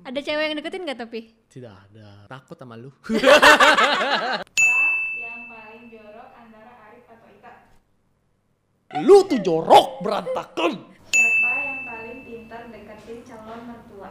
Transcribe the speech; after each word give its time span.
Ada 0.00 0.20
cewek 0.24 0.44
yang 0.48 0.56
deketin 0.56 0.88
gak 0.88 1.04
tapi? 1.04 1.36
Tidak 1.52 1.68
ada. 1.68 2.24
Takut 2.26 2.56
sama 2.56 2.80
lu. 2.80 2.88
yang 5.22 5.40
paling 5.46 5.84
jorok 5.92 6.28
antara 6.32 6.72
Arif 6.88 7.04
atau 7.06 7.28
Ita? 7.28 7.52
lu 9.04 9.28
tuh 9.28 9.40
jorok 9.44 10.00
berantakan. 10.00 10.72
Siapa 11.12 11.50
yang 11.60 11.84
paling 11.84 12.24
pintar 12.24 12.72
deketin 12.72 13.20
calon 13.28 13.60
mertua? 13.68 14.10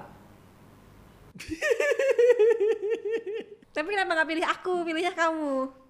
Tapi 3.76 3.88
kenapa 3.88 4.12
gak 4.22 4.30
pilih 4.30 4.46
aku, 4.46 4.86
pilihnya 4.86 5.18
kamu? 5.18 5.82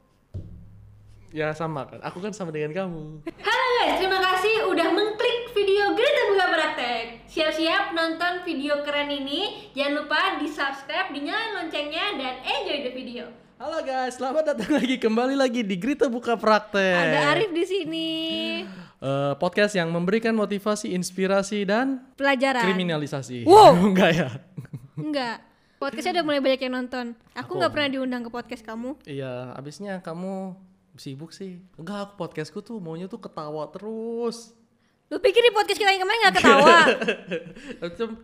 Ya 1.31 1.55
sama 1.55 1.87
kan. 1.87 2.03
Aku 2.03 2.19
kan 2.19 2.35
sama 2.35 2.51
dengan 2.51 2.75
kamu. 2.75 3.23
Halo 3.23 3.67
guys, 3.79 3.95
terima 4.03 4.19
kasih 4.19 4.67
udah 4.67 4.87
mengklik 4.91 5.40
video 5.61 5.93
Greta 5.93 6.23
Buka 6.33 6.45
Praktek. 6.49 7.05
Siap-siap 7.29 7.93
nonton 7.93 8.41
video 8.41 8.81
keren 8.81 9.13
ini. 9.13 9.69
Jangan 9.77 9.93
lupa 9.93 10.41
di 10.41 10.49
subscribe, 10.49 11.13
dinyalain 11.13 11.53
loncengnya, 11.53 12.17
dan 12.17 12.41
enjoy 12.41 12.81
the 12.81 12.89
video. 12.89 13.29
Halo 13.61 13.85
guys, 13.85 14.17
selamat 14.17 14.41
datang 14.41 14.81
lagi 14.81 14.97
kembali 14.97 15.37
lagi 15.37 15.61
di 15.61 15.77
Grita 15.77 16.09
Buka 16.09 16.33
Praktek. 16.33 17.13
Ada 17.13 17.37
Arif 17.37 17.53
di 17.53 17.65
sini. 17.69 18.09
Eh, 19.05 19.33
podcast 19.37 19.77
yang 19.77 19.93
memberikan 19.93 20.33
motivasi, 20.33 20.97
inspirasi 20.97 21.61
dan 21.61 22.09
Pelajaran. 22.17 22.65
kriminalisasi. 22.65 23.45
Wow. 23.45 23.77
Enggak 23.93 24.11
ya? 24.17 24.29
Enggak. 24.97 25.45
Podcastnya 25.77 26.17
udah 26.17 26.25
mulai 26.25 26.41
banyak 26.41 26.61
yang 26.65 26.73
nonton. 26.73 27.13
Aku 27.37 27.61
nggak 27.61 27.69
pernah 27.69 27.89
diundang 28.01 28.25
ke 28.25 28.33
podcast 28.33 28.65
kamu. 28.65 28.97
Iya, 29.05 29.53
abisnya 29.53 30.01
kamu 30.01 30.57
sibuk 30.97 31.29
sih. 31.29 31.61
Enggak, 31.77 32.09
aku 32.09 32.13
podcastku 32.17 32.65
tuh 32.65 32.81
maunya 32.81 33.05
tuh 33.05 33.21
ketawa 33.21 33.69
terus. 33.69 34.57
Lu 35.11 35.19
pikir 35.19 35.43
di 35.43 35.51
podcast 35.51 35.75
kita 35.75 35.91
yang 35.91 36.07
kemarin 36.07 36.19
nggak 36.23 36.35
ketawa? 36.39 36.77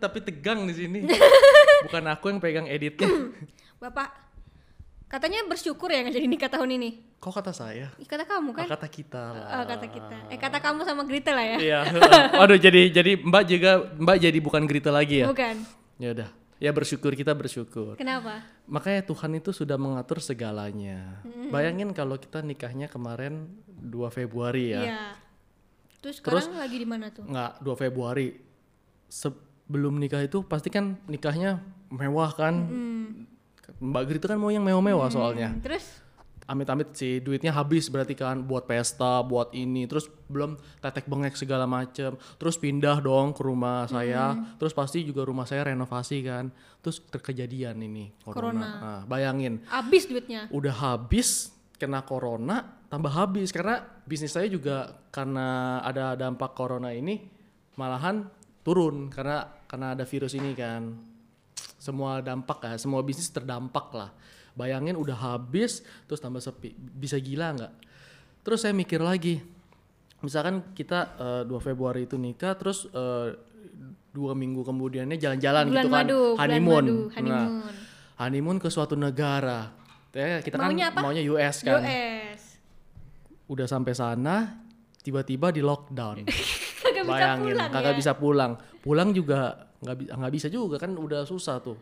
Tapi- 0.08 0.24
tegang 0.24 0.64
di 0.64 0.72
sini. 0.72 0.98
Bukan 1.84 2.04
aku 2.08 2.32
yang 2.32 2.40
pegang 2.40 2.64
editnya. 2.64 3.12
Bapak, 3.84 4.08
katanya 5.12 5.44
bersyukur 5.44 5.92
ya 5.92 6.00
nggak 6.00 6.16
jadi 6.16 6.24
nikah 6.24 6.48
tahun 6.48 6.80
ini. 6.80 7.20
Kok 7.20 7.28
kata 7.28 7.52
saya? 7.52 7.92
Kata 8.08 8.24
kamu 8.24 8.56
kan? 8.56 8.64
Ah, 8.64 8.72
kata 8.72 8.88
kita 8.88 9.22
lah. 9.36 9.46
Oh, 9.60 9.64
kata 9.68 9.86
kita. 9.92 10.16
Eh 10.32 10.40
kata 10.40 10.58
kamu 10.64 10.80
sama 10.88 11.04
Grita 11.04 11.36
lah 11.36 11.44
ya? 11.44 11.58
Iya. 11.60 11.80
Waduh, 12.40 12.56
jadi 12.56 12.88
jadi 12.88 13.20
Mbak 13.20 13.42
juga 13.44 13.70
Mbak 14.00 14.16
jadi 14.24 14.38
bukan 14.40 14.62
Grita 14.64 14.88
lagi 14.88 15.20
ya? 15.20 15.26
Bukan. 15.28 15.54
Ya 16.00 16.16
udah. 16.16 16.28
Ya 16.58 16.70
bersyukur 16.72 17.12
kita 17.12 17.36
bersyukur. 17.36 18.00
Kenapa? 18.00 18.42
Makanya 18.64 19.04
Tuhan 19.04 19.36
itu 19.36 19.52
sudah 19.52 19.76
mengatur 19.76 20.24
segalanya. 20.24 21.20
Bayangin 21.52 21.92
kalau 21.92 22.16
kita 22.16 22.40
nikahnya 22.40 22.88
kemarin 22.88 23.46
2 23.68 24.08
Februari 24.08 24.72
ya. 24.72 24.82
Iya. 24.88 25.27
Terus 25.98 26.22
sekarang 26.22 26.56
lagi 26.58 26.76
di 26.78 26.86
mana 26.86 27.10
tuh? 27.10 27.26
Nggak 27.26 27.62
2 27.62 27.82
Februari. 27.82 28.28
Sebelum 29.08 29.96
nikah 29.98 30.22
itu 30.22 30.44
pasti 30.44 30.70
kan 30.70 30.96
nikahnya 31.10 31.58
mewah 31.90 32.30
kan. 32.32 32.54
Mbak 33.78 34.02
Grita 34.08 34.26
kan 34.32 34.38
mau 34.40 34.50
yang 34.50 34.64
mewah-mewah 34.64 35.08
soalnya. 35.12 35.54
Terus 35.60 36.08
Amit-amit 36.48 36.96
sih 36.96 37.20
duitnya 37.20 37.52
habis 37.52 37.92
berarti 37.92 38.16
kan 38.16 38.40
buat 38.40 38.64
pesta, 38.64 39.20
buat 39.20 39.52
ini, 39.52 39.84
terus 39.84 40.08
belum 40.32 40.56
tetek 40.80 41.04
bengek 41.04 41.36
segala 41.36 41.68
macem, 41.68 42.16
terus 42.40 42.56
pindah 42.56 43.04
dong 43.04 43.36
ke 43.36 43.44
rumah 43.44 43.84
saya, 43.84 44.32
terus 44.56 44.72
pasti 44.72 45.04
juga 45.04 45.28
rumah 45.28 45.44
saya 45.44 45.68
renovasi 45.68 46.24
kan, 46.24 46.48
terus 46.80 47.04
terkejadian 47.04 47.76
ini 47.84 48.16
corona. 48.24 48.64
Nah, 48.64 49.00
bayangin 49.04 49.60
abis 49.68 50.08
duitnya. 50.08 50.48
udah 50.48 50.72
habis 50.72 51.52
kena 51.78 52.02
corona 52.02 52.82
tambah 52.90 53.08
habis. 53.08 53.54
Karena 53.54 53.78
bisnis 54.04 54.34
saya 54.34 54.50
juga 54.50 54.90
karena 55.08 55.78
ada 55.80 56.18
dampak 56.18 56.52
corona 56.52 56.90
ini 56.92 57.22
malahan 57.74 58.26
turun. 58.60 59.08
Karena 59.08 59.46
karena 59.64 59.94
ada 59.94 60.04
virus 60.04 60.34
ini 60.34 60.52
kan. 60.52 60.92
Semua 61.78 62.18
dampak 62.18 62.58
ya 62.66 62.74
semua 62.76 63.00
bisnis 63.06 63.30
terdampak 63.30 63.94
lah. 63.94 64.10
Bayangin 64.58 64.98
udah 64.98 65.14
habis 65.38 65.80
terus 66.04 66.18
tambah 66.18 66.42
sepi. 66.42 66.74
Bisa 66.74 67.16
gila 67.16 67.54
nggak? 67.54 67.72
Terus 68.42 68.66
saya 68.66 68.74
mikir 68.74 68.98
lagi 68.98 69.38
misalkan 70.18 70.74
kita 70.74 71.14
eh, 71.14 71.42
2 71.46 71.54
Februari 71.62 72.10
itu 72.10 72.18
nikah 72.18 72.58
terus 72.58 72.90
eh, 72.90 73.38
dua 74.08 74.34
minggu 74.34 74.66
kemudiannya 74.66 75.14
jalan-jalan 75.14 75.70
gitu 75.70 75.86
kan 75.86 75.94
madu, 76.02 76.20
bulan 76.34 76.40
honeymoon. 76.42 76.74
madu, 76.82 76.96
Nah, 76.98 77.14
honeymoon. 77.14 77.48
honeymoon 78.18 78.58
ke 78.58 78.66
suatu 78.66 78.98
negara 78.98 79.70
ya 80.10 80.40
kita 80.40 80.56
Maunya 80.56 80.88
kan 80.88 80.92
apa? 80.92 81.00
maunya 81.02 81.22
US 81.26 81.56
kan 81.60 81.78
US. 81.78 82.40
udah 83.46 83.66
sampai 83.66 83.92
sana 83.92 84.60
tiba-tiba 84.98 85.48
di 85.50 85.60
lockdown 85.60 86.24
Kagak 86.82 87.04
bisa 87.04 87.10
bayangin 87.10 87.54
pulang 87.54 87.70
kagak 87.70 87.92
ya. 87.92 87.96
bisa 87.96 88.12
pulang 88.14 88.52
pulang 88.78 89.08
juga 89.10 89.38
nggak 89.78 89.96
nggak 90.14 90.32
bisa 90.32 90.48
juga 90.48 90.76
kan 90.76 90.92
udah 90.92 91.22
susah 91.22 91.58
tuh 91.58 91.78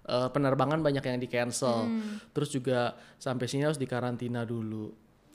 Eh, 0.00 0.28
penerbangan 0.32 0.80
banyak 0.80 1.04
yang 1.04 1.20
di 1.20 1.28
cancel 1.28 1.84
Hmm. 1.84 2.16
terus 2.32 2.48
juga 2.48 2.96
sampai 3.16 3.44
sini 3.44 3.68
harus 3.68 3.76
dikarantina 3.76 4.40
dulu 4.40 4.88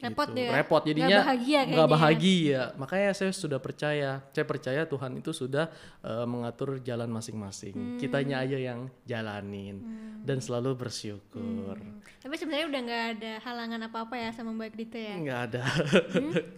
Repot 0.05 0.27
gitu. 0.27 0.35
deh 0.35 0.49
repot 0.49 0.81
jadinya 0.83 1.17
bahagia 1.21 1.59
nggak 1.59 1.65
kayaknya 1.65 1.79
ya. 1.79 1.87
bahagia 1.89 2.61
makanya 2.75 3.09
saya 3.11 3.31
sudah 3.31 3.57
percaya 3.57 4.09
saya 4.29 4.43
percaya 4.43 4.81
Tuhan 4.83 5.11
itu 5.15 5.31
sudah 5.31 5.65
eh, 5.99 6.25
mengatur 6.25 6.77
jalan 6.79 7.05
Hmm. 7.05 7.15
masing-masing 7.15 7.75
kitanya 7.97 8.39
aja 8.39 8.57
yang 8.57 8.79
jalanin 9.03 9.79
dan 10.19 10.37
selalu 10.37 10.75
bersyukur 10.77 11.75
Tapi 12.19 12.35
sebenarnya 12.35 12.67
udah 12.67 12.81
nggak 12.81 13.03
ada 13.13 13.31
halangan 13.41 13.81
apa-apa 13.83 14.15
ya 14.15 14.29
sama 14.29 14.51
Mbak 14.51 14.69
Grita 14.71 14.95
ya. 14.97 15.15
nggak 15.21 15.39
ada 15.45 15.63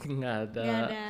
nggak 0.01 0.35
ada 0.43 0.61
Nggak 0.61 0.81
ada. 0.85 1.07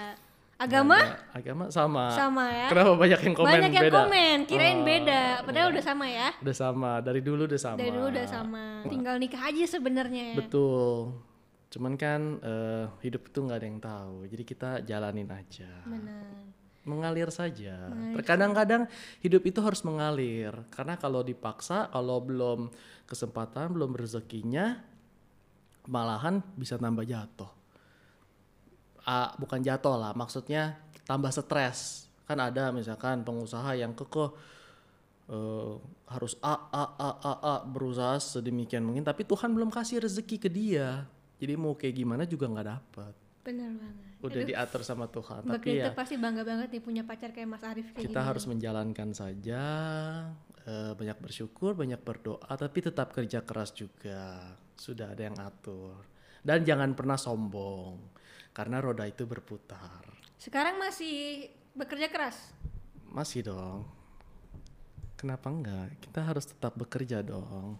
Agama 0.55 0.95
ada. 0.95 1.19
agama 1.35 1.63
sama 1.67 2.05
sama 2.09 2.45
ya. 2.47 2.67
kenapa 2.71 2.95
banyak 2.95 3.19
yang 3.21 3.35
komen 3.35 3.51
Banyak 3.51 3.71
yang 3.73 3.85
beda 3.85 3.97
komen, 3.99 4.37
kirain 4.45 4.77
Oh, 4.77 4.85
beda. 4.85 5.21
Padahal 5.43 5.67
udah 5.69 5.83
sama 5.83 6.05
ya. 6.07 6.27
udah 6.37 6.55
sama 6.55 6.91
dari 6.99 7.19
dulu 7.19 7.43
udah 7.43 7.59
sama 7.59 7.75
Dari 7.75 7.91
dulu 7.91 8.07
udah 8.07 8.23
sama. 8.25 8.63
Tinggal 8.85 9.15
nikah 9.17 9.41
aja 9.43 9.63
sebenarnya 9.69 10.23
ya. 10.31 10.35
betul 10.37 11.11
cuman 11.75 11.99
kan 11.99 12.39
eh, 12.39 12.87
hidup 13.03 13.27
itu 13.27 13.43
nggak 13.43 13.59
ada 13.59 13.67
yang 13.67 13.81
tahu 13.83 14.15
jadi 14.31 14.43
kita 14.47 14.69
jalanin 14.87 15.27
aja. 15.27 15.83
Benar. 15.83 16.55
mengalir 16.85 17.33
saja. 17.33 17.89
Terkadang-kadang 18.13 18.85
hidup 19.25 19.41
itu 19.41 19.57
harus 19.57 19.81
mengalir 19.81 20.53
karena 20.69 20.93
kalau 20.93 21.25
dipaksa 21.25 21.89
kalau 21.89 22.21
belum 22.21 22.69
kesempatan 23.09 23.73
belum 23.73 23.97
rezekinya 23.97 24.85
malahan 25.89 26.45
bisa 26.53 26.77
tambah 26.77 27.01
jatuh. 27.01 27.49
Ah, 29.01 29.33
bukan 29.41 29.65
jatuh 29.65 29.97
lah 29.97 30.13
maksudnya 30.13 30.77
tambah 31.09 31.33
stres. 31.33 32.05
Kan 32.29 32.37
ada 32.37 32.69
misalkan 32.69 33.25
pengusaha 33.25 33.73
yang 33.73 33.97
kekeh 33.97 34.29
eh, 35.33 35.73
harus 36.05 36.37
a 36.45 36.69
a 36.69 36.83
a 37.01 37.09
a 37.17 37.33
a 37.33 37.55
berusaha 37.65 38.21
sedemikian 38.21 38.85
mungkin 38.85 39.01
tapi 39.01 39.25
Tuhan 39.25 39.57
belum 39.57 39.73
kasih 39.73 40.05
rezeki 40.05 40.37
ke 40.37 40.49
dia 40.53 41.09
jadi 41.35 41.53
mau 41.55 41.73
kayak 41.73 41.95
gimana 41.95 42.23
juga 42.23 42.47
nggak 42.47 42.67
dapat 42.67 43.13
Benar 43.41 43.69
banget. 43.71 44.05
udah 44.19 44.41
diatur 44.43 44.81
sama 44.81 45.05
Tuhan 45.05 45.41
Mbak 45.43 45.53
tapi 45.55 45.69
ya 45.75 45.93
pasti 45.93 46.15
bangga 46.15 46.41
banget 46.41 46.67
nih 46.71 46.81
punya 46.81 47.03
pacar 47.03 47.29
kayak 47.29 47.45
Mas 47.47 47.61
Arif 47.61 47.91
kayak 47.91 48.03
kita 48.03 48.17
gini. 48.17 48.27
harus 48.27 48.43
menjalankan 48.45 49.09
saja 49.11 49.61
eh, 50.63 50.91
banyak 50.93 51.17
bersyukur 51.19 51.73
banyak 51.73 52.01
berdoa 52.01 52.49
tapi 52.49 52.79
tetap 52.81 53.11
kerja 53.11 53.41
keras 53.41 53.69
juga. 53.71 54.55
Sudah 54.75 55.13
ada 55.13 55.23
yang 55.23 55.37
atur. 55.37 56.03
Dan 56.41 56.61
jangan 56.61 56.91
pernah 56.93 57.15
sombong 57.15 57.95
karena 58.49 58.77
roda 58.77 59.05
itu 59.05 59.23
berputar. 59.23 60.03
Sekarang 60.35 60.75
masih 60.77 61.47
bekerja 61.71 62.09
keras. 62.09 62.51
masih 63.07 63.45
dong. 63.45 63.87
Kenapa 65.15 65.47
enggak? 65.47 65.95
Kita 66.01 66.19
harus 66.21 66.43
tetap 66.45 66.75
bekerja 66.75 67.21
dong 67.21 67.79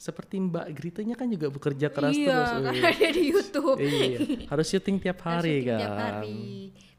seperti 0.00 0.40
Mbak 0.40 0.66
Gritanya 0.72 1.12
kan 1.12 1.28
juga 1.28 1.52
bekerja 1.52 1.92
keras 1.92 2.16
iya, 2.16 2.32
terus 2.32 2.50
dia 2.96 3.10
di 3.12 3.24
YouTube. 3.28 3.76
iya 3.76 4.18
harus 4.48 4.66
syuting 4.72 4.96
tiap 4.96 5.20
Harus 5.20 5.44
hari 5.44 5.60
syuting 5.60 5.68
kan 5.68 5.80
tiap 5.84 5.96
hari. 6.00 6.40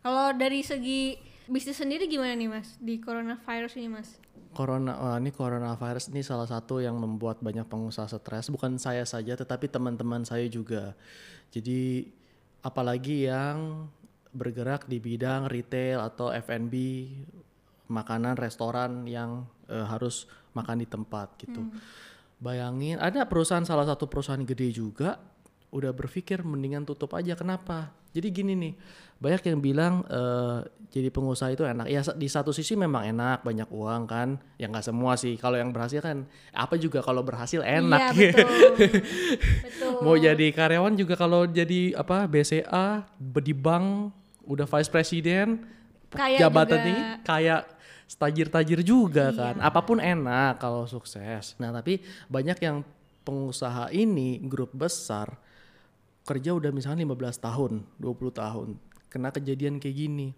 Kalau 0.06 0.28
dari 0.38 0.60
segi 0.62 1.02
bisnis 1.50 1.82
sendiri 1.82 2.06
gimana 2.06 2.38
nih 2.38 2.46
Mas 2.46 2.78
di 2.78 3.02
coronavirus 3.02 3.74
ini 3.82 3.90
Mas? 3.90 4.22
Corona, 4.52 4.94
wah 5.00 5.18
ini 5.18 5.32
coronavirus 5.34 6.12
ini 6.14 6.22
salah 6.22 6.46
satu 6.46 6.84
yang 6.84 7.00
membuat 7.00 7.42
banyak 7.42 7.66
pengusaha 7.66 8.06
stres. 8.06 8.52
Bukan 8.52 8.78
saya 8.78 9.08
saja, 9.08 9.34
tetapi 9.34 9.72
teman-teman 9.72 10.28
saya 10.28 10.44
juga. 10.52 10.94
Jadi 11.50 12.12
apalagi 12.62 13.32
yang 13.32 13.88
bergerak 14.36 14.92
di 14.92 15.00
bidang 15.00 15.48
retail 15.48 16.04
atau 16.04 16.36
F&B, 16.36 16.76
makanan 17.88 18.36
restoran 18.36 19.08
yang 19.08 19.48
eh, 19.72 19.88
harus 19.88 20.28
makan 20.52 20.84
di 20.84 20.88
tempat 20.88 21.40
gitu. 21.40 21.64
Bayangin, 22.42 22.98
ada 22.98 23.22
perusahaan 23.30 23.62
salah 23.62 23.86
satu 23.86 24.10
perusahaan 24.10 24.42
gede 24.42 24.74
juga 24.74 25.22
udah 25.72 25.94
berpikir 25.94 26.42
mendingan 26.42 26.84
tutup 26.84 27.14
aja. 27.14 27.38
Kenapa? 27.38 27.94
Jadi 28.12 28.28
gini 28.28 28.54
nih, 28.60 28.74
banyak 29.24 29.42
yang 29.48 29.60
bilang 29.64 29.94
eh, 30.10 30.68
jadi 30.92 31.08
pengusaha 31.14 31.54
itu 31.56 31.64
enak. 31.64 31.88
Ya 31.88 32.02
di 32.18 32.28
satu 32.28 32.52
sisi 32.52 32.76
memang 32.76 33.08
enak, 33.08 33.46
banyak 33.46 33.70
uang 33.72 34.04
kan. 34.10 34.42
Ya 34.60 34.68
nggak 34.68 34.84
semua 34.84 35.16
sih. 35.16 35.40
Kalau 35.40 35.56
yang 35.56 35.72
berhasil 35.72 36.04
kan, 36.04 36.28
apa 36.52 36.76
juga 36.76 37.00
kalau 37.00 37.24
berhasil 37.24 37.64
enak. 37.64 38.12
Iya 38.18 38.34
betul. 38.36 38.50
betul. 39.70 39.92
Mau 40.04 40.18
jadi 40.20 40.48
karyawan 40.52 40.98
juga 41.00 41.16
kalau 41.16 41.48
jadi 41.48 41.96
apa 41.96 42.28
BCA 42.28 43.08
di 43.22 43.54
bank 43.56 44.12
udah 44.50 44.66
vice 44.68 44.90
president 44.92 45.62
Kaya 46.12 46.36
jabatan 46.42 46.80
juga. 46.82 46.90
ini 46.92 47.02
kayak 47.24 47.62
tajir-tajir 48.18 48.84
juga 48.84 49.32
Iya. 49.32 49.38
kan. 49.38 49.56
Apa 49.60 49.82
pun 49.84 50.00
enak 50.00 50.60
kalau 50.60 50.84
sukses. 50.88 51.56
Nah, 51.60 51.72
tapi 51.72 52.00
banyak 52.28 52.58
yang 52.60 52.84
pengusaha 53.22 53.94
ini 53.94 54.42
grup 54.42 54.74
besar 54.74 55.38
kerja 56.22 56.54
udah 56.54 56.70
misalnya 56.70 57.02
15 57.06 57.38
tahun, 57.42 57.82
20 57.98 58.32
tahun. 58.34 58.78
Kena 59.12 59.34
kejadian 59.34 59.82
kayak 59.82 59.98
gini. 59.98 60.30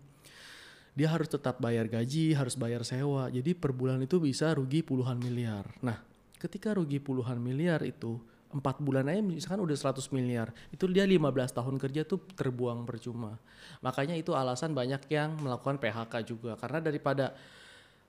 Dia 0.94 1.10
harus 1.10 1.26
tetap 1.26 1.58
bayar 1.58 1.90
gaji, 1.90 2.38
harus 2.38 2.54
bayar 2.54 2.86
sewa. 2.86 3.26
Jadi 3.30 3.58
per 3.58 3.74
bulan 3.74 3.98
itu 4.06 4.22
bisa 4.22 4.54
rugi 4.54 4.86
puluhan 4.86 5.18
miliar. 5.18 5.66
Nah, 5.82 5.98
ketika 6.38 6.78
rugi 6.78 7.02
puluhan 7.02 7.42
miliar 7.42 7.82
itu 7.82 8.22
empat 8.54 8.78
bulan 8.86 9.10
aja 9.10 9.18
misalkan 9.18 9.66
udah 9.66 9.74
100 9.74 10.14
miliar 10.14 10.54
itu 10.70 10.86
dia 10.86 11.10
15 11.10 11.58
tahun 11.58 11.76
kerja 11.82 12.06
tuh 12.06 12.22
terbuang 12.38 12.86
percuma 12.86 13.42
makanya 13.82 14.14
itu 14.14 14.30
alasan 14.38 14.78
banyak 14.78 15.10
yang 15.10 15.34
melakukan 15.42 15.82
PHK 15.82 16.14
juga 16.22 16.54
karena 16.62 16.78
daripada 16.78 17.34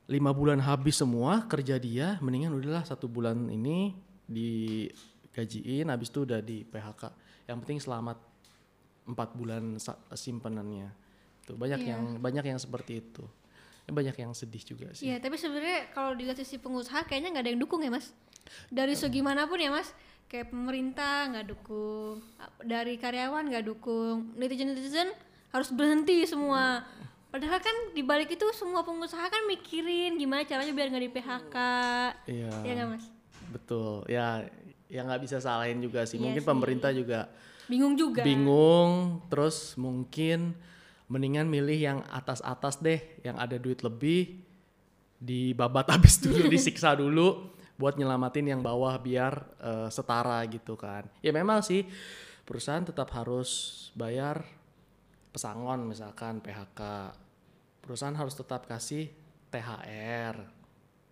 lima 0.05 0.31
bulan 0.31 0.61
habis 0.61 1.01
semua 1.01 1.49
kerja 1.49 1.81
dia 1.81 2.21
mendingan 2.21 2.53
udahlah 2.53 2.85
satu 2.85 3.09
bulan 3.09 3.49
ini 3.49 3.97
digajiin 4.29 5.89
habis 5.89 6.13
itu 6.13 6.29
udah 6.29 6.41
di 6.41 6.63
PHK 6.63 7.03
yang 7.49 7.59
penting 7.65 7.81
selamat 7.81 8.19
empat 9.05 9.29
bulan 9.33 9.77
simpenannya 10.13 10.89
tuh 11.45 11.57
banyak 11.57 11.81
Iya. 11.81 11.89
yang 11.97 12.03
banyak 12.21 12.45
yang 12.45 12.61
seperti 12.61 13.01
itu 13.01 13.25
Ya, 13.85 13.93
banyak 13.93 14.17
yang 14.17 14.33
sedih 14.33 14.65
juga 14.65 14.89
sih 14.97 15.13
Iya, 15.13 15.21
tapi 15.21 15.37
sebenarnya 15.37 15.93
kalau 15.93 16.17
dilihat 16.17 16.41
sisi 16.41 16.57
pengusaha 16.57 17.05
kayaknya 17.05 17.37
nggak 17.37 17.45
ada 17.45 17.51
yang 17.53 17.61
dukung 17.61 17.85
ya, 17.85 17.93
Mas. 17.93 18.17
Dari 18.73 18.97
segi 18.97 19.21
mana 19.21 19.45
pun 19.45 19.61
ya, 19.61 19.69
Mas. 19.69 19.93
Kayak 20.25 20.57
pemerintah 20.57 21.29
nggak 21.29 21.53
dukung, 21.53 22.25
dari 22.65 22.97
karyawan 22.97 23.45
nggak 23.45 23.69
dukung, 23.69 24.33
netizen-netizen 24.41 25.13
harus 25.53 25.69
berhenti 25.69 26.25
semua. 26.25 26.81
Padahal 27.35 27.59
kan 27.59 27.77
di 27.91 28.01
balik 28.01 28.31
itu 28.31 28.47
semua 28.53 28.81
pengusaha 28.81 29.27
kan 29.27 29.43
mikirin 29.45 30.15
gimana 30.15 30.47
caranya 30.47 30.71
biar 30.71 30.87
nggak 30.87 31.03
di 31.03 31.13
PHK. 31.13 31.57
iya 32.31 32.53
Ya 32.63 32.73
nggak, 32.73 32.89
Mas? 32.89 33.05
betul 33.51 34.03
ya 34.07 34.47
ya 34.87 35.03
nggak 35.03 35.21
bisa 35.21 35.39
salahin 35.39 35.79
juga 35.79 36.03
sih 36.03 36.15
Iya 36.15 36.23
mungkin 36.25 36.43
sih. 36.43 36.49
pemerintah 36.49 36.91
juga 36.91 37.27
Bingung 37.65 37.95
juga. 37.95 38.23
bingung 38.23 39.19
terus 39.27 39.75
mungkin 39.75 40.55
mendingan 41.07 41.47
milih 41.47 41.75
yang 41.77 41.99
atas-atas 42.09 42.79
deh 42.79 42.99
yang 43.21 43.35
ada 43.35 43.55
duit 43.55 43.79
lebih 43.81 44.43
dibabat 45.17 45.87
habis 45.95 46.19
dulu 46.19 46.47
disiksa 46.47 46.95
dulu 46.95 47.51
buat 47.75 47.95
nyelamatin 47.95 48.47
yang 48.49 48.61
bawah 48.61 48.95
biar 48.97 49.33
eh, 49.59 49.89
setara 49.89 50.39
gitu 50.47 50.75
kan 50.75 51.07
ya 51.19 51.31
memang 51.31 51.59
sih 51.61 51.83
perusahaan 52.43 52.83
tetap 52.83 53.11
harus 53.11 53.51
bayar 53.93 54.43
pesangon 55.31 55.83
misalkan 55.85 56.39
PHK 56.39 56.81
perusahaan 57.85 58.17
harus 58.17 58.33
tetap 58.33 58.65
kasih 58.65 59.13
THR 59.53 60.41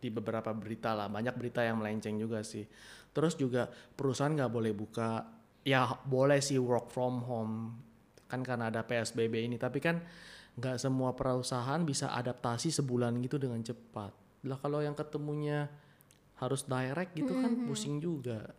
di 0.00 0.08
beberapa 0.08 0.50
berita 0.56 0.96
lah. 0.96 1.12
Banyak 1.12 1.36
berita 1.36 1.60
yang 1.60 1.84
melenceng 1.84 2.16
juga 2.16 2.40
sih. 2.40 2.64
Terus 3.12 3.36
juga 3.36 3.68
perusahaan 3.68 4.32
nggak 4.32 4.48
boleh 4.48 4.72
buka. 4.72 5.28
Ya 5.62 5.84
boleh 6.08 6.40
sih 6.40 6.56
work 6.56 6.88
from 6.88 7.20
home. 7.22 7.54
Kan 8.26 8.40
karena 8.40 8.72
ada 8.72 8.80
PSBB 8.82 9.52
ini. 9.52 9.60
Tapi 9.60 9.78
kan 9.78 10.00
nggak 10.56 10.80
semua 10.80 11.12
perusahaan 11.12 11.78
bisa 11.84 12.10
adaptasi 12.16 12.72
sebulan 12.72 13.20
gitu 13.20 13.36
dengan 13.36 13.60
cepat. 13.60 14.16
Lah 14.48 14.56
kalau 14.56 14.80
yang 14.80 14.96
ketemunya 14.96 15.68
harus 16.40 16.66
direct 16.66 17.14
gitu 17.14 17.36
kan 17.38 17.68
pusing 17.68 18.02
juga. 18.02 18.50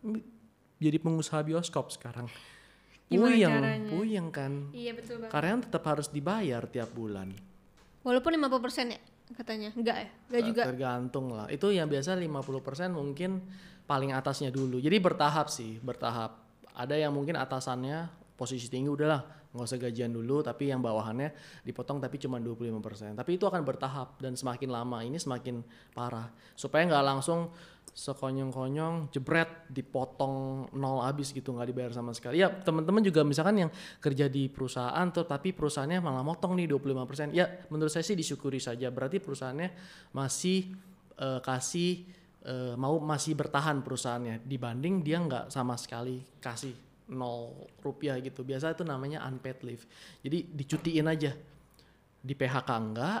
Jadi 0.80 0.96
pengusaha 1.02 1.44
bioskop 1.44 1.92
sekarang. 1.92 2.30
Gimana 3.04 3.36
puyeng 3.36 3.52
caranya? 3.52 3.90
puyeng 3.92 4.28
kan. 4.32 4.52
Iya 4.72 4.96
betul 4.96 5.20
banget. 5.20 5.32
karyawan 5.36 5.60
tetap 5.60 5.84
harus 5.84 6.08
dibayar 6.08 6.64
tiap 6.64 6.88
bulan 6.96 7.36
Walaupun 8.04 8.36
50% 8.36 8.94
ya 8.94 9.00
katanya. 9.32 9.70
Enggak 9.72 9.96
ya? 9.96 10.08
Enggak 10.28 10.42
juga. 10.44 10.62
Tergantung 10.68 11.26
lah. 11.32 11.46
Itu 11.48 11.72
yang 11.72 11.88
biasa 11.88 12.14
50% 12.20 12.92
mungkin 12.92 13.40
paling 13.88 14.12
atasnya 14.12 14.52
dulu. 14.52 14.76
Jadi 14.78 14.96
bertahap 15.00 15.48
sih, 15.48 15.80
bertahap. 15.80 16.44
Ada 16.76 17.00
yang 17.00 17.16
mungkin 17.16 17.40
atasannya 17.40 18.12
posisi 18.36 18.68
tinggi 18.68 18.90
udahlah 18.90 19.44
nggak 19.54 19.70
usah 19.70 19.78
gajian 19.78 20.10
dulu 20.10 20.42
tapi 20.42 20.66
yang 20.66 20.82
bawahannya 20.82 21.30
dipotong 21.62 22.02
tapi 22.02 22.18
cuma 22.18 22.42
25%. 22.42 23.14
Tapi 23.14 23.30
itu 23.38 23.46
akan 23.46 23.62
bertahap 23.62 24.18
dan 24.18 24.34
semakin 24.34 24.66
lama 24.66 24.98
ini 25.06 25.14
semakin 25.14 25.62
parah. 25.94 26.26
Supaya 26.58 26.82
nggak 26.90 27.04
langsung 27.06 27.54
sekonyong-konyong 27.94 29.14
jebret 29.14 29.70
dipotong 29.70 30.66
nol 30.74 30.98
habis 31.06 31.30
gitu 31.30 31.54
nggak 31.54 31.70
dibayar 31.70 31.92
sama 31.94 32.10
sekali. 32.10 32.42
Ya 32.42 32.50
teman-teman 32.50 32.98
juga 33.06 33.22
misalkan 33.22 33.62
yang 33.62 33.70
kerja 34.02 34.26
di 34.26 34.50
perusahaan 34.50 35.06
tuh 35.14 35.22
tapi 35.22 35.54
perusahaannya 35.54 36.02
malah 36.02 36.26
motong 36.26 36.58
nih 36.58 36.66
25%. 36.74 37.30
Ya 37.30 37.46
menurut 37.70 37.94
saya 37.94 38.02
sih 38.02 38.18
disyukuri 38.18 38.58
saja. 38.58 38.90
Berarti 38.90 39.22
perusahaannya 39.22 39.70
masih 40.10 40.74
eh, 41.22 41.38
kasih 41.38 42.02
eh, 42.42 42.74
mau 42.74 42.98
masih 42.98 43.38
bertahan 43.38 43.78
perusahaannya 43.86 44.42
dibanding 44.42 45.06
dia 45.06 45.22
nggak 45.22 45.54
sama 45.54 45.78
sekali 45.78 46.18
kasih 46.42 46.74
nol 47.14 47.70
rupiah 47.78 48.18
gitu. 48.18 48.42
Biasa 48.42 48.74
itu 48.74 48.82
namanya 48.82 49.22
unpaid 49.30 49.62
leave. 49.62 49.86
Jadi 50.18 50.50
dicutiin 50.50 51.06
aja. 51.06 51.30
Di 52.24 52.32
PHK 52.32 52.70
enggak, 52.72 53.20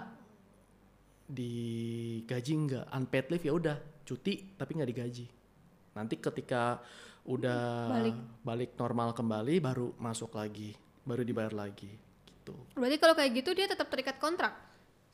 digaji 1.30 2.52
enggak, 2.56 2.84
unpaid 2.90 3.26
leave 3.30 3.46
ya 3.46 3.54
udah 3.54 3.93
cuti 4.04 4.54
tapi 4.54 4.76
nggak 4.76 4.90
digaji. 4.90 5.26
Nanti 5.94 6.14
ketika 6.16 6.78
udah 7.24 7.88
Balik. 7.88 8.16
balik 8.44 8.70
normal 8.76 9.16
kembali 9.16 9.54
baru 9.58 9.96
masuk 9.96 10.36
lagi, 10.36 10.76
baru 11.02 11.24
dibayar 11.24 11.56
lagi 11.56 11.88
gitu. 12.28 12.52
Berarti 12.76 12.96
kalau 13.00 13.14
kayak 13.16 13.32
gitu 13.34 13.50
dia 13.52 13.64
tetap 13.64 13.88
terikat 13.88 14.20
kontrak. 14.20 14.52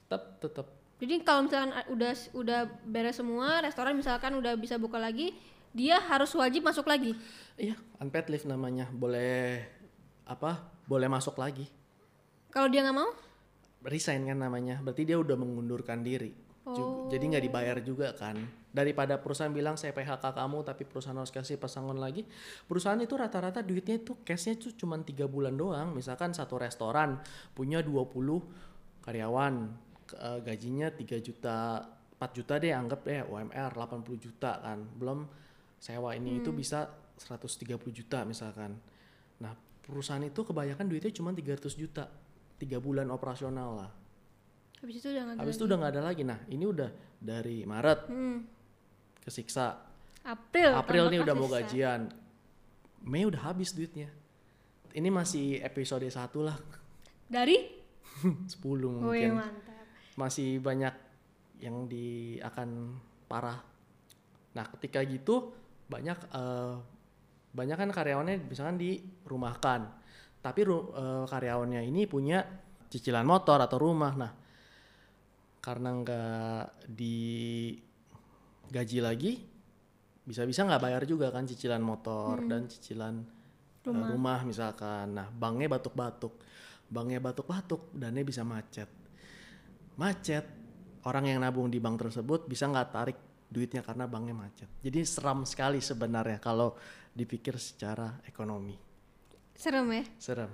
Tetap 0.07 0.43
tetap 0.43 0.67
Jadi 1.01 1.17
kalau 1.25 1.49
misalkan 1.49 1.73
a- 1.73 1.89
udah 1.89 2.13
udah 2.37 2.61
beres 2.85 3.17
semua, 3.17 3.65
restoran 3.65 3.97
misalkan 3.97 4.37
udah 4.37 4.53
bisa 4.53 4.77
buka 4.77 5.01
lagi, 5.01 5.33
dia 5.73 5.97
harus 5.97 6.29
wajib 6.37 6.61
masuk 6.61 6.85
lagi. 6.85 7.17
iya 7.57 7.73
unpaid 7.97 8.29
leave 8.29 8.45
namanya. 8.45 8.85
Boleh 8.93 9.65
apa? 10.29 10.61
Boleh 10.85 11.09
masuk 11.09 11.41
lagi. 11.41 11.65
Kalau 12.51 12.69
dia 12.69 12.85
nggak 12.85 12.99
mau, 12.99 13.09
resign 13.81 14.27
kan 14.27 14.37
namanya 14.37 14.83
berarti 14.83 15.07
dia 15.07 15.17
udah 15.17 15.37
mengundurkan 15.39 16.05
diri 16.05 16.35
Jadi 17.11 17.25
nggak 17.31 17.45
dibayar 17.45 17.77
juga 17.83 18.15
kan. 18.15 18.37
Daripada 18.71 19.19
perusahaan 19.19 19.51
bilang 19.51 19.75
saya 19.75 19.91
PHK 19.91 20.31
kamu 20.31 20.63
tapi 20.63 20.87
perusahaan 20.87 21.19
harus 21.19 21.35
kasih 21.35 21.59
pesangon 21.59 21.99
lagi. 21.99 22.23
Perusahaan 22.71 22.99
itu 23.03 23.19
rata-rata 23.19 23.67
duitnya 23.67 23.99
itu 23.99 24.23
cashnya 24.23 24.55
tuh 24.61 24.73
cuma 24.79 24.99
tiga 25.03 25.27
bulan 25.27 25.59
doang. 25.59 25.91
Misalkan 25.91 26.31
satu 26.31 26.61
restoran 26.61 27.19
punya 27.53 27.83
20 27.83 29.03
karyawan 29.03 29.55
eh, 30.15 30.39
gajinya 30.47 30.89
3 30.95 31.27
juta 31.27 31.83
4 32.21 32.37
juta 32.37 32.55
deh 32.61 32.71
anggap 32.71 33.01
deh 33.03 33.27
UMR 33.27 33.71
80 33.75 34.21
juta 34.21 34.61
kan. 34.63 34.79
Belum 34.95 35.27
sewa 35.81 36.15
ini 36.15 36.39
itu 36.39 36.55
bisa 36.55 36.87
130 37.19 37.75
juta 37.91 38.23
misalkan. 38.23 38.79
Nah 39.43 39.53
perusahaan 39.83 40.23
itu 40.23 40.47
kebanyakan 40.47 40.87
duitnya 40.87 41.11
cuma 41.11 41.35
300 41.35 41.75
juta 41.75 42.07
tiga 42.61 42.77
bulan 42.77 43.09
operasional 43.09 43.73
lah 43.73 43.91
habis 44.81 44.97
itu 44.97 45.09
udah 45.09 45.23
nggak 45.23 45.35
ada 45.35 45.41
habis 45.41 45.55
itu 45.55 45.59
lagi. 45.59 45.69
udah 45.69 45.77
nggak 45.79 45.93
ada 45.93 46.03
lagi 46.03 46.23
nah 46.25 46.39
ini 46.47 46.65
udah 46.65 46.91
dari 47.19 47.57
Maret 47.63 48.01
Hmm. 48.07 48.39
kesiksa 49.21 49.67
April. 50.23 50.71
April 50.75 51.05
nih 51.09 51.21
udah 51.21 51.35
mau 51.35 51.49
gajian 51.49 52.09
Mei 53.03 53.25
udah 53.25 53.41
habis 53.47 53.73
duitnya 53.73 54.09
ini 54.93 55.09
masih 55.09 55.61
episode 55.61 56.05
satu 56.07 56.43
lah 56.43 56.57
Dari? 57.25 57.57
10 58.53 58.59
Wih 58.61 58.91
mungkin 58.91 59.31
mantap. 59.39 59.85
masih 60.15 60.59
banyak 60.59 60.93
yang 61.61 61.85
di 61.87 62.37
akan 62.39 62.97
parah 63.25 63.61
nah 64.51 64.67
ketika 64.71 65.01
gitu 65.03 65.53
banyak 65.87 66.19
eh, 66.31 66.75
banyak 67.51 67.77
kan 67.77 67.91
karyawannya 67.91 68.45
misalkan 68.45 68.77
dirumahkan 68.77 69.81
tapi 70.41 70.61
eh, 70.65 71.25
karyawannya 71.27 71.81
ini 71.83 72.05
punya 72.05 72.43
cicilan 72.89 73.25
motor 73.25 73.57
atau 73.59 73.79
rumah 73.79 74.13
nah 74.13 74.33
karena 75.61 75.93
nggak 75.93 76.89
digaji 76.89 77.85
lagi 79.05 79.45
bisa-bisa 80.25 80.63
nggak 80.63 80.79
bayar 80.79 81.03
juga 81.09 81.33
kan 81.33 81.49
cicilan 81.49 81.81
motor 81.83 82.39
dan 82.47 82.71
cicilan 82.71 83.19
eh, 83.83 83.91
rumah. 83.91 84.47
misalkan. 84.47 85.11
Nah 85.17 85.27
banknya 85.27 85.67
batuk-batuk. 85.67 86.39
Banknya 86.91 87.19
batuk-batuk 87.19 87.91
dannya 87.91 88.23
bisa 88.23 88.47
macet. 88.47 88.87
Macet. 89.99 90.47
Orang 91.01 91.25
yang 91.25 91.41
nabung 91.41 91.73
di 91.73 91.81
bank 91.81 91.97
tersebut 91.99 92.45
bisa 92.45 92.69
nggak 92.69 92.93
tarik 92.93 93.17
duitnya 93.49 93.81
karena 93.83 94.07
banknya 94.07 94.37
macet. 94.37 94.69
Jadi 94.85 95.01
seram 95.03 95.49
sekali 95.49 95.81
sebenarnya 95.83 96.39
kalau 96.39 96.77
dipikir 97.11 97.59
secara 97.59 98.23
ekonomi. 98.29 98.77
Serem 99.57 99.89
ya. 99.93 100.05
serem. 100.17 100.53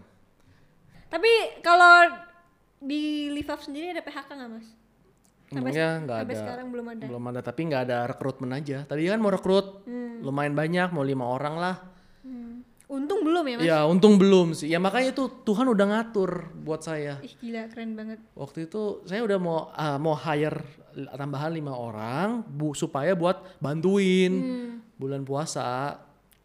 Tapi 1.06 1.62
kalau 1.62 2.10
di 2.80 3.28
Livap 3.30 3.62
sendiri 3.62 3.92
ada 3.92 4.02
PHK 4.02 4.28
nggak 4.32 4.50
mas? 4.50 4.66
Untungnya 5.48 5.88
nggak 6.00 6.18
ada 6.20 6.34
sekarang 6.34 6.66
belum 6.68 6.86
ada. 6.88 7.04
belum 7.06 7.24
ada 7.28 7.40
tapi 7.40 7.60
nggak 7.64 7.82
ada 7.84 7.98
rekrutmen 8.06 8.50
aja 8.50 8.82
tadi 8.82 9.04
kan 9.04 9.16
mau 9.16 9.28
rekrut 9.28 9.86
lumayan 10.18 10.52
banyak 10.52 10.88
mau 10.90 11.02
lima 11.02 11.24
orang 11.24 11.56
lah 11.56 11.76
Hmm. 12.20 12.66
Untung 12.88 13.22
belum 13.22 13.42
ya 13.44 13.54
mas? 13.54 13.64
ya 13.64 13.78
untung 13.84 14.14
belum 14.14 14.50
sih 14.52 14.66
ya 14.66 14.78
makanya 14.78 15.10
itu 15.12 15.30
Tuhan 15.42 15.62
udah 15.64 15.86
ngatur 15.88 16.30
buat 16.56 16.80
saya 16.80 17.18
Ih 17.20 17.34
gila 17.36 17.66
keren 17.68 17.94
banget. 17.94 18.18
waktu 18.32 18.66
itu 18.66 19.02
saya 19.02 19.22
udah 19.22 19.38
mau 19.38 19.70
ah, 19.70 19.94
mau 19.96 20.14
hire 20.16 20.58
tambahan 21.08 21.50
lima 21.52 21.70
orang 21.70 22.42
bu 22.42 22.72
supaya 22.72 23.10
buat 23.12 23.58
bantuin 23.58 24.32
Hmm. 24.32 24.70
bulan 24.96 25.22
puasa. 25.22 25.98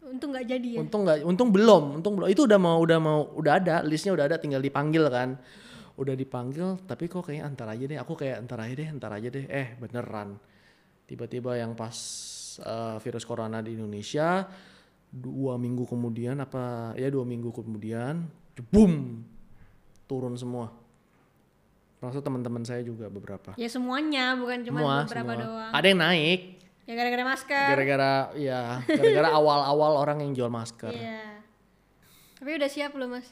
Untung 0.04 0.30
nggak 0.30 0.46
jadi 0.46 0.68
ya. 0.68 0.78
Untung 0.78 1.02
nggak, 1.02 1.18
untung 1.24 1.48
belum, 1.48 1.82
untung 1.96 2.12
belum. 2.14 2.28
Itu 2.28 2.44
udah 2.44 2.58
mau, 2.58 2.76
udah 2.76 2.98
mau, 2.98 3.32
udah 3.32 3.52
ada 3.56 3.76
listnya 3.80 4.12
udah 4.12 4.28
ada, 4.28 4.36
tinggal 4.36 4.60
dipanggil 4.60 5.08
kan. 5.08 5.40
Udah 5.96 6.16
dipanggil, 6.16 6.80
tapi 6.84 7.04
kok 7.06 7.28
kayak 7.28 7.44
antar 7.44 7.68
aja 7.68 7.84
deh. 7.84 7.98
Aku 8.00 8.16
kayak 8.16 8.40
antar 8.40 8.64
aja 8.64 8.74
deh, 8.74 8.88
antar 8.88 9.12
aja 9.12 9.28
deh. 9.28 9.44
Eh 9.44 9.76
beneran, 9.76 10.40
tiba-tiba 11.04 11.54
yang 11.54 11.76
pas 11.76 11.96
eh, 12.58 12.96
virus 13.00 13.24
corona 13.24 13.60
di 13.60 13.76
Indonesia 13.76 14.48
dua 15.12 15.60
minggu 15.60 15.84
kemudian 15.84 16.40
apa 16.40 16.96
ya 16.96 17.12
dua 17.12 17.28
minggu 17.28 17.52
kemudian, 17.52 18.24
boom 18.72 19.20
turun 20.08 20.32
semua. 20.36 20.72
Termasuk 22.00 22.24
teman-teman 22.24 22.64
saya 22.64 22.80
juga 22.80 23.06
beberapa. 23.06 23.52
Ya 23.54 23.68
semuanya, 23.68 24.34
bukan 24.34 24.64
cuma 24.64 24.80
semua, 24.80 24.96
beberapa 25.06 25.32
semua. 25.36 25.44
doang. 25.46 25.72
Ada 25.76 25.86
yang 25.86 26.00
naik, 26.00 26.40
Ya 26.82 26.92
gara-gara 26.98 27.24
masker. 27.24 27.66
gara-gara 27.70 28.12
ya, 28.34 28.62
gara-gara 28.82 29.28
awal-awal 29.38 29.92
orang 30.00 30.18
yang 30.18 30.32
jual 30.34 30.50
masker. 30.50 30.90
Iya. 30.90 31.44
Tapi 32.42 32.50
udah 32.58 32.66
siap 32.66 32.90
belum 32.90 33.20
mas? 33.20 33.28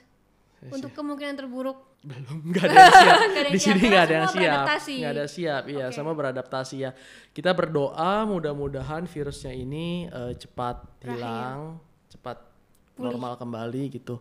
Untuk 0.69 0.93
kemungkinan 0.93 1.40
terburuk. 1.40 1.88
belum 2.00 2.38
nggak 2.52 2.64
ada 2.64 2.76
yang 2.76 2.93
siap 2.93 3.17
Nggak 3.29 3.29
ada 3.29 3.40
yang 3.40 3.52
di 3.52 3.61
sini 3.61 3.81
nggak 3.85 4.05
ada 4.05 4.14
yang 4.17 4.29
siap 4.29 4.64
nggak 4.88 5.12
ada 5.12 5.25
siap 5.29 5.62
iya 5.69 5.87
Oke. 5.88 5.97
sama 5.97 6.11
beradaptasi 6.17 6.76
ya 6.81 6.90
kita 7.33 7.52
berdoa 7.52 8.25
mudah-mudahan 8.25 9.05
virusnya 9.05 9.52
ini 9.52 10.09
eh, 10.09 10.33
cepat 10.33 10.81
hilang 11.05 11.76
cepat 12.09 12.40
normal 12.97 13.37
kembali 13.37 13.93
gitu 13.93 14.17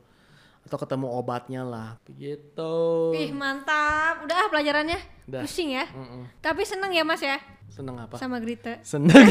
atau 0.59 0.75
ketemu 0.75 1.07
obatnya 1.07 1.63
lah 1.63 1.95
begitu 2.03 2.75
Ih 3.15 3.31
mantap. 3.31 4.27
Udah 4.27 4.35
ah 4.37 4.47
pelajarannya. 4.51 4.99
Udah. 5.25 5.41
Pusing 5.47 5.73
ya. 5.73 5.87
Mm-mm. 5.89 6.27
Tapi 6.43 6.61
seneng 6.61 6.91
ya 6.91 7.01
mas 7.01 7.23
ya. 7.23 7.39
seneng 7.69 7.95
apa 7.95 8.17
Sama 8.19 8.41
Grita. 8.43 8.81
seneng 8.83 9.13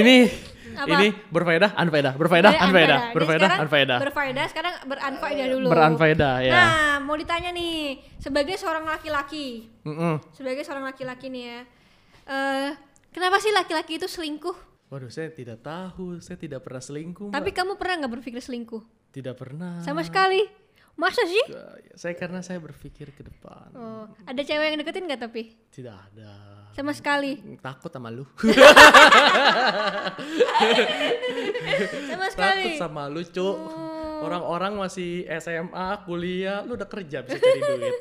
ini 0.00 0.26
Apa? 0.76 0.92
ini 0.94 1.08
berfaedah 1.26 1.70
anfaedah 1.72 2.12
berfaedah 2.14 2.50
anfaedah 2.52 2.66
unfaedah. 2.66 2.98
Berfaedah 3.10 3.38
sekarang 3.40 3.60
anfaedah 3.60 3.98
Berfaedah. 3.98 4.44
Sekarang 4.46 4.74
beranfaedah 4.84 5.46
dulu. 5.48 5.66
beranfaedah 5.68 6.34
ya 6.40 6.52
Nah 6.52 6.68
mau 7.00 7.14
ditanya 7.14 7.50
nih. 7.50 7.98
Sebagai 8.16 8.54
seorang 8.54 8.84
laki-laki. 8.84 9.66
Mm-mm. 9.82 10.20
Sebagai 10.30 10.62
seorang 10.62 10.84
laki-laki 10.84 11.26
nih 11.26 11.42
ya. 11.44 11.60
eh 12.26 12.70
kenapa 13.08 13.38
sih 13.38 13.50
laki-laki 13.50 13.96
itu 13.96 14.06
selingkuh? 14.06 14.56
waduh 14.86 15.08
saya 15.08 15.28
tidak 15.28 15.60
tahu 15.60 16.20
saya 16.20 16.38
tidak 16.38 16.62
pernah 16.62 16.78
selingkuh 16.78 17.30
Tapi 17.30 17.50
Mbak. 17.50 17.56
kamu 17.56 17.72
pernah 17.74 17.94
nggak 17.98 18.12
berpikir 18.12 18.38
selingkuh? 18.38 18.82
tidak 19.10 19.34
pernah 19.34 19.80
Sama 19.80 20.02
sekali. 20.02 20.44
Masa 20.96 21.28
sih? 21.28 21.44
Enggak, 21.52 21.92
saya 21.92 22.14
karena 22.16 22.40
saya 22.40 22.56
berpikir 22.56 23.12
ke 23.12 23.20
depan. 23.20 23.68
Oh, 23.76 24.08
ada 24.24 24.40
cewek 24.40 24.64
yang 24.72 24.80
deketin 24.80 25.04
nggak 25.04 25.28
tapi? 25.28 25.52
Tidak 25.68 25.92
ada. 25.92 26.32
Sama 26.72 26.96
sekali. 26.96 27.36
Takut 27.60 27.92
sama 27.92 28.08
lu. 28.08 28.24
Sama 32.08 32.26
sekali. 32.32 32.64
Takut 32.64 32.80
sama 32.80 33.08
lu, 33.12 33.20
Cuk. 33.24 33.56
Orang-orang 34.16 34.80
masih 34.80 35.28
SMA, 35.40 35.88
kuliah, 36.08 36.64
lu 36.64 36.72
udah 36.80 36.88
kerja 36.88 37.20
bisa 37.20 37.36
cari 37.36 37.60
duit. 37.60 37.92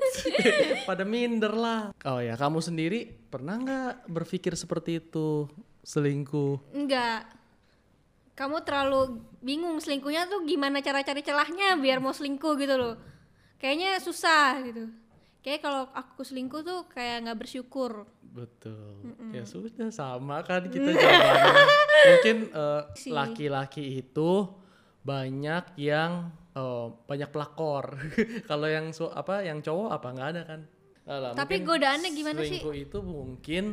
Pada 0.90 1.04
minder 1.04 1.52
lah. 1.52 1.92
Oh 2.08 2.24
ya, 2.24 2.40
kamu 2.40 2.64
sendiri 2.64 3.12
pernah 3.28 3.60
nggak 3.60 4.08
berpikir 4.08 4.56
seperti 4.56 5.04
itu? 5.04 5.52
Selingkuh. 5.84 6.72
Enggak. 6.72 7.28
Kamu 8.36 8.62
terlalu 8.62 9.02
bingung 9.40 9.80
selingkuhnya 9.80 10.28
tuh 10.28 10.44
gimana 10.44 10.80
cara 10.80 11.00
cari 11.00 11.20
celahnya 11.20 11.76
biar 11.76 11.98
mau 11.98 12.12
selingkuh 12.12 12.54
gitu 12.56 12.76
loh. 12.76 12.96
Kayaknya 13.56 13.98
susah 13.98 14.60
gitu. 14.62 14.92
Kayak 15.40 15.60
kalau 15.62 15.88
aku 15.90 16.22
selingkuh 16.22 16.62
tuh 16.62 16.84
kayak 16.90 17.24
nggak 17.24 17.40
bersyukur. 17.40 18.04
Betul. 18.26 19.16
Ya 19.32 19.48
sudah 19.48 19.88
sama 19.88 20.44
kan 20.44 20.68
kita. 20.72 20.92
Mungkin 22.06 22.38
Si. 22.94 23.10
laki-laki 23.10 24.00
itu 24.00 24.52
banyak 25.02 25.78
yang 25.78 26.28
eh, 26.52 26.88
banyak 27.08 27.30
pelakor. 27.30 27.96
Kalau 28.50 28.68
yang 28.68 28.92
su- 28.92 29.08
apa 29.08 29.42
yang 29.42 29.62
cowok 29.62 29.90
apa 29.92 30.08
nggak 30.12 30.30
ada 30.30 30.42
kan? 30.44 30.62
Alah, 31.06 31.32
Tapi 31.32 31.62
godaannya 31.62 32.10
gimana 32.12 32.42
sih? 32.42 32.58
selingkuh 32.58 32.76
itu 32.76 32.98
mungkin 33.00 33.64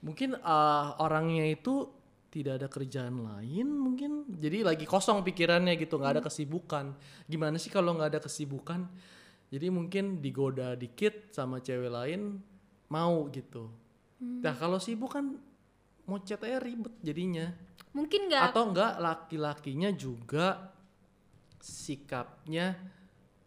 mungkin 0.00 0.30
eh, 0.34 0.86
orangnya 0.96 1.44
itu 1.44 1.90
tidak 2.34 2.58
ada 2.58 2.66
kerjaan 2.66 3.22
lain 3.22 3.70
mungkin? 3.70 4.26
Jadi 4.26 4.66
lagi 4.66 4.82
kosong 4.82 5.22
pikirannya 5.22 5.78
gitu 5.78 5.94
nggak 6.02 6.18
ada 6.18 6.22
Hmm. 6.22 6.28
kesibukan. 6.28 6.84
Gimana 7.30 7.54
sih 7.62 7.70
kalau 7.70 7.94
nggak 7.94 8.10
ada 8.10 8.20
kesibukan? 8.20 8.90
Jadi 9.54 9.70
mungkin 9.70 10.18
digoda 10.18 10.74
dikit 10.74 11.30
sama 11.30 11.62
cewek 11.62 11.94
lain 11.94 12.42
mau 12.90 13.30
gitu. 13.30 13.70
Hmm. 14.18 14.38
nah 14.42 14.54
kalau 14.54 14.78
sibuk 14.78 15.10
kan 15.10 15.34
mau 16.06 16.18
chat 16.22 16.42
aja 16.42 16.58
ribet 16.58 16.94
jadinya. 17.02 17.54
Mungkin 17.94 18.26
nggak 18.26 18.50
atau 18.50 18.74
enggak 18.74 18.92
laki-lakinya 18.98 19.90
juga 19.94 20.74
sikapnya 21.62 22.74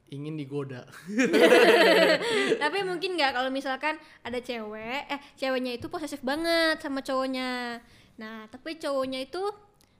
ingin 0.08 0.39
digoda. 0.39 0.88
Tapi 2.63 2.79
mungkin 2.88 3.20
nggak 3.20 3.32
kalau 3.36 3.51
misalkan 3.51 4.00
ada 4.24 4.39
cewek 4.39 5.03
eh 5.12 5.20
ceweknya 5.36 5.75
itu 5.75 5.91
posesif 5.91 6.24
banget 6.24 6.79
sama 6.79 7.03
cowoknya 7.03 7.79
nah 8.18 8.50
tapi 8.50 8.82
cowoknya 8.82 9.26
itu 9.26 9.42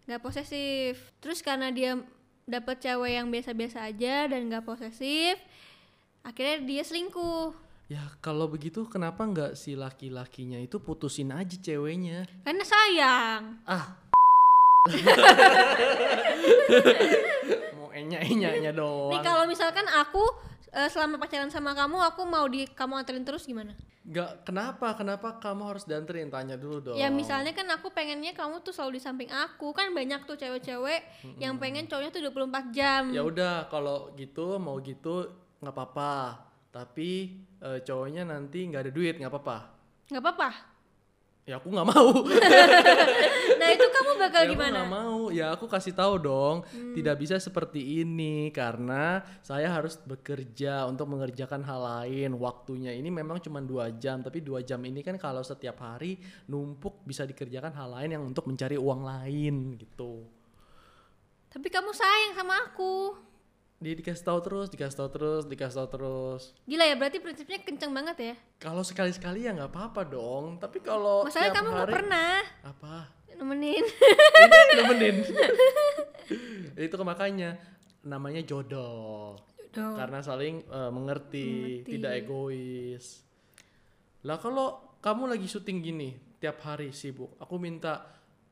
nggak 0.10 0.22
posesif. 0.24 1.14
Terus 1.22 1.46
karena 1.46 1.70
dia 1.70 2.02
dapet 2.48 2.80
cewek 2.80 3.20
yang 3.20 3.28
biasa-biasa 3.28 3.86
aja 3.86 4.32
dan 4.32 4.48
nggak 4.48 4.64
posesif 4.64 5.36
akhirnya 6.28 6.58
dia 6.68 6.84
selingkuh. 6.84 7.56
Ya 7.88 8.04
kalau 8.20 8.52
begitu 8.52 8.84
kenapa 8.92 9.24
nggak 9.24 9.56
si 9.56 9.80
laki-lakinya 9.80 10.60
itu 10.60 10.76
putusin 10.76 11.32
aja 11.32 11.56
ceweknya? 11.56 12.28
Karena 12.44 12.64
sayang. 12.68 13.64
Ah. 13.64 13.96
Mau 17.80 17.92
enya-enyanya 17.96 18.72
nih 18.72 18.76
doang. 18.76 19.24
kalau 19.24 19.48
misalkan 19.48 19.88
aku 19.88 20.20
eh, 20.72 20.90
selama 20.92 21.20
pacaran 21.22 21.52
sama 21.52 21.72
kamu 21.76 21.98
aku 22.02 22.22
mau 22.28 22.46
di 22.48 22.68
kamu 22.68 23.04
anterin 23.04 23.24
terus 23.24 23.48
gimana? 23.48 23.76
Nggak 24.08 24.48
kenapa? 24.48 24.96
Kenapa 24.96 25.36
kamu 25.40 25.64
harus 25.68 25.84
dianterin? 25.84 26.32
Tanya 26.32 26.56
dulu 26.56 26.80
dong. 26.80 26.96
Ya 26.96 27.12
misalnya 27.12 27.52
kan 27.52 27.68
aku 27.68 27.92
pengennya 27.92 28.32
kamu 28.32 28.64
tuh 28.64 28.72
selalu 28.72 28.98
di 28.98 29.02
samping 29.04 29.30
aku. 29.32 29.76
Kan 29.76 29.92
banyak 29.92 30.24
tuh 30.24 30.40
cewek-cewek 30.40 31.04
yang 31.44 31.60
pengen 31.60 31.92
cowoknya 31.92 32.12
tuh 32.16 32.24
24 32.32 32.72
jam. 32.72 33.12
Ya 33.12 33.22
udah 33.28 33.68
kalau 33.68 34.16
gitu 34.16 34.56
mau 34.64 34.80
gitu 34.80 35.28
nggak 35.60 35.76
apa-apa. 35.76 36.40
Tapi 36.72 37.36
eh, 37.60 37.80
cowoknya 37.84 38.24
nanti 38.24 38.64
nggak 38.72 38.88
ada 38.88 38.92
duit 38.96 39.20
nggak 39.20 39.34
apa-apa. 39.34 39.58
Nggak 40.08 40.24
apa-apa 40.24 40.77
ya 41.48 41.56
aku 41.64 41.72
nggak 41.72 41.88
mau. 41.88 42.12
Nah 43.58 43.74
itu 43.74 43.86
kamu 43.90 44.12
bakal 44.22 44.42
ya 44.44 44.48
aku 44.52 44.54
gimana? 44.54 44.74
nggak 44.76 44.92
mau. 44.92 45.20
Ya 45.34 45.48
aku 45.56 45.66
kasih 45.66 45.96
tahu 45.96 46.20
dong. 46.20 46.68
Tidak 46.70 47.16
bisa 47.18 47.40
seperti 47.40 48.04
ini 48.04 48.52
karena 48.54 49.24
saya 49.42 49.72
harus 49.72 49.98
bekerja 49.98 50.86
untuk 50.86 51.10
mengerjakan 51.10 51.64
hal 51.64 51.80
lain. 51.82 52.36
Waktunya 52.38 52.94
ini 52.94 53.10
memang 53.10 53.42
cuma 53.42 53.64
dua 53.64 53.90
jam 53.96 54.22
tapi 54.22 54.44
dua 54.44 54.62
jam 54.62 54.78
ini 54.84 55.02
kan 55.02 55.16
kalau 55.16 55.42
setiap 55.42 55.80
hari 55.82 56.20
numpuk 56.52 57.02
bisa 57.08 57.24
dikerjakan 57.24 57.74
hal 57.74 57.90
lain 57.98 58.20
yang 58.20 58.24
untuk 58.28 58.46
mencari 58.46 58.78
uang 58.78 59.02
lain 59.08 59.80
gitu. 59.80 60.28
Tapi 61.48 61.68
kamu 61.72 61.90
sayang 61.96 62.38
sama 62.38 62.54
aku 62.68 63.16
dia 63.78 63.94
dikasih 63.94 64.26
tahu 64.26 64.40
terus 64.42 64.68
dikasih 64.74 64.98
tahu 64.98 65.10
terus 65.14 65.44
dikasih 65.46 65.76
tahu 65.78 65.88
terus. 65.94 66.42
Gila 66.66 66.86
ya 66.86 66.96
berarti 66.98 67.18
prinsipnya 67.22 67.62
kenceng 67.62 67.94
banget 67.94 68.18
ya? 68.18 68.34
Kalau 68.58 68.82
sekali 68.82 69.14
sekali 69.14 69.46
ya 69.46 69.54
nggak 69.54 69.70
apa-apa 69.70 70.02
dong 70.10 70.58
tapi 70.58 70.82
kalau 70.82 71.26
Masalahnya 71.30 71.54
kamu 71.54 71.70
nggak 71.70 71.94
pernah. 71.94 72.34
Apa? 72.66 72.96
Nemenin. 73.38 73.86
Nemenin 74.82 75.16
itu 76.90 76.96
makanya 77.06 77.58
namanya 78.02 78.42
jodoh. 78.42 79.38
Jodoh. 79.70 79.94
karena 79.94 80.26
saling 80.26 80.66
eh, 80.66 80.90
mengerti, 80.90 81.48
Mengerti. 81.86 81.92
tidak 81.94 82.12
egois. 82.26 83.22
Lah 84.26 84.42
kalau 84.42 84.98
kamu 85.06 85.38
lagi 85.38 85.46
syuting 85.46 85.78
gini 85.86 86.10
tiap 86.42 86.62
hari 86.66 86.94
sibuk 86.94 87.38
aku 87.38 87.58
minta 87.58 88.06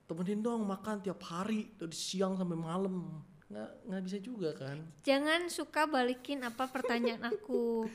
temenin 0.05 0.41
dong 0.41 0.65
makan 0.65 1.01
tiap 1.01 1.21
hari 1.25 1.73
dari 1.77 1.93
siang 1.93 2.37
sampai 2.37 2.57
malam 2.57 3.21
nggak 3.55 3.71
nggak 3.87 4.03
bisa 4.03 4.17
juga 4.19 4.49
kan? 4.51 4.83
Jangan 5.07 5.47
suka 5.47 5.87
balikin 5.87 6.43
apa 6.43 6.67
pertanyaan 6.67 7.23
aku. 7.31 7.87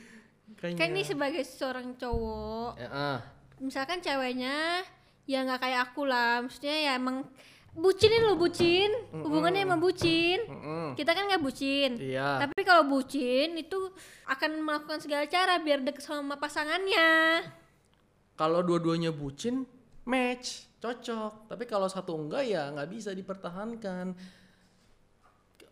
Kayaknya. 0.57 0.79
Kan 0.81 0.87
ini 0.91 1.03
sebagai 1.05 1.43
seorang 1.45 1.95
cowok 1.95 2.81
Ya, 2.81 2.89
ah. 2.89 3.19
Misalkan 3.61 4.01
ceweknya 4.01 4.81
ya 5.29 5.45
nggak 5.45 5.61
kayak 5.61 5.79
aku 5.93 6.09
lah. 6.09 6.41
Maksudnya 6.41 6.73
ya 6.73 6.91
emang 6.97 7.29
bucinin 7.77 8.25
lo 8.25 8.35
bucin. 8.41 8.89
Hubungannya 9.13 9.61
emang 9.61 9.77
bucin. 9.77 10.41
Kita 10.97 11.13
kan 11.13 11.29
nggak 11.29 11.45
bucin. 11.45 11.93
Iya. 12.01 12.41
Tapi 12.41 12.65
kalau 12.65 12.89
bucin 12.89 13.53
itu 13.53 13.93
akan 14.25 14.65
melakukan 14.65 14.97
segala 14.97 15.29
cara 15.29 15.61
biar 15.61 15.85
deket 15.85 16.01
sama 16.01 16.41
pasangannya. 16.41 17.45
kalau 18.33 18.65
dua-duanya 18.65 19.13
bucin 19.13 19.69
match 20.09 20.65
cocok. 20.81 21.45
Tapi 21.45 21.63
kalau 21.69 21.85
satu 21.85 22.17
enggak 22.17 22.49
ya 22.49 22.73
nggak 22.73 22.89
bisa 22.89 23.13
dipertahankan 23.13 24.17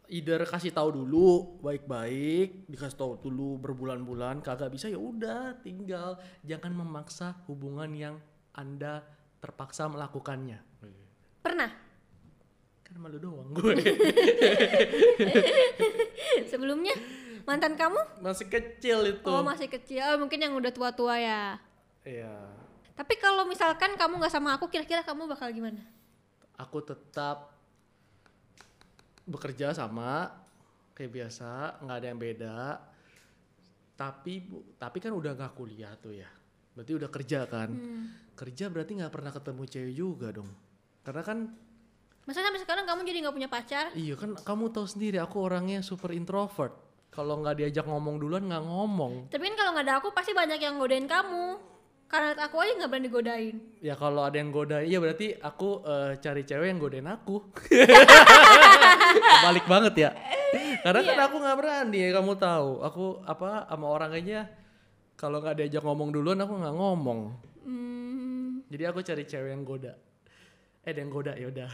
either 0.09 0.41
kasih 0.41 0.69
tahu 0.69 0.95
dulu 0.95 1.59
baik-baik 1.61 2.65
dikasih 2.65 2.95
tahu 2.95 3.11
dulu 3.19 3.59
berbulan-bulan 3.59 4.39
kagak 4.41 4.67
bisa 4.67 4.85
ya 4.85 4.97
udah 4.97 5.55
tinggal 5.59 6.17
jangan 6.41 6.71
memaksa 6.75 7.35
hubungan 7.45 7.87
yang 7.91 8.15
anda 8.51 8.99
terpaksa 9.37 9.85
melakukannya 9.85 10.57
Pernah? 11.39 11.71
kan 12.81 12.97
malu 12.97 13.15
doang 13.15 13.47
gue 13.53 13.77
Sebelumnya 16.45 16.93
mantan 17.45 17.73
kamu? 17.73 17.97
masih 18.19 18.45
kecil 18.47 18.97
itu 19.07 19.23
Oh 19.23 19.41
masih 19.41 19.67
kecil, 19.67 20.01
Oh, 20.03 20.17
mungkin 20.17 20.37
yang 20.39 20.53
udah 20.53 20.69
tua-tua 20.69 21.15
ya. 21.15 21.57
iya 22.01 22.33
Tapi 22.93 23.13
kalau 23.15 23.45
misalkan 23.45 23.93
kamu 23.93 24.17
nggak 24.17 24.29
sama 24.29 24.53
aku, 24.53 24.67
kira-kira 24.67 25.01
kamu 25.01 25.27
bakal 25.27 25.49
gimana? 25.49 25.79
aku 26.57 26.81
tetap 26.81 27.53
bekerja 29.29 29.71
sama 29.71 30.27
kayak 30.91 31.11
biasa 31.13 31.49
nggak 31.79 31.97
ada 31.97 32.07
yang 32.07 32.19
beda. 32.19 32.57
Tapi 33.93 34.33
bu- 34.41 34.75
tapi 34.75 34.97
kan 34.97 35.11
udah 35.11 35.31
nggak 35.35 35.53
kuliah 35.53 35.91
tuh 35.95 36.15
ya. 36.15 36.27
Berarti 36.73 36.91
udah 36.95 37.09
kerja 37.09 37.39
kan? 37.45 37.69
Kerja 38.33 38.65
berarti 38.67 38.95
nggak 38.95 39.11
pernah 39.11 39.31
ketemu 39.31 39.63
cewek 39.65 39.93
juga 39.93 40.27
dong. 40.31 40.49
Karena 41.03 41.23
kan 41.23 41.39
Masa 42.23 42.45
sampai 42.45 42.61
sekarang 42.61 42.85
kamu 42.85 43.01
jadi 43.03 43.17
nggak 43.25 43.35
punya 43.35 43.49
pacar? 43.49 43.85
iya 43.97 44.13
kan 44.13 44.37
kamu 44.37 44.69
tahu 44.69 44.85
sendiri 44.85 45.17
aku 45.17 45.41
orangnya 45.41 45.81
super 45.81 46.13
introvert. 46.13 46.77
Kalau 47.09 47.41
nggak 47.41 47.57
diajak 47.57 47.89
ngomong 47.89 48.21
duluan 48.21 48.45
nggak 48.45 48.63
ngomong. 48.63 49.33
Tapi 49.33 49.43
kan 49.43 49.55
kalau 49.57 49.71
nggak 49.73 49.85
ada 49.87 49.95
aku 49.97 50.13
pasti 50.13 50.31
banyak 50.31 50.61
yang 50.61 50.77
godain 50.77 51.09
kamu. 51.09 51.57
Karena 52.09 52.33
aku 52.41 52.57
aja 52.57 52.73
nggak 52.73 52.89
berani 52.89 53.09
godain. 53.13 53.55
ya 53.85 53.93
kalau 53.93 54.25
ada 54.25 54.41
yang 54.41 54.49
godain 54.49 54.89
ya 54.89 54.97
berarti 54.97 55.37
aku 55.37 55.85
eh, 55.85 56.17
cari 56.17 56.41
cewek 56.41 56.67
yang 56.73 56.81
godain 56.81 57.05
aku. 57.05 57.37
Balik 59.45 59.69
banget 59.69 60.09
ya. 60.09 60.09
Karena 60.81 61.05
kan 61.05 61.17
aku 61.29 61.35
nggak 61.37 61.57
berani 61.61 61.97
ya 62.01 62.09
kamu 62.17 62.33
tahu. 62.41 62.81
Aku 62.81 63.21
apa 63.29 63.69
sama 63.69 63.85
orang 63.93 64.17
aja 64.17 64.49
kalau 65.13 65.37
nggak 65.37 65.61
diajak 65.61 65.85
ngomong 65.85 66.09
duluan 66.09 66.41
aku 66.41 66.57
nggak 66.57 66.75
ngomong. 66.81 67.19
Hmm, 67.61 68.65
jadi 68.73 68.89
aku 68.89 69.05
cari 69.05 69.29
cewek 69.29 69.53
yang 69.53 69.61
goda. 69.61 69.93
Eh 70.81 70.89
ada 70.89 71.05
yang 71.05 71.13
goda 71.13 71.37
ya 71.37 71.45
udah. 71.45 71.69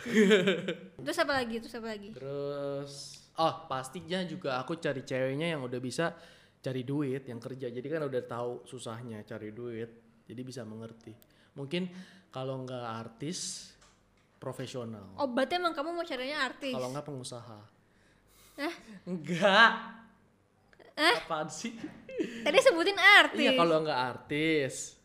Terus 1.07 1.19
apa 1.23 1.31
lagi? 1.31 1.63
Terus 1.63 1.75
apa 1.79 1.87
lagi? 1.95 2.09
terus 2.11 2.91
oh 3.39 3.55
pastinya 3.71 4.19
juga 4.27 4.59
aku 4.59 4.83
cari 4.83 5.07
ceweknya 5.07 5.55
yang 5.55 5.63
udah 5.63 5.79
bisa 5.79 6.11
cari 6.59 6.83
duit 6.83 7.23
yang 7.23 7.39
kerja. 7.39 7.71
Jadi 7.71 7.87
kan 7.87 8.03
udah 8.03 8.19
tahu 8.27 8.67
susahnya 8.67 9.23
cari 9.23 9.55
duit 9.55 10.04
jadi 10.25 10.41
bisa 10.41 10.61
mengerti 10.61 11.13
mungkin 11.53 11.87
kalau 12.29 12.61
nggak 12.61 12.85
artis 12.99 13.71
profesional 14.35 15.15
Oh 15.15 15.25
berarti 15.25 15.55
emang 15.55 15.71
kamu 15.71 15.89
mau 15.91 16.03
carinya 16.03 16.43
artis? 16.43 16.69
kalau 16.69 16.91
nggak 16.91 17.05
pengusaha 17.05 17.59
Eh? 18.55 18.73
enggak 19.05 19.71
Eh? 20.95 21.15
apaan 21.19 21.49
sih 21.49 21.75
Tadi 22.15 22.57
sebutin 22.57 22.95
artis. 22.95 23.35
iya 23.37 23.51
kalau 23.53 23.83
nggak 23.83 24.01
artis 24.13 24.95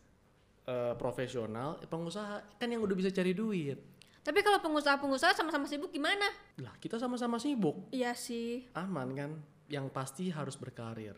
eh, 0.63 0.93
profesional 0.95 1.75
eh, 1.77 1.85
pengusaha 1.85 2.55
kan 2.55 2.67
yang 2.67 2.79
udah 2.79 2.95
bisa 2.95 3.09
cari 3.09 3.31
duit 3.31 3.79
Tapi 4.21 4.39
kalau 4.39 4.61
pengusaha-pengusaha 4.61 5.33
sama-sama 5.33 5.65
sibuk 5.65 5.89
gimana? 5.89 6.29
lah 6.57 6.71
kita 6.77 6.95
sama-sama 6.95 7.35
sibuk 7.37 7.89
Iya 7.89 8.13
sih. 8.13 8.69
aman 8.71 9.09
kan 9.11 9.31
yang 9.67 9.87
pasti 9.87 10.27
harus 10.27 10.55
berkarir 10.55 11.15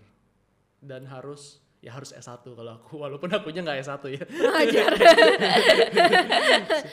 dan 0.80 1.06
harus 1.06 1.58
ya 1.84 1.92
harus 1.92 2.10
S1 2.10 2.42
kalau 2.48 2.72
aku 2.74 2.96
walaupun 3.04 3.28
akunya 3.30 3.60
nggak 3.62 3.78
S1 3.84 4.02
ya 4.10 4.24
Ajar. 4.56 4.92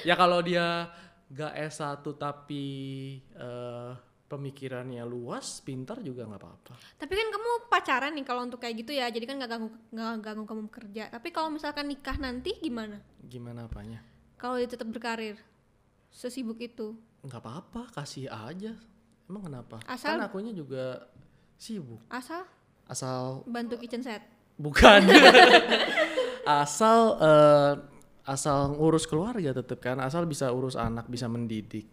ya 0.09 0.15
kalau 0.15 0.39
dia 0.43 0.91
nggak 1.31 1.53
S1 1.71 2.03
tapi 2.13 2.65
eh, 3.31 3.91
pemikirannya 4.27 5.03
luas 5.05 5.59
pintar 5.61 6.01
juga 6.01 6.23
nggak 6.23 6.39
apa-apa 6.39 6.73
Tapi 6.97 7.13
kan 7.13 7.27
kamu 7.29 7.49
pacaran 7.67 8.13
nih 8.13 8.25
kalau 8.25 8.43
untuk 8.43 8.59
kayak 8.59 8.75
gitu 8.79 8.91
ya. 8.93 9.07
Jadi 9.07 9.25
kan 9.25 9.37
nggak 9.37 9.49
ganggu 9.49 9.69
nggak 9.91 10.09
ganggu 10.21 10.45
kamu 10.45 10.63
kerja. 10.69 11.03
Tapi 11.09 11.29
kalau 11.31 11.49
misalkan 11.49 11.87
nikah 11.87 12.17
nanti 12.17 12.57
gimana? 12.57 12.99
gimana 13.21 13.65
apanya 13.65 14.01
Kalau 14.35 14.57
dia 14.57 14.67
tetap 14.67 14.87
berkarir 14.87 15.37
sesibuk 16.09 16.59
itu. 16.59 16.95
nggak 17.21 17.37
apa-apa 17.39 17.93
kasih 17.93 18.25
aja 18.27 18.73
emang 19.29 19.45
kenapa 19.45 19.77
Asal- 19.85 20.17
kan 20.17 20.25
akunya 20.25 20.51
juga 20.51 21.05
sibuk 21.55 22.01
Asal 22.09 22.43
asal 22.87 23.43
bantu 23.47 23.77
kitchen 23.77 24.01
set. 24.01 24.23
Bukan. 24.61 25.01
Asal 26.45 27.17
eh, 27.21 27.73
asal 28.27 28.77
ngurus 28.77 29.09
keluarga 29.09 29.51
tetap 29.51 29.81
kan 29.83 29.99
asal 29.99 30.23
bisa 30.29 30.53
urus 30.55 30.77
anak 30.77 31.09
bisa 31.09 31.27
mendidik. 31.27 31.89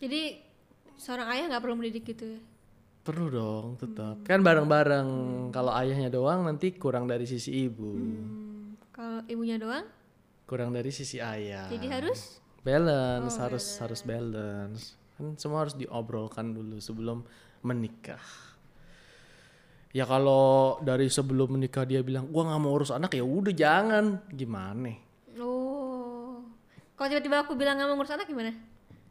Jadi 0.00 0.38
seorang 0.96 1.28
ayah 1.34 1.44
nggak 1.52 1.62
perlu 1.62 1.76
mendidik 1.76 2.04
gitu 2.08 2.36
ya. 2.36 2.40
perlu 3.06 3.30
dong 3.30 3.78
tetap 3.78 4.18
kan 4.26 4.42
bareng-bareng 4.42 5.08
kalau 5.54 5.70
ayahnya 5.78 6.10
doang 6.10 6.42
nanti 6.42 6.74
kurang 6.74 7.06
dari 7.06 7.22
sisi 7.22 7.54
ibu. 7.70 7.94
Hmm, 7.94 8.74
kalau 8.90 9.22
ibunya 9.30 9.62
doang, 9.62 9.86
kurang 10.42 10.74
dari 10.74 10.90
sisi 10.90 11.22
ayah. 11.22 11.70
Jadi 11.70 11.86
harus? 11.86 12.42
Balance 12.66 13.38
harus 13.38 13.64
harus 13.78 14.00
balance. 14.02 14.98
Kan 15.14 15.38
semua 15.38 15.62
harus 15.62 15.78
diobrolkan 15.78 16.50
dulu 16.50 16.82
sebelum 16.82 17.22
menikah 17.62 18.18
ya 19.90 20.04
kalau 20.06 20.78
dari 20.82 21.06
sebelum 21.06 21.58
menikah 21.58 21.86
dia 21.86 22.02
bilang 22.02 22.30
gua 22.30 22.50
nggak 22.50 22.60
mau 22.62 22.72
urus 22.74 22.94
anak 22.94 23.14
ya 23.14 23.24
udah 23.26 23.54
jangan. 23.54 24.04
Gimana? 24.32 24.92
Oh. 25.38 26.42
Kalau 26.96 27.08
tiba-tiba 27.12 27.44
aku 27.44 27.52
bilang 27.54 27.76
nggak 27.76 27.88
mau 27.92 27.96
ngurus 28.00 28.16
anak 28.16 28.26
gimana? 28.26 28.56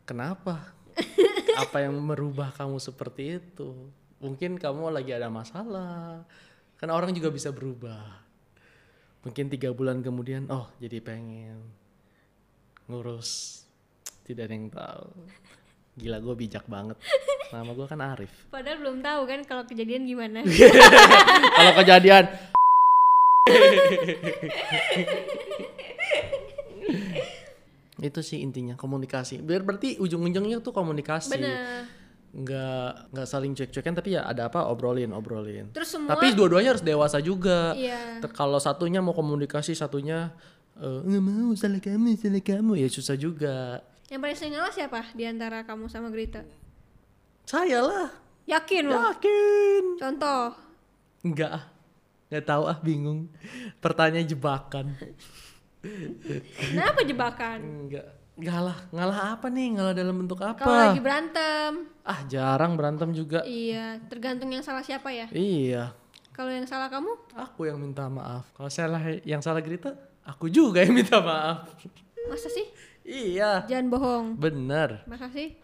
kenapa? 0.05 0.71
Apa 1.65 1.83
yang 1.83 1.97
merubah 1.99 2.53
kamu 2.53 2.79
seperti 2.79 3.41
itu? 3.41 3.91
Mungkin 4.21 4.55
kamu 4.55 4.93
lagi 4.93 5.11
ada 5.11 5.27
masalah. 5.27 6.23
Kan 6.79 6.89
orang 6.93 7.11
juga 7.11 7.33
bisa 7.33 7.51
berubah. 7.51 8.23
Mungkin 9.25 9.49
tiga 9.49 9.73
bulan 9.73 10.05
kemudian 10.05 10.47
oh 10.53 10.69
jadi 10.79 11.01
pengen 11.01 11.59
ngurus. 12.87 13.61
Tidak 14.23 14.45
ada 14.45 14.53
yang 14.53 14.69
tahu. 14.69 15.09
Gila 15.97 16.17
gue 16.21 16.35
bijak 16.37 16.65
banget 16.69 16.97
nama 17.53 17.71
gue 17.73 17.85
kan 17.85 17.99
Arif 18.01 18.31
Padahal 18.49 18.77
belum 18.81 18.97
tahu 19.05 19.21
kan 19.29 19.39
kalau 19.45 19.63
kejadian 19.69 20.09
gimana. 20.09 20.41
kalau 21.57 21.73
kejadian 21.83 22.25
itu 28.05 28.21
sih 28.21 28.43
intinya 28.43 28.75
komunikasi 28.77 29.41
biar 29.41 29.65
berarti 29.65 29.97
ujung-ujungnya 29.97 30.61
tuh 30.61 30.73
komunikasi 30.75 31.37
Bener. 31.37 31.87
nggak 32.35 33.15
nggak 33.15 33.27
saling 33.29 33.55
cek-cekan 33.55 33.95
tapi 33.95 34.19
ya 34.19 34.27
ada 34.27 34.51
apa 34.51 34.67
obrolin 34.67 35.15
obrolin 35.15 35.71
Terus 35.71 35.95
semua 35.95 36.11
tapi 36.13 36.35
dua-duanya 36.35 36.75
harus 36.75 36.83
dewasa 36.83 37.23
juga 37.23 37.71
Iya. 37.73 38.19
Kalau 38.35 38.59
satunya 38.59 38.99
mau 38.99 39.15
komunikasi 39.15 39.71
satunya 39.73 40.35
eh, 40.75 40.99
nggak 41.07 41.23
mau 41.23 41.55
salah 41.55 41.79
kamu 41.79 42.19
salah 42.19 42.43
kamu 42.43 42.71
ya 42.83 42.87
susah 42.91 43.15
juga 43.15 43.79
yang 44.11 44.21
paling 44.21 44.37
sering 44.37 44.53
ngalah 44.53 44.73
siapa 44.75 45.01
di 45.17 45.25
antara 45.25 45.65
kamu 45.65 45.89
sama 45.89 46.13
Grita? 46.13 46.45
Saya 47.45 47.79
lah 47.79 48.09
Yakin 48.45 48.83
loh. 48.85 49.01
yakin 49.07 49.83
Contoh. 49.95 50.53
nggak 51.23 51.51
ah 51.51 51.63
nggak 52.27 52.43
tahu 52.43 52.63
ah 52.65 52.77
bingung 52.77 53.25
pertanyaan 53.79 54.25
jebakan 54.25 54.93
Kenapa 56.55 57.01
jebakan? 57.01 57.59
nggak 57.87 58.05
ngalah 58.35 58.77
ngalah 58.91 59.19
apa 59.31 59.47
nih 59.47 59.67
ngalah 59.71 59.93
dalam 59.93 60.15
bentuk 60.15 60.37
Kalau 60.37 60.51
apa 60.51 60.69
lagi 60.83 60.99
berantem. 60.99 61.71
ah 62.03 62.19
jarang 62.25 62.73
berantem 62.73 63.09
juga 63.11 63.41
Iya, 63.41 63.97
tergantung 64.05 64.49
yang 64.49 64.59
salah 64.59 64.81
siapa 64.81 65.09
ya. 65.09 65.25
iya 65.31 65.95
Kalau 66.29 66.51
yang 66.51 66.65
salah 66.65 66.91
kamu, 66.91 67.15
aku 67.31 67.63
yang 67.63 67.79
minta 67.79 68.05
maaf 68.05 68.43
kalau 68.51 68.67
salah 68.67 68.99
yang 69.23 69.39
salah 69.39 69.61
Grita 69.61 69.95
aku 70.21 70.45
juga 70.47 70.81
yang 70.81 70.93
minta 70.93 71.17
maaf 71.17 71.69
masa 72.25 72.49
sih? 72.49 72.65
iya 73.01 73.63
Jangan 73.65 73.87
bohong. 73.87 74.25
bener 74.35 75.05
Masa 75.05 75.29
sih? 75.29 75.55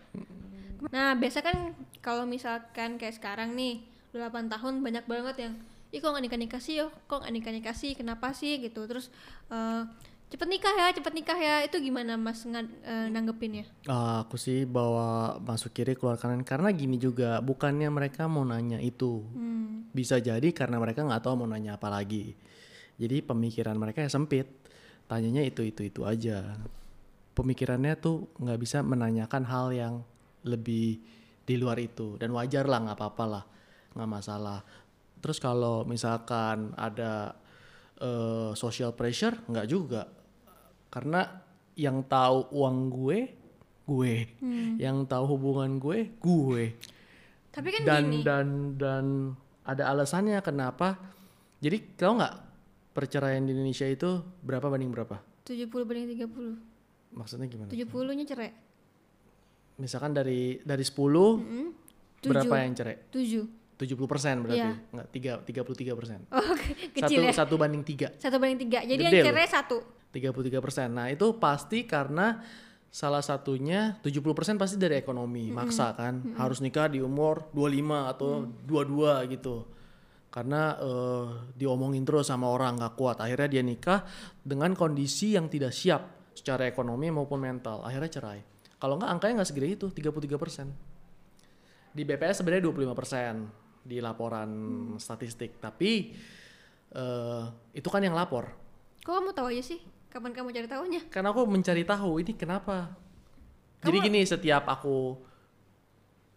Nah, 0.90 1.14
biasa 1.14 1.46
kan 1.46 1.78
kalau 2.02 2.26
misalkan 2.26 2.98
kayak 2.98 3.22
sekarang 3.22 3.54
nih, 3.54 3.86
udah 4.12 4.34
8 4.34 4.50
tahun 4.50 4.82
banyak 4.82 5.06
banget 5.06 5.38
yang 5.38 5.54
Ih 5.92 6.00
kok 6.00 6.16
gak 6.16 6.24
nikah-nikah 6.24 6.64
sih, 6.64 6.80
kok 6.80 7.20
gak 7.20 7.36
nikah-nikah 7.36 7.76
sih, 7.76 7.92
kenapa 8.00 8.32
sih? 8.32 8.64
Gitu. 8.64 8.80
Terus 8.88 9.12
eh, 9.52 9.84
cepet 10.32 10.48
nikah 10.48 10.72
ya, 10.72 10.88
cepet 10.96 11.12
nikah 11.12 11.36
ya, 11.36 11.56
itu 11.68 11.76
gimana 11.84 12.16
mas 12.16 12.48
nga- 12.48 12.64
eh, 12.64 13.12
nanggepinnya? 13.12 13.68
Ah, 13.92 14.24
aku 14.24 14.40
sih 14.40 14.64
bawa 14.64 15.36
masuk 15.44 15.76
kiri 15.76 16.00
keluar 16.00 16.16
kanan 16.16 16.48
karena 16.48 16.72
gini 16.72 16.96
juga 16.96 17.44
bukannya 17.44 17.92
mereka 17.92 18.32
mau 18.32 18.48
nanya 18.48 18.80
itu. 18.80 19.22
Hmm. 19.36 19.84
bisa 19.92 20.16
jadi 20.24 20.56
karena 20.56 20.80
mereka 20.80 21.04
nggak 21.04 21.20
tahu 21.20 21.44
mau 21.44 21.52
nanya 21.52 21.76
apa 21.76 21.92
lagi. 21.92 22.32
Jadi 22.96 23.20
pemikiran 23.20 23.76
mereka 23.76 24.00
ya 24.00 24.08
sempit. 24.08 24.48
Tanyanya 25.12 25.44
itu 25.44 25.68
itu 25.68 25.84
itu 25.84 26.08
aja. 26.08 26.56
Pemikirannya 27.36 28.00
tuh 28.00 28.32
nggak 28.40 28.56
bisa 28.56 28.80
menanyakan 28.80 29.44
hal 29.44 29.68
yang 29.76 29.94
lebih 30.46 31.02
di 31.42 31.56
luar 31.58 31.78
itu. 31.82 32.16
Dan 32.18 32.32
wajar 32.34 32.66
lah 32.66 32.80
nggak 32.88 32.98
apa-apa 32.98 33.26
lah 33.28 33.44
nggak 33.92 34.10
masalah. 34.10 34.60
Terus 35.22 35.38
kalau 35.38 35.84
misalkan 35.86 36.74
ada 36.78 37.36
eh, 38.00 38.52
social 38.58 38.96
pressure 38.96 39.38
nggak 39.48 39.68
juga. 39.68 40.08
Karena 40.92 41.24
yang 41.76 42.04
tahu 42.06 42.52
uang 42.52 42.78
gue 42.92 43.20
gue. 43.92 44.14
Yang 44.80 44.98
tahu 45.10 45.26
hubungan 45.38 45.78
gue 45.82 46.16
gue. 46.20 46.64
Tapi 47.52 47.68
kan 47.76 47.82
dan 47.84 48.04
gini. 48.08 48.24
dan 48.24 48.48
dan 48.80 49.06
ada 49.68 49.92
alasannya 49.92 50.40
kenapa. 50.40 50.96
Jadi 51.62 51.78
tau 52.00 52.18
nggak 52.18 52.36
perceraian 52.92 53.44
di 53.44 53.54
Indonesia 53.56 53.88
itu 53.88 54.24
berapa 54.44 54.68
banding 54.68 54.92
berapa? 54.92 55.20
70 55.46 55.68
banding 55.70 56.08
30. 56.16 56.72
maksudnya 57.12 57.48
gimana? 57.52 57.68
70-nya 57.68 58.24
cerai. 58.24 58.52
Misalkan 59.78 60.12
dari 60.12 60.60
dari 60.62 60.84
10 60.84 60.96
Mm-mm. 60.98 61.68
berapa 62.26 62.56
yang 62.60 62.74
cerai? 62.76 62.98
7. 63.12 63.62
70 63.82 63.98
persen 64.06 64.36
berarti. 64.46 64.62
Iya. 64.62 64.72
nggak 64.94 65.08
tiga 65.10 65.32
tiga 65.42 65.62
puluh 65.66 65.74
tiga 65.74 65.94
persen. 65.98 66.22
Oh, 66.30 66.38
ke- 66.60 66.94
satu 67.02 67.02
kecil 67.02 67.22
ya. 67.26 67.34
satu 67.34 67.56
banding 67.58 67.82
tiga. 67.82 68.08
Satu 68.14 68.38
banding 68.38 68.62
tiga. 68.62 68.86
Jadi 68.86 69.02
Gede 69.02 69.18
yang 69.18 69.28
cerai 69.34 69.50
satu. 69.50 69.78
33 70.12 70.60
persen. 70.60 70.92
Nah 70.92 71.08
itu 71.08 71.40
pasti 71.40 71.88
karena 71.88 72.44
salah 72.92 73.24
satunya 73.24 73.96
70 74.04 74.36
persen 74.36 74.60
pasti 74.60 74.76
dari 74.76 75.00
ekonomi 75.00 75.50
maksa 75.50 75.96
kan. 75.96 76.36
Harus 76.36 76.60
nikah 76.60 76.92
di 76.92 77.00
umur 77.00 77.48
25 77.56 78.12
atau 78.12 78.30
22 78.68 79.34
gitu. 79.34 79.66
Karena 80.28 80.76
eh, 80.78 81.28
diomongin 81.56 82.04
terus 82.04 82.28
sama 82.28 82.52
orang 82.52 82.76
nggak 82.78 82.94
kuat. 83.00 83.18
Akhirnya 83.24 83.48
dia 83.48 83.64
nikah 83.64 84.04
dengan 84.44 84.76
kondisi 84.76 85.34
yang 85.34 85.48
tidak 85.48 85.72
siap 85.72 86.36
secara 86.36 86.68
ekonomi 86.68 87.08
maupun 87.10 87.40
mental. 87.40 87.82
Akhirnya 87.82 88.12
cerai 88.12 88.40
kalau 88.82 88.98
nggak 88.98 89.12
angkanya 89.14 89.34
nggak 89.42 89.50
segede 89.54 89.68
itu 89.78 89.88
33 89.94 90.42
persen 90.42 90.68
di 91.94 92.02
BPS 92.02 92.42
sebenarnya 92.42 92.66
25 92.74 92.98
persen 92.98 93.34
di 93.86 94.02
laporan 94.02 94.50
statistik 94.98 95.62
tapi 95.62 96.18
eh, 96.92 97.44
itu 97.78 97.88
kan 97.88 98.02
yang 98.02 98.18
lapor 98.18 98.62
Kok 99.02 99.14
kamu 99.18 99.34
tahu 99.34 99.50
aja 99.50 99.64
sih? 99.66 99.82
Kapan 100.14 100.30
kamu 100.36 100.54
cari 100.54 100.68
tahunya? 100.70 101.02
karena 101.10 101.34
aku 101.34 101.42
mencari 101.50 101.82
tahu 101.82 102.22
ini 102.22 102.38
kenapa. 102.38 102.94
Jadi 103.82 103.98
gini 103.98 104.22
setiap 104.22 104.70
aku 104.70 105.18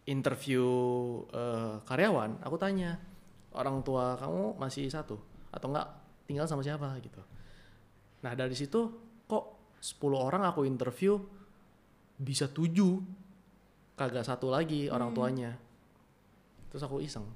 interview 0.08 0.64
eh, 1.28 1.76
karyawan, 1.84 2.40
aku 2.40 2.56
tanya 2.56 2.96
orang 3.52 3.84
tua 3.84 4.16
kamu 4.16 4.56
masih 4.56 4.88
satu 4.88 5.20
atau 5.52 5.68
enggak 5.68 5.88
tinggal 6.24 6.48
sama 6.48 6.64
siapa 6.64 6.88
gitu. 7.04 7.20
Nah 8.24 8.32
dari 8.32 8.56
situ 8.56 8.88
kok 9.28 9.76
10 9.76 10.00
orang 10.16 10.42
aku 10.48 10.64
interview 10.64 11.20
bisa 12.18 12.46
tujuh 12.46 13.02
kagak 13.94 14.26
satu 14.26 14.50
lagi 14.50 14.90
orang 14.90 15.14
tuanya. 15.14 15.52
Terus 16.70 16.82
aku 16.82 16.98
iseng, 16.98 17.26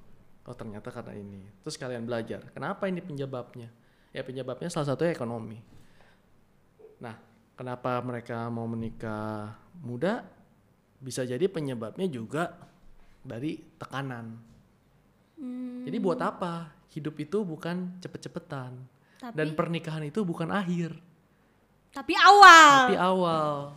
oh 0.47 0.57
ternyata 0.57 0.91
karena 0.91 1.15
ini. 1.15 1.43
Terus 1.63 1.79
kalian 1.79 2.03
belajar, 2.03 2.51
kenapa 2.51 2.91
ini 2.91 2.99
penyebabnya? 2.99 3.71
Ya 4.11 4.27
penyebabnya 4.27 4.67
salah 4.67 4.91
satunya 4.91 5.15
ekonomi. 5.15 5.63
Nah, 6.99 7.15
kenapa 7.55 8.03
mereka 8.03 8.51
mau 8.51 8.67
menikah 8.67 9.55
muda? 9.79 10.27
Bisa 10.99 11.23
jadi 11.23 11.47
penyebabnya 11.47 12.11
juga 12.11 12.59
dari 13.23 13.63
tekanan. 13.79 14.35
Jadi 15.87 15.97
buat 16.03 16.19
apa? 16.19 16.75
Hidup 16.91 17.15
itu 17.23 17.47
bukan 17.47 18.03
cepet-cepetan. 18.03 18.75
Tapi 19.23 19.35
Dan 19.35 19.55
pernikahan 19.55 20.03
itu 20.07 20.23
bukan 20.27 20.51
akhir, 20.51 20.95
tapi 21.91 22.15
awal. 22.15 22.87
tapi 22.87 22.97
awal. 23.01 23.75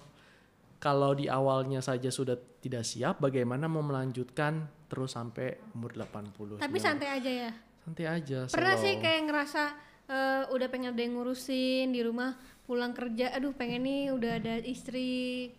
Kalau 0.81 1.13
di 1.13 1.29
awalnya 1.29 1.77
saja 1.77 2.09
sudah 2.09 2.33
tidak 2.57 2.81
siap, 2.81 3.21
bagaimana 3.21 3.69
mau 3.69 3.85
melanjutkan 3.85 4.65
terus 4.89 5.13
sampai 5.13 5.61
umur 5.77 5.93
80? 5.93 6.57
Tapi 6.57 6.77
santai 6.81 7.21
aja 7.21 7.29
ya. 7.29 7.51
Santai 7.85 8.05
aja. 8.09 8.49
Pernah 8.49 8.75
slow. 8.75 8.85
sih 8.89 8.93
kayak 8.97 9.21
ngerasa 9.29 9.63
eh, 10.09 10.43
udah 10.49 10.67
pengen 10.73 10.97
ada 10.97 11.01
yang 11.05 11.21
ngurusin 11.21 11.93
di 11.93 12.01
rumah, 12.01 12.33
pulang 12.65 12.97
kerja, 12.97 13.29
aduh 13.29 13.53
pengen 13.53 13.85
nih 13.85 14.01
udah 14.09 14.31
ada 14.41 14.57
istri. 14.65 15.53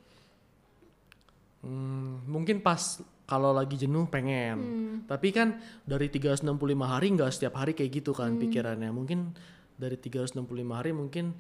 Hmm, 1.63 2.27
mungkin 2.27 2.59
pas 2.59 2.99
kalau 3.23 3.55
lagi 3.55 3.79
jenuh 3.79 4.11
pengen. 4.11 4.59
Tapi 5.07 5.31
kan 5.31 5.63
dari 5.87 6.11
365 6.11 6.51
hari 6.83 7.07
nggak 7.15 7.31
setiap 7.31 7.63
hari 7.63 7.73
kayak 7.79 8.03
gitu 8.03 8.11
kan 8.11 8.35
pikirannya. 8.37 8.91
Mungkin 8.91 9.33
dari 9.79 9.97
365 9.97 10.43
hari 10.75 10.91
mungkin 10.91 11.33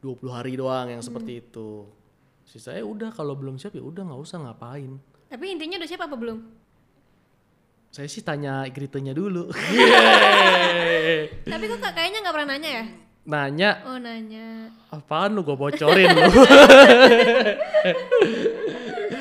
20 0.00 0.30
hari 0.32 0.56
doang 0.56 0.88
yang 0.88 1.02
seperti 1.04 1.44
itu. 1.44 1.99
Sisanya 2.50 2.82
udah 2.82 3.10
kalau 3.14 3.38
belum 3.38 3.62
siap 3.62 3.78
ya 3.78 3.82
udah 3.82 4.02
nggak 4.02 4.22
usah 4.26 4.42
ngapain. 4.42 4.98
Tapi 5.30 5.44
intinya 5.54 5.78
udah 5.78 5.86
siap 5.86 6.02
apa 6.02 6.18
belum? 6.18 6.38
Saya 7.94 8.10
sih 8.10 8.26
tanya 8.26 8.66
gritenya 8.66 9.14
dulu. 9.14 9.54
Tapi 11.46 11.64
kok 11.70 11.78
kayaknya 11.94 12.26
nggak 12.26 12.34
pernah 12.34 12.48
nanya 12.50 12.70
ya? 12.74 12.84
Nanya 13.20 13.70
Oh 13.86 13.98
nanya. 14.02 14.66
apaan 14.90 15.38
lu 15.38 15.46
gue 15.46 15.54
bocorin 15.54 16.10
lu. 16.10 16.22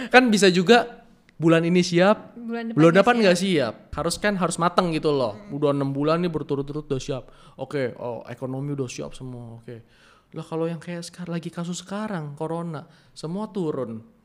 kan 0.10 0.26
bisa 0.34 0.50
juga 0.50 1.06
bulan 1.38 1.62
ini 1.70 1.86
siap, 1.86 2.34
Bulan 2.34 2.74
depan. 2.74 2.78
Bulan 2.82 2.94
depan 2.98 3.14
siap? 3.14 3.22
nggak 3.22 3.38
siap. 3.38 3.74
Harus 3.94 4.16
kan 4.18 4.34
harus 4.42 4.58
matang 4.58 4.90
gitu 4.90 5.14
loh. 5.14 5.38
Udah 5.54 5.70
enam 5.70 5.94
bulan 5.94 6.18
nih 6.26 6.34
berturut-turut 6.34 6.90
udah 6.90 6.98
siap. 6.98 7.30
Oke, 7.62 7.94
oh 7.94 8.26
ekonomi 8.26 8.74
udah 8.74 8.90
siap 8.90 9.14
semua. 9.14 9.62
Oke. 9.62 9.86
Lah 10.34 10.46
kalau 10.46 10.70
yang 10.70 10.78
kayak 10.78 11.02
sekarang 11.02 11.42
lagi 11.42 11.50
kasus 11.50 11.82
sekarang 11.82 12.38
corona, 12.38 12.86
semua 13.18 13.50
turun. 13.50 14.22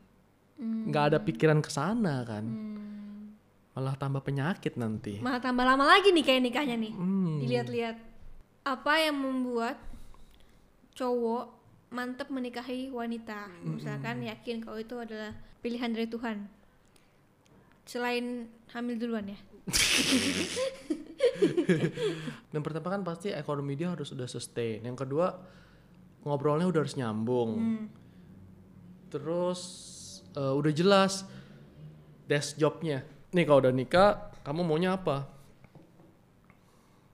nggak 0.55 1.03
ada 1.11 1.19
pikiran 1.19 1.59
ke 1.59 1.67
sana 1.67 2.23
kan. 2.23 2.45
Malah 3.75 3.95
tambah 3.99 4.23
penyakit 4.23 4.79
nanti. 4.79 5.19
Malah 5.19 5.43
tambah 5.43 5.67
lama 5.67 5.83
lagi 5.83 6.15
nih 6.15 6.23
kayak 6.23 6.41
nikahnya 6.47 6.79
nih. 6.79 6.93
Hmm. 6.95 7.43
Dilihat-lihat. 7.43 7.97
Apa 8.63 9.03
yang 9.03 9.19
membuat 9.19 9.75
cowok 10.95 11.51
mantep 11.91 12.31
menikahi 12.31 12.87
wanita? 12.87 13.51
Misalkan 13.67 14.23
yakin 14.23 14.63
kalau 14.63 14.79
itu 14.79 14.95
adalah 14.95 15.35
pilihan 15.59 15.91
dari 15.91 16.07
Tuhan. 16.07 16.47
Selain 17.83 18.47
hamil 18.71 18.95
duluan 18.95 19.27
ya. 19.27 19.39
Yang 22.55 22.63
pertama 22.63 22.87
kan 22.95 23.03
pasti 23.03 23.35
ekonomi 23.35 23.75
dia 23.75 23.91
harus 23.91 24.07
udah 24.15 24.25
sustain. 24.25 24.87
Yang 24.87 25.03
kedua 25.03 25.35
ngobrolnya 26.25 26.65
udah 26.65 26.81
harus 26.81 26.97
nyambung. 26.97 27.85
Terus 29.13 29.61
eh, 30.33 30.53
udah 30.53 30.71
jelas 30.73 31.23
desk 32.25 32.57
jobnya. 32.57 33.05
Nih 33.31 33.45
kalau 33.45 33.61
udah 33.61 33.73
nikah, 33.73 34.33
kamu 34.41 34.65
maunya 34.65 34.97
apa? 34.97 35.29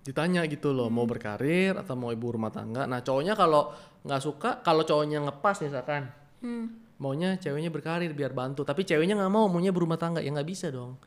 Ditanya 0.02 0.47
gitu 0.50 0.74
loh, 0.74 0.89
mau 0.89 1.06
berkarir 1.06 1.78
atau 1.78 1.93
mau 1.93 2.10
ibu 2.10 2.34
rumah 2.34 2.50
tangga. 2.50 2.89
Nah 2.89 3.06
cowoknya 3.06 3.38
kalau 3.38 3.69
nggak 4.02 4.21
suka, 4.21 4.50
kalau 4.65 4.82
cowoknya 4.82 5.21
ngepas 5.21 5.62
misalkan, 5.62 6.10
Hmm. 6.41 6.74
maunya 6.97 7.38
ceweknya 7.38 7.69
berkarir 7.69 8.10
biar 8.17 8.34
bantu. 8.34 8.65
Tapi 8.65 8.82
ceweknya 8.82 9.13
nggak 9.13 9.30
mau, 9.30 9.45
maunya 9.45 9.69
berumah 9.69 10.02
tangga, 10.02 10.26
ya 10.26 10.34
nggak 10.34 10.50
bisa 10.50 10.74
dong. 10.74 10.97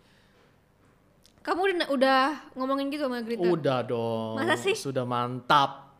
Kamu 1.43 1.61
udah, 1.61 1.89
udah 1.91 2.23
ngomongin 2.55 2.89
gitu 2.89 3.05
sama 3.05 3.21
Grita? 3.21 3.45
Udah 3.45 3.83
dong. 3.83 4.39
Masa 4.39 4.55
sih? 4.57 4.79
Sudah 4.79 5.03
mantap. 5.03 5.99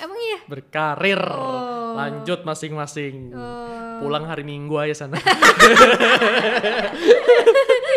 Emang 0.00 0.16
iya? 0.18 0.38
berkarir 0.44 1.20
Oh. 1.20 1.92
lanjut 1.92 2.40
masing-masing 2.42 3.30
Oh. 3.30 4.00
pulang 4.00 4.24
hari 4.24 4.42
minggu 4.42 4.72
aja 4.74 4.96
sana 4.98 5.20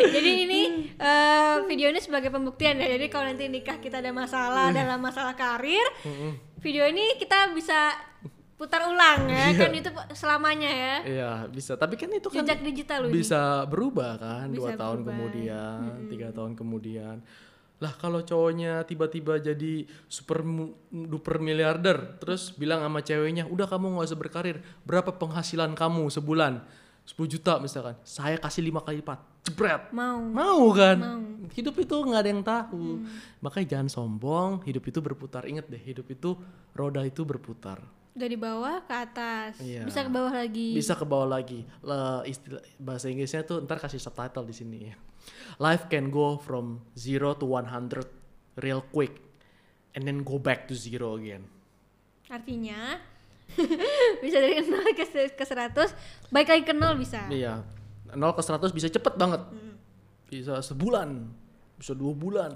Jadi 0.05 0.31
ini 0.43 0.61
eh, 0.93 1.55
video 1.65 1.87
ini 1.87 1.97
sebagai 1.97 2.29
pembuktian 2.29 2.75
ya. 2.75 2.87
Jadi 2.91 3.05
kalau 3.07 3.25
nanti 3.25 3.47
nikah 3.47 3.77
kita 3.77 3.97
ada 3.97 4.11
masalah 4.11 4.69
dalam 4.69 4.99
masalah 4.99 5.33
karir, 5.33 5.85
video 6.59 6.83
ini 6.85 7.15
kita 7.15 7.49
bisa 7.51 7.93
putar 8.53 8.85
ulang 8.85 9.27
ya 9.27 9.51
kan 9.51 9.73
itu 9.73 9.89
selamanya 10.13 10.69
ya. 10.71 10.95
iya 11.03 11.31
bisa 11.45 11.75
tapi 11.75 11.97
kan 11.97 12.07
itu 12.07 12.31
kan 12.31 12.45
Jejak 12.45 12.63
digital 12.63 13.03
loh 13.03 13.09
ini. 13.11 13.19
bisa 13.19 13.41
berubah 13.67 14.15
kan 14.15 14.45
Bisa 14.47 14.55
dua 14.55 14.69
tahun 14.73 14.97
berubah. 14.97 15.09
kemudian 15.11 15.77
tiga 16.07 16.27
tahun 16.31 16.51
kemudian 16.55 17.15
lah 17.83 17.91
kalau 17.99 18.23
cowoknya 18.23 18.87
tiba-tiba 18.87 19.43
jadi 19.43 19.83
super 20.07 20.39
duper 20.87 21.43
miliarder 21.43 22.15
terus 22.23 22.55
bilang 22.55 22.79
sama 22.79 23.03
ceweknya 23.03 23.43
udah 23.51 23.67
kamu 23.67 23.99
nggak 23.99 24.07
usah 24.07 24.19
berkarir 24.19 24.57
berapa 24.87 25.11
penghasilan 25.11 25.75
kamu 25.75 26.07
sebulan 26.07 26.63
10 27.03 27.19
juta 27.27 27.59
misalkan 27.59 27.99
saya 28.07 28.39
kasih 28.39 28.63
lima 28.63 28.79
kali 28.79 29.03
lipat 29.03 29.19
jebret 29.43 29.91
Mau. 29.91 30.23
Mau 30.31 30.71
kan? 30.71 30.97
Mau. 30.97 31.19
Hmm. 31.19 31.51
Hidup 31.51 31.75
itu 31.83 31.95
nggak 31.99 32.21
ada 32.23 32.29
yang 32.31 32.43
tahu. 32.47 33.03
Makanya 33.43 33.67
jangan 33.75 33.87
sombong, 33.91 34.63
hidup 34.63 34.87
itu 34.87 35.03
berputar. 35.03 35.43
Ingat 35.43 35.67
deh, 35.67 35.83
hidup 35.83 36.07
itu 36.07 36.39
roda 36.71 37.03
itu 37.03 37.27
berputar. 37.27 37.83
Dari 38.15 38.39
bawah 38.39 38.79
ke 38.87 38.95
atas. 38.95 39.59
Iya. 39.59 39.83
Bisa 39.83 40.07
ke 40.07 40.11
bawah 40.13 40.31
lagi. 40.31 40.69
Bisa 40.71 40.93
ke 40.95 41.03
bawah 41.03 41.27
lagi. 41.27 41.67
Le, 41.83 42.23
istilah 42.31 42.63
bahasa 42.79 43.11
Inggrisnya 43.11 43.43
tuh 43.43 43.59
ntar 43.67 43.83
kasih 43.83 43.99
subtitle 43.99 44.47
di 44.47 44.55
sini 44.55 44.77
ya. 44.87 44.95
Life 45.57 45.85
can 45.87 46.09
go 46.09 46.35
from 46.35 46.81
zero 46.93 47.33
to 47.33 47.45
100 47.45 48.05
real 48.57 48.81
quick 48.89 49.17
and 49.93 50.03
then 50.03 50.21
go 50.21 50.37
back 50.37 50.65
to 50.65 50.73
zero 50.73 51.15
again. 51.15 51.45
Artinya 52.27 52.97
bisa 54.23 54.37
dari 54.39 54.57
0 54.57 54.97
ke, 54.97 55.05
ke 55.29 55.43
100, 55.45 56.33
baik 56.33 56.47
lagi 56.49 56.63
ke 56.65 56.73
0 56.73 56.97
bisa. 56.97 57.21
Iya. 57.29 57.61
0 58.09 58.17
ke 58.33 58.41
100 58.41 58.73
bisa 58.73 58.87
cepet 58.89 59.13
banget. 59.13 59.41
Bisa 60.25 60.57
sebulan, 60.59 61.29
bisa 61.77 61.93
dua 61.93 62.13
bulan. 62.13 62.51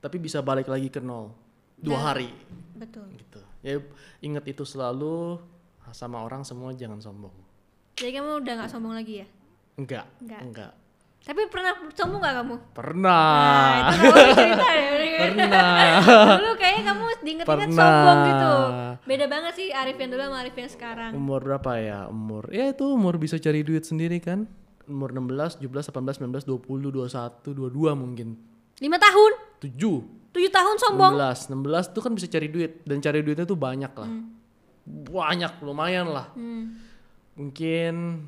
Tapi 0.00 0.16
bisa 0.16 0.40
balik 0.40 0.70
lagi 0.70 0.88
ke 0.88 1.02
nol. 1.02 1.34
Dua 1.76 1.94
Dan- 1.94 2.06
hari. 2.06 2.30
Betul. 2.74 3.10
gitu 3.12 3.42
ya 3.58 3.82
ingat 4.22 4.46
itu 4.46 4.62
selalu 4.62 5.42
sama 5.90 6.22
orang 6.22 6.46
semua 6.46 6.70
jangan 6.70 7.02
sombong 7.02 7.34
Jadi 7.98 8.14
kamu 8.14 8.38
udah 8.38 8.52
nggak 8.54 8.70
sombong 8.70 8.94
lagi 8.94 9.18
ya? 9.18 9.26
enggak 9.74 10.06
Enggak. 10.22 10.40
enggak 10.46 10.72
Tapi 11.28 11.44
pernah 11.52 11.76
sombong 11.92 12.24
gak 12.24 12.36
kamu? 12.40 12.54
Pernah. 12.72 13.28
Nah, 13.36 13.76
itu 13.92 14.00
kamu 14.00 14.32
cerita 14.32 14.68
ya. 14.72 14.88
Pernah. 15.18 15.76
dulu 16.40 16.52
kayaknya 16.56 16.82
kamu 16.88 17.04
diinget-inget 17.20 17.68
Pernah. 17.68 17.76
sombong 17.76 18.18
gitu. 18.24 18.54
Beda 19.04 19.24
banget 19.28 19.52
sih 19.60 19.68
Arif 19.68 19.96
yang 20.00 20.10
dulu 20.16 20.22
sama 20.24 20.36
Arif 20.40 20.56
yang 20.56 20.70
sekarang. 20.72 21.10
Umur 21.12 21.40
berapa 21.44 21.70
ya? 21.76 22.08
Umur 22.08 22.48
ya 22.48 22.72
itu 22.72 22.84
umur 22.88 23.20
bisa 23.20 23.36
cari 23.36 23.60
duit 23.60 23.84
sendiri 23.84 24.16
kan. 24.24 24.48
Umur 24.88 25.12
16, 25.12 25.60
17, 25.60 25.92
18, 25.92 26.16
19, 26.32 26.48
20, 26.48 26.96
21, 26.96 27.44
22 27.44 27.92
mungkin. 27.92 28.28
Lima 28.80 28.96
tahun, 28.96 29.32
7, 29.60 30.32
tujuh 30.32 30.48
tahun 30.48 30.76
sombong. 30.80 31.12
16, 31.12 31.52
16 31.52 31.92
tuh 31.92 32.00
kan 32.08 32.12
bisa 32.16 32.24
cari 32.24 32.48
duit 32.48 32.80
dan 32.88 33.04
cari 33.04 33.20
duitnya 33.20 33.44
tuh 33.44 33.58
banyak 33.60 33.92
lah. 33.92 34.10
Banyak 34.88 35.60
lumayan 35.60 36.08
lah. 36.08 36.32
Hmm. 36.32 36.80
Mungkin 37.36 38.24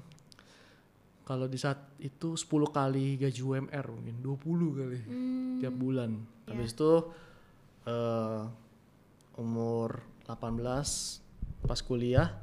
kalau 1.31 1.47
di 1.47 1.55
saat 1.55 1.79
itu 2.03 2.35
10 2.35 2.43
kali 2.75 3.15
gaji 3.15 3.39
UMR 3.39 3.87
mungkin 3.87 4.19
20 4.19 4.75
kali 4.75 4.99
tiap 5.63 5.75
bulan. 5.79 6.19
Habis 6.51 6.75
itu 6.75 7.07
eh, 7.87 8.43
umur 9.39 10.03
18 10.27 10.59
pas 11.63 11.79
kuliah 11.79 12.35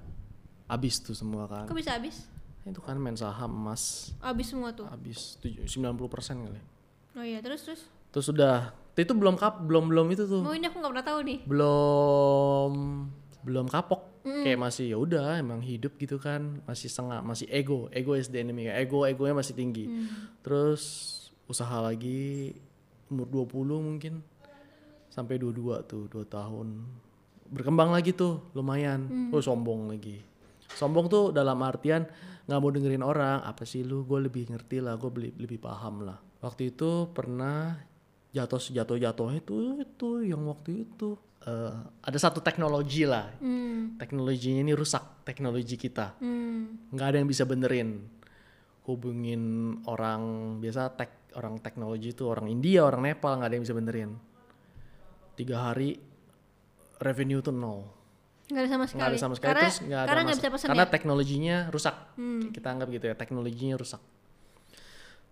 habis 0.71 1.03
tuh 1.03 1.11
semua 1.11 1.51
kan. 1.51 1.67
Kok 1.67 1.75
bisa 1.75 1.99
habis? 1.99 2.31
Itu 2.63 2.79
kan 2.79 2.95
main 2.95 3.19
saham 3.19 3.51
emas 3.51 4.15
Habis 4.23 4.55
semua 4.55 4.71
tuh. 4.71 4.87
habis 4.87 5.35
tujuh- 5.43 5.67
90% 5.67 6.47
kali. 6.47 6.61
Oh 7.19 7.25
iya, 7.27 7.43
terus 7.43 7.67
terus. 7.67 7.83
Terus 8.15 8.31
sudah 8.31 8.71
itu 8.95 9.11
belum 9.11 9.35
kap 9.35 9.67
belum 9.67 9.91
belum 9.91 10.07
itu 10.15 10.23
tuh. 10.23 10.47
Oh 10.47 10.55
ini 10.55 10.63
aku 10.63 10.79
nggak 10.79 10.91
pernah 10.95 11.07
tahu 11.11 11.19
nih. 11.27 11.39
belum 11.43 12.71
belum 13.43 13.67
kapok 13.67 14.16
kayak 14.43 14.59
masih 14.59 14.85
ya 14.91 14.97
udah 14.97 15.39
emang 15.39 15.63
hidup 15.63 15.95
gitu 15.97 16.17
kan. 16.17 16.61
Masih 16.67 16.87
setengah 16.91 17.23
masih 17.23 17.47
ego 17.51 17.87
ego 17.91 18.13
is 18.13 18.27
the 18.31 18.39
enemy 18.41 18.67
ego 18.67 19.03
egonya 19.03 19.35
masih 19.35 19.53
tinggi. 19.57 19.87
Terus 20.41 20.83
usaha 21.47 21.79
lagi 21.79 22.51
umur 23.07 23.47
20 23.47 23.87
mungkin 23.87 24.19
sampai 25.07 25.39
22 25.39 25.87
tuh 25.87 26.03
2 26.11 26.27
tahun. 26.27 26.67
Berkembang 27.47 27.95
lagi 27.95 28.11
tuh 28.11 28.51
lumayan. 28.53 29.31
Oh 29.31 29.39
sombong 29.39 29.89
lagi. 29.91 30.19
Sombong 30.75 31.07
tuh 31.07 31.31
dalam 31.31 31.57
artian 31.63 32.03
nggak 32.47 32.59
mau 32.59 32.71
dengerin 32.71 33.03
orang 33.03 33.39
apa 33.43 33.63
sih 33.63 33.83
lu? 33.83 34.03
Gue 34.03 34.27
lebih 34.27 34.51
ngerti 34.51 34.83
lah 34.83 34.99
gue 34.99 35.09
lebih 35.09 35.33
lebih 35.39 35.59
paham 35.63 36.03
lah. 36.03 36.19
Waktu 36.43 36.75
itu 36.75 37.09
pernah 37.15 37.79
jatuh 38.35 38.61
sejatuh 38.61 39.01
jatuhnya 39.01 39.41
itu 39.41 39.81
itu 39.81 40.09
yang 40.27 40.45
waktu 40.45 40.85
itu 40.85 41.17
eh, 41.47 41.73
ada 42.03 42.17
satu 42.19 42.39
teknologi 42.39 43.07
lah 43.07 43.31
Hmm. 43.39 43.95
teknologinya 43.95 44.61
ini 44.61 44.73
rusak 44.73 45.23
teknologi 45.23 45.73
kita 45.73 46.19
Hmm. 46.19 46.91
nggak 46.91 47.07
ada 47.07 47.17
yang 47.17 47.29
bisa 47.29 47.43
benerin 47.43 48.03
hubungin 48.83 49.41
orang 49.83 50.21
biasa 50.59 50.91
tek 50.93 51.11
orang 51.35 51.59
teknologi 51.59 52.11
itu 52.11 52.23
orang 52.23 52.47
India 52.47 52.83
orang 52.83 53.03
Nepal 53.05 53.35
nggak 53.35 53.47
ada 53.47 53.55
yang 53.55 53.65
bisa 53.65 53.75
benerin 53.75 54.11
tiga 55.35 55.59
hari 55.65 55.99
revenue 56.97 57.39
tuh 57.39 57.51
nol 57.51 57.93
Nggak 58.47 58.63
ada 58.63 58.69
sama 58.71 58.85
sekali. 58.87 58.97
nggak 58.97 59.09
ada 59.11 59.19
sama 59.19 59.35
sekali 59.35 59.47
Karena, 59.49 59.61
terus 59.61 59.77
nggak 59.81 59.99
ada 59.99 60.07
karena 60.07 60.23
bisa 60.25 60.47
pesan 60.47 60.67
karena 60.67 60.85
ya. 60.85 60.89
teknologinya 60.89 61.57
rusak 61.67 61.95
Hmm. 62.15 62.41
kita 62.49 62.67
anggap 62.69 62.87
gitu 62.89 63.05
ya 63.05 63.15
teknologinya 63.15 63.75
rusak 63.75 64.01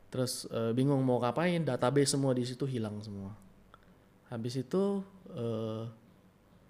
terus 0.07 0.47
eh, 0.47 0.71
bingung 0.71 0.99
mau 0.99 1.17
ngapain 1.17 1.59
database 1.61 2.11
semua 2.11 2.31
di 2.31 2.43
situ 2.43 2.63
hilang 2.65 2.99
semua 3.01 3.31
habis 4.27 4.55
itu 4.55 4.99
eh, 5.31 5.83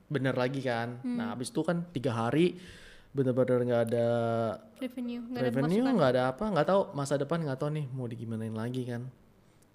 bener 0.05 0.35
lagi 0.37 0.61
kan? 0.61 1.01
Hmm. 1.01 1.17
nah 1.17 1.33
habis 1.33 1.49
itu 1.49 1.61
kan 1.65 1.85
tiga 1.89 2.13
hari 2.13 2.57
bener-bener 3.15 3.63
nggak 3.63 3.83
ada 3.91 4.07
Revenue, 4.75 5.23
nggak 5.23 5.39
ada 5.39 5.47
revenue 5.47 5.85
nggak 5.87 6.11
ada 6.11 6.23
apa 6.35 6.45
nggak 6.51 6.67
tahu. 6.67 6.81
Masa 6.91 7.15
depan 7.15 7.39
nggak 7.41 7.59
tahu 7.59 7.69
nih 7.79 7.85
mau 7.95 8.05
digimanain 8.05 8.51
lagi 8.51 8.83
kan? 8.83 9.07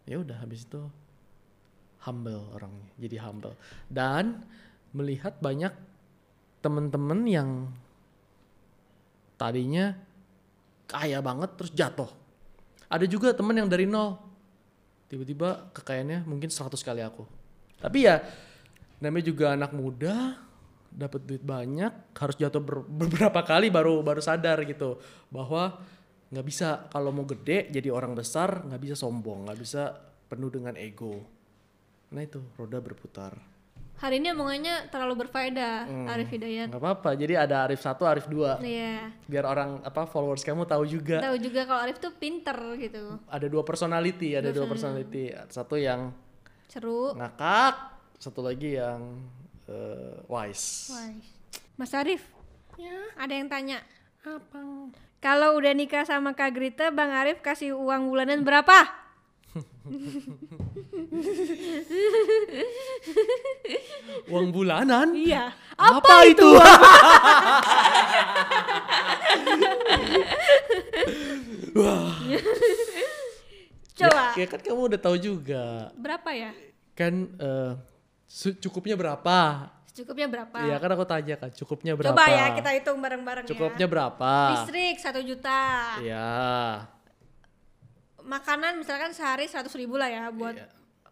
Ya 0.04 0.20
udah 0.20 0.44
habis 0.44 0.68
itu 0.68 0.80
humble 2.04 2.44
orangnya 2.52 2.88
jadi 3.00 3.16
humble. 3.24 3.56
Dan 3.88 4.44
melihat 4.92 5.40
banyak 5.40 5.72
temen-temen 6.60 7.20
yang 7.24 7.50
tadinya 9.40 9.96
kaya 10.84 11.24
banget 11.24 11.50
terus 11.56 11.72
jatuh. 11.72 12.10
Ada 12.92 13.08
juga 13.08 13.32
temen 13.32 13.56
yang 13.56 13.70
dari 13.70 13.88
nol 13.88 14.20
tiba-tiba 15.08 15.72
kekayaannya 15.74 16.28
mungkin 16.28 16.52
100 16.52 16.76
kali 16.84 17.00
aku. 17.00 17.24
Tapi 17.80 17.98
ya 18.04 18.20
namanya 19.00 19.24
juga 19.26 19.52
anak 19.52 19.72
muda 19.72 20.36
dapat 20.88 21.20
duit 21.22 21.40
banyak 21.40 21.92
harus 22.12 22.36
jatuh 22.36 22.58
ber- 22.58 22.84
beberapa 22.84 23.40
kali 23.42 23.68
baru 23.68 24.00
baru 24.00 24.18
sadar 24.18 24.60
gitu 24.62 24.98
bahwa 25.28 25.78
nggak 26.28 26.46
bisa 26.46 26.86
kalau 26.86 27.10
mau 27.10 27.24
gede 27.24 27.66
jadi 27.68 27.88
orang 27.88 28.12
besar 28.12 28.62
nggak 28.62 28.80
bisa 28.80 28.94
sombong 28.94 29.46
nggak 29.46 29.58
bisa 29.58 29.82
penuh 30.26 30.46
dengan 30.48 30.74
ego 30.74 31.22
nah 32.08 32.20
itu 32.20 32.42
roda 32.54 32.78
berputar 32.78 33.34
Hari 33.96 34.16
ini 34.16 34.32
omongannya 34.32 34.88
terlalu 34.88 35.28
berfaedah, 35.28 35.84
Hmm. 35.84 36.08
Arif 36.08 36.32
Hidayat. 36.32 36.72
nggak 36.72 36.80
apa-apa 36.80 37.12
jadi 37.14 37.36
ada 37.38 37.68
Arif 37.68 37.78
satu 37.78 38.08
Arif 38.08 38.24
dua 38.26 38.56
Iya. 38.58 39.12
biar 39.28 39.44
orang 39.44 39.84
apa 39.84 40.08
followers 40.08 40.40
kamu 40.40 40.64
tahu 40.64 40.88
juga 40.88 41.20
Tahu 41.20 41.36
juga 41.36 41.68
kalau 41.68 41.84
Arif 41.84 42.00
tuh 42.00 42.08
pinter 42.12 42.56
gitu. 42.80 43.20
ada 43.22 43.44
dua 43.44 43.60
personality 43.60 44.32
ada 44.32 44.48
dua 44.48 44.64
personality 44.64 45.28
satu 45.46 45.76
yang 45.76 46.16
Seru. 46.64 47.12
ngakak 47.12 47.99
satu 48.20 48.44
lagi 48.44 48.76
yang 48.76 49.16
eh, 49.64 50.12
wise 50.28 50.92
Wah. 50.92 51.08
Mas 51.74 51.96
Arif. 51.96 52.20
Ada 53.16 53.32
yang 53.32 53.48
tanya. 53.48 53.80
Apa? 54.20 54.60
Kalau 55.18 55.56
udah 55.56 55.72
nikah 55.72 56.04
sama 56.04 56.32
Kak 56.32 56.52
Grita, 56.52 56.92
Bang 56.92 57.08
Arif 57.08 57.40
kasih 57.40 57.72
uang 57.72 58.12
bulanan 58.12 58.44
berapa? 58.44 59.00
uang 64.28 64.52
bulanan 64.52 65.16
Iya. 65.16 65.50
apa, 65.74 66.14
itu 66.28 66.48
Coba. 73.96 74.32
ya 74.32 74.46
kan 74.48 74.60
kamu 74.60 74.80
udah 74.94 75.00
tahu 75.00 75.16
juga 75.20 75.92
Berapa 75.96 76.30
ya? 76.32 76.50
kan 76.96 77.28
su- 77.32 77.76
cukupnya 78.60 78.94
berapa 78.94 79.38
Cukupnya 79.90 80.30
berapa? 80.30 80.54
Iya 80.62 80.78
kan 80.78 80.90
aku 80.94 81.02
tanya 81.02 81.34
kan 81.34 81.50
cukupnya 81.50 81.92
berapa 81.98 82.14
Coba 82.14 82.30
ya 82.30 82.54
kita 82.54 82.70
hitung 82.72 83.02
bareng-bareng 83.02 83.42
cukupnya 83.42 83.84
ya. 83.84 83.90
berapa 83.90 84.32
Listrik 84.54 84.96
1 85.02 85.18
juta. 85.26 85.62
Iya 85.98 86.30
Makanan 88.22 88.78
misalkan 88.78 89.10
sehari 89.10 89.50
100 89.50 89.66
ribu 89.74 89.98
lah 89.98 90.06
ya 90.06 90.30
buat 90.30 90.54
Iya. 90.54 90.70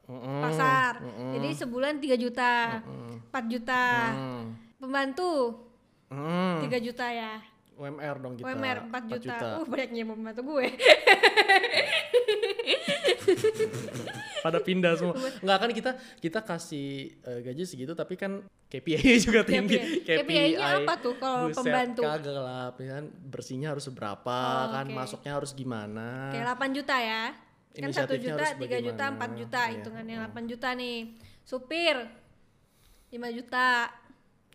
Mm-mm, 0.09 0.41
pasar. 0.41 1.05
mm-mm, 1.05 1.33
Jadi 1.37 1.49
sebulan 1.59 1.95
3 2.01 2.17
juta. 2.17 2.81
4 3.29 3.53
juta. 3.53 3.85
mm, 4.15 4.43
Pembantu 4.79 5.33
mm. 6.09 6.65
3 6.65 6.81
juta 6.81 7.07
ya. 7.11 7.35
UMR 7.77 8.17
dong 8.19 8.35
kita 8.35 8.47
UMR 8.49 8.79
4 8.89 9.11
juta. 9.11 9.37
Uh, 9.59 9.67
banyaknya 9.67 10.05
membantu 10.07 10.41
gue. 10.49 10.67
pada 14.45 14.59
pindah 14.61 14.93
semua 14.95 15.15
nggak 15.17 15.59
kan 15.59 15.71
kita 15.75 15.91
kita 16.19 16.41
kasih 16.43 17.15
eh, 17.23 17.41
gaji 17.43 17.63
segitu 17.65 17.93
tapi 17.93 18.15
kan 18.15 18.45
KPI 18.69 19.17
juga 19.27 19.41
tinggi 19.49 20.05
KPI. 20.05 20.29
KPI-nya 20.29 20.85
apa 20.85 20.95
tuh 21.01 21.17
kalau 21.17 21.49
pembantu? 21.49 22.05
kagak 22.05 22.37
lah 22.37 22.69
kan 22.77 23.05
bersihnya 23.09 23.73
harus 23.73 23.89
seberapa 23.89 24.37
Oh, 24.39 24.65
kan 24.77 24.87
masuknya 24.93 25.33
harus 25.41 25.57
gimana 25.57 26.29
Kayak 26.31 26.57
8 26.61 26.77
juta 26.77 26.97
ya. 27.01 27.25
Kan 27.73 27.91
1 27.95 27.95
Inisiatifnya 27.95 28.35
juta, 28.35 28.47
3 28.59 28.79
juta. 28.83 29.05
4 29.15 29.41
juta 29.41 29.61
Iya. 29.61 29.73
hitungannya 29.79 30.17
8 30.29 30.51
juta 30.51 30.69
nih. 30.75 30.99
Supir 31.47 31.97
5 33.09 33.29
juta. 33.33 33.89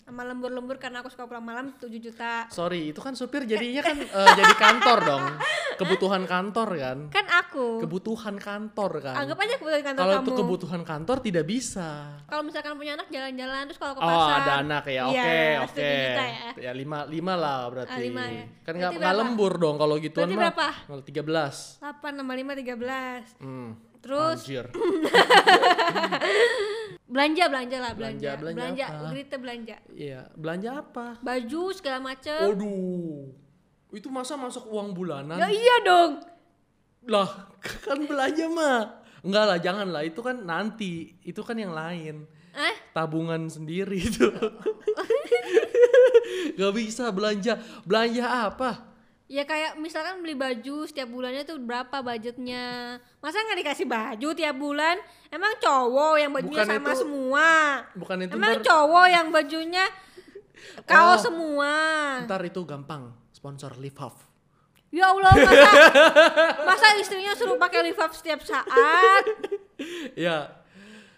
Sama 0.04 0.22
lembur-lembur 0.22 0.76
karena 0.76 1.00
aku 1.00 1.08
suka 1.08 1.24
pulang 1.24 1.42
malam 1.42 1.72
7 1.74 1.88
juta. 1.96 2.44
sorry 2.48 2.92
itu 2.92 3.00
kan 3.00 3.14
supir 3.14 3.44
jadinya 3.44 3.80
kan 3.82 3.96
eh, 3.98 4.30
jadi 4.36 4.54
kantor 4.54 4.98
dong 5.02 5.24
kebutuhan 5.74 6.24
kantor 6.24 6.70
kan 6.76 6.98
Kan 7.10 7.26
aku. 7.26 7.80
kebutuhan 7.80 8.36
kantor 8.36 9.00
kan 9.00 9.16
Anggap 9.16 9.40
aja 9.40 9.56
kebutuhan 9.56 9.82
kantor 9.82 9.98
kalau 9.98 10.14
kamu. 10.14 10.22
itu 10.22 10.32
kebutuhan 10.36 10.82
kantor 10.84 11.18
tidak 11.20 11.46
bisa 11.46 12.20
Kalau 12.26 12.44
misalkan 12.44 12.76
punya 12.76 12.94
anak 12.94 13.08
jalan-jalan 13.08 13.64
terus 13.66 13.80
kalau 13.80 13.94
ke 13.94 14.00
Oh 14.00 14.10
pasar. 14.12 14.38
ada 14.38 14.52
anak 14.60 14.84
ya, 14.86 15.02
oke 15.06 15.16
Iya, 15.16 15.64
oke. 15.64 15.80
7 15.80 16.04
juta 16.04 16.26
ya. 16.28 16.48
Ya 16.60 16.72
lima 16.74 17.00
lima 17.06 17.34
lah 17.34 17.60
berarti. 17.70 17.96
Ah, 17.96 18.04
lima 18.04 18.24
ya. 18.28 18.46
Kan 18.62 18.74
nggak 18.76 18.92
nggak 18.94 19.08
berapa? 19.08 19.20
lembur 19.24 19.54
dong 19.56 19.76
kalau 19.78 19.96
gituan 19.98 20.28
Berarti 20.28 20.36
mah. 20.36 20.44
berapa? 20.46 20.68
Kalau 20.86 21.02
tiga 21.02 21.22
belas. 21.22 21.56
8 21.80 22.12
tambah 22.14 22.36
5 22.36 22.60
13. 23.40 23.40
Hmm. 23.40 23.72
Terus 23.98 24.38
Anjir. 24.42 24.66
belanja 27.14 27.46
belanja 27.46 27.78
lah 27.78 27.94
belanja. 27.94 28.30
Belanja, 28.42 28.58
belanja? 28.58 28.86
Grita 29.14 29.36
belanja. 29.38 29.76
Iya 29.94 30.22
belanja 30.34 30.70
apa? 30.82 31.22
Baju 31.22 31.64
segala 31.70 32.02
macem. 32.02 32.42
Waduh. 32.50 33.30
Itu 33.94 34.10
masa 34.10 34.34
masuk 34.34 34.66
uang 34.74 34.98
bulanan? 34.98 35.38
Ya 35.38 35.54
iya 35.54 35.76
dong. 35.86 36.26
Lah 37.06 37.54
kan 37.86 38.02
belanja 38.02 38.50
mah. 38.50 39.06
Enggak 39.22 39.46
lah 39.46 39.58
jangan 39.62 39.88
lah 39.94 40.04
itu 40.04 40.20
kan 40.20 40.42
nanti 40.42 41.16
itu 41.22 41.40
kan 41.46 41.56
yang 41.56 41.72
lain 41.72 42.26
Eh? 42.54 42.76
tabungan 42.94 43.50
sendiri 43.50 43.98
itu. 43.98 44.30
Gak 46.58 46.74
bisa 46.78 47.10
belanja 47.10 47.58
belanja 47.82 48.54
apa? 48.54 48.93
Ya 49.34 49.44
kayak 49.44 49.82
misalkan 49.82 50.22
beli 50.22 50.38
baju 50.38 50.86
setiap 50.86 51.10
bulannya 51.10 51.42
tuh 51.42 51.58
berapa 51.58 51.90
budgetnya 52.00 52.98
Masa 53.18 53.42
nggak 53.42 53.60
dikasih 53.60 53.88
baju 53.88 54.30
tiap 54.32 54.54
bulan? 54.54 55.02
Emang 55.28 55.58
cowok 55.58 56.14
yang 56.16 56.30
bajunya 56.30 56.62
Bukan 56.62 56.70
sama 56.70 56.86
itu- 56.88 57.02
semua 57.02 57.50
Bukan 57.98 58.18
itu 58.22 58.32
Emang 58.32 58.54
ntar, 58.54 58.64
cowok 58.64 59.06
yang 59.10 59.28
bajunya 59.30 59.86
kaos 60.86 61.18
Oh. 61.18 61.24
semua 61.28 61.72
ntar 62.24 62.46
itu 62.46 62.62
gampang 62.62 63.10
sponsor 63.34 63.74
Live 63.76 63.98
Half. 63.98 64.22
Ya 64.88 65.10
Allah 65.10 65.34
masa 65.34 65.72
Masa 66.62 66.88
istrinya 66.96 67.34
suruh 67.34 67.58
pakai 67.58 67.82
lift 67.82 67.98
up 67.98 68.14
setiap 68.14 68.40
saat 68.40 69.24
ya, 70.16 70.54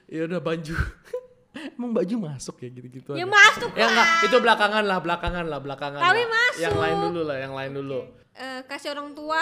ya 0.08 0.22
udah 0.24 0.40
baju. 0.40 0.72
Emang 1.56 1.92
baju 1.92 2.16
masuk 2.26 2.56
ya 2.60 2.70
gitu-gitu. 2.70 3.12
Ya 3.14 3.24
masuk 3.24 3.72
Ya 3.72 3.86
lah 3.86 3.90
enggak, 3.90 4.08
itu 4.24 4.38
belakangan 4.38 4.84
lah, 4.84 5.00
belakangan 5.00 5.46
lah, 5.46 5.60
belakangan 5.60 6.00
Tapi 6.00 6.20
lah. 6.20 6.30
masuk. 6.30 6.62
Yang 6.62 6.76
lain 6.78 6.98
dulu 7.02 7.22
lah, 7.24 7.38
yang 7.38 7.54
lain 7.54 7.72
dulu. 7.74 8.00
Eh, 8.34 8.60
Kasih 8.64 8.92
orang 8.92 9.12
tua 9.12 9.42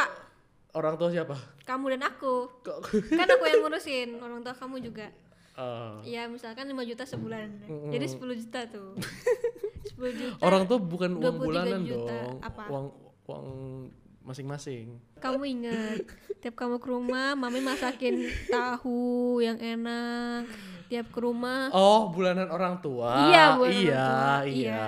Orang 0.71 0.95
tua 0.95 1.09
siapa? 1.09 1.33
Kamu 1.65 1.85
dan 1.87 2.01
aku 2.03 2.49
Kok 2.61 2.77
Kan 3.09 3.25
aku 3.27 3.43
yang 3.43 3.61
ngurusin 3.61 4.17
Orang 4.17 4.41
tua 4.41 4.53
kamu 4.53 4.81
juga 4.81 5.09
Eh, 5.53 5.93
Ya 6.07 6.25
misalkan 6.25 6.65
5 6.65 6.77
juta 6.83 7.01
sebulan 7.03 7.49
Jadi 7.89 8.05
10 8.07 8.21
juta 8.35 8.61
tuh 8.67 8.93
10 9.93 9.97
juta 10.13 10.37
orang 10.39 10.63
tua 10.63 10.77
bukan 10.77 11.13
uang 11.13 11.35
23 11.37 11.43
bulanan 11.43 11.81
juta. 11.83 12.09
dong. 12.09 12.37
Apa? 12.39 12.63
Uang 12.67 12.85
uang 13.23 13.45
masing-masing. 14.23 14.97
Kamu 15.17 15.43
inget 15.43 16.05
Tiap 16.39 16.55
kamu 16.55 16.77
ke 16.77 16.87
rumah 16.87 17.33
Mami 17.33 17.59
masakin 17.59 18.23
tahu 18.47 19.37
yang 19.39 19.57
enak 19.57 20.47
Tiap 20.85 21.07
ke 21.09 21.19
rumah 21.19 21.69
Oh, 21.69 22.07
bulanan 22.07 22.47
orang 22.47 22.77
tua. 22.77 23.27
Iya 23.27 23.43
buat 23.55 23.65
orang 23.65 23.81
iya, 23.81 24.03
tua. 24.03 24.37
iya, 24.45 24.85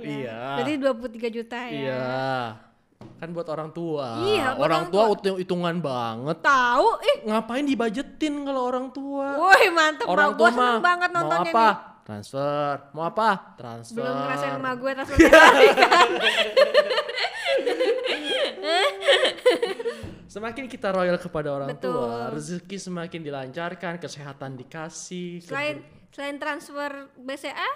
iya. 0.00 0.38
Berarti 0.56 0.72
23 0.76 1.30
juta 1.30 1.58
ya 1.62 1.70
Iya. 1.70 2.02
Kan 3.14 3.28
buat 3.30 3.46
orang 3.46 3.70
tua. 3.70 4.06
Iya, 4.20 4.46
buat 4.50 4.64
orang 4.64 4.82
orang 4.82 4.84
tua 4.88 5.02
tua. 5.02 5.12
hitung- 5.14 5.38
hitungan 5.38 5.76
banget. 5.78 6.36
Tahu 6.40 6.88
ih 7.02 7.16
Ngapain 7.24 7.64
dibajetin 7.64 8.34
kalau 8.42 8.62
orang 8.64 8.86
tua? 8.90 9.28
Woi 9.38 9.64
mantep 9.70 10.04
orang 10.04 10.32
tua 10.34 10.48
mah 10.50 10.76
banget 10.78 11.08
mau 11.08 11.16
nontonnya 11.20 11.50
apa? 11.50 11.68
nih 11.68 11.92
Transfer. 12.04 12.72
Mau 12.92 13.00
apa? 13.02 13.28
Transfer. 13.54 13.96
Belum 13.96 14.12
ngerasain 14.18 14.52
sama 14.54 14.70
gue 14.74 14.90
transfer 14.92 15.16
kan 15.16 16.08
Semakin 20.34 20.66
kita 20.66 20.90
royal 20.90 21.14
kepada 21.14 21.46
orang 21.48 21.70
Betul. 21.70 21.94
tua, 21.94 22.26
rezeki 22.28 22.74
semakin 22.76 23.20
dilancarkan, 23.22 24.02
kesehatan 24.02 24.58
dikasih. 24.58 25.38
ke- 25.38 25.46
Selain 25.46 25.78
selain 26.10 26.36
transfer 26.36 26.90
BCA 27.14 27.70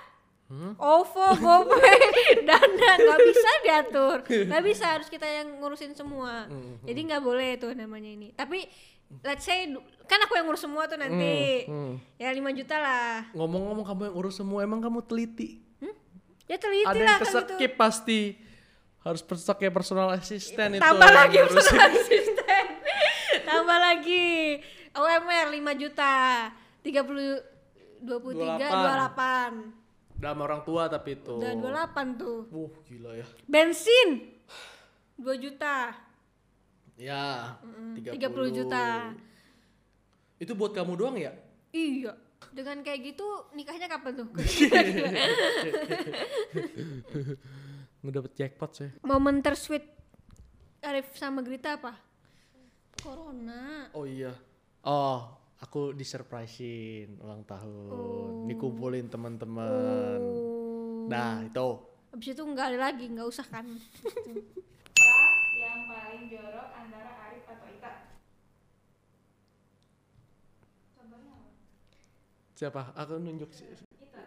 Hmm? 0.48 0.72
OVO, 0.74 1.36
GoPay, 1.36 2.00
Dana 2.48 2.64
nggak 2.96 3.20
bisa 3.20 3.50
diatur, 3.60 4.16
nggak 4.24 4.64
bisa 4.64 4.84
harus 4.88 5.06
kita 5.06 5.28
yang 5.28 5.60
ngurusin 5.60 5.92
semua. 5.92 6.48
Hmm, 6.48 6.80
Jadi 6.82 7.00
nggak 7.04 7.20
boleh 7.20 7.60
tuh 7.60 7.76
namanya 7.76 8.08
ini. 8.08 8.32
Tapi 8.32 8.64
let's 9.22 9.44
say 9.44 9.68
kan 10.02 10.18
aku 10.18 10.34
yang 10.34 10.48
ngurus 10.48 10.64
semua 10.64 10.88
tuh 10.88 10.96
nanti, 10.96 11.68
Hmm, 11.68 12.00
ya 12.16 12.32
5 12.32 12.48
juta 12.54 12.80
lah. 12.80 13.28
Ngomong-ngomong 13.30 13.84
kamu 13.84 14.02
yang 14.02 14.16
urus 14.16 14.34
semua, 14.34 14.64
emang 14.64 14.80
kamu 14.80 15.04
teliti? 15.04 15.60
Ya 16.48 16.56
teliti 16.56 16.88
Ada 16.88 16.96
lah 16.96 17.04
yang 17.04 17.20
gitu. 17.20 17.28
kesekip 17.28 17.72
pasti. 17.76 18.20
Harus 18.98 19.20
pakai 19.22 19.68
personal 19.68 20.08
assistant 20.10 20.74
itu. 20.74 20.80
Tambah 20.80 21.06
yang 21.06 21.18
lagi 21.18 21.36
personal 21.44 21.92
assistant. 21.92 22.27
Tambah 23.68 23.84
lagi 23.84 24.56
OMR 24.96 25.52
5 25.52 25.60
juta, 25.76 26.48
30 26.80 28.00
23 28.00 28.64
28. 28.64 30.16
Udah 30.16 30.32
sama 30.32 30.42
orang 30.48 30.64
tua 30.64 30.88
tapi 30.88 31.20
itu. 31.20 31.36
Udah 31.36 31.52
28 31.92 32.16
tuh. 32.16 32.48
Wuh, 32.48 32.72
gila 32.88 33.20
ya. 33.20 33.28
Bensin 33.44 34.24
2 35.20 35.36
juta. 35.36 35.92
Ya, 36.96 37.60
30. 37.92 38.16
30 38.16 38.56
juta. 38.56 39.12
Itu 40.40 40.56
buat 40.56 40.72
kamu 40.72 40.96
doang 40.96 41.20
ya? 41.20 41.36
Iya. 41.68 42.16
Dengan 42.48 42.80
kayak 42.80 43.04
gitu 43.04 43.52
nikahnya 43.52 43.84
kapan 43.84 44.24
tuh? 44.24 44.32
Ngedapet 48.00 48.32
jackpot 48.32 48.70
sih. 48.72 48.88
Momen 49.04 49.44
tersweet 49.44 49.84
Arif 50.80 51.12
sama 51.20 51.44
Grita 51.44 51.76
apa? 51.76 52.07
Corona. 52.98 53.88
Oh 53.94 54.04
iya. 54.04 54.34
Oh, 54.84 55.22
aku 55.62 55.94
disurprisein 55.94 57.18
ulang 57.22 57.46
tahun. 57.46 58.46
Dikumpulin 58.50 59.06
teman-teman. 59.10 60.20
Oh. 60.20 61.06
Nah, 61.08 61.42
itu. 61.46 61.68
Abis 62.12 62.32
itu 62.34 62.42
nggak 62.42 62.66
ada 62.74 62.78
lagi, 62.90 63.04
nggak 63.08 63.28
usah 63.28 63.46
kan? 63.46 63.64
Apa 63.68 65.56
yang 65.56 65.80
paling 65.86 66.24
jorok 66.32 66.68
antara 66.74 67.10
Arif 67.28 67.44
atau 67.46 67.68
Ita? 67.68 67.92
Contohnya 70.96 71.32
apa? 71.36 71.48
Siapa? 72.56 72.82
Aku 72.96 73.20
nunjuk 73.20 73.50
sih. 73.52 73.68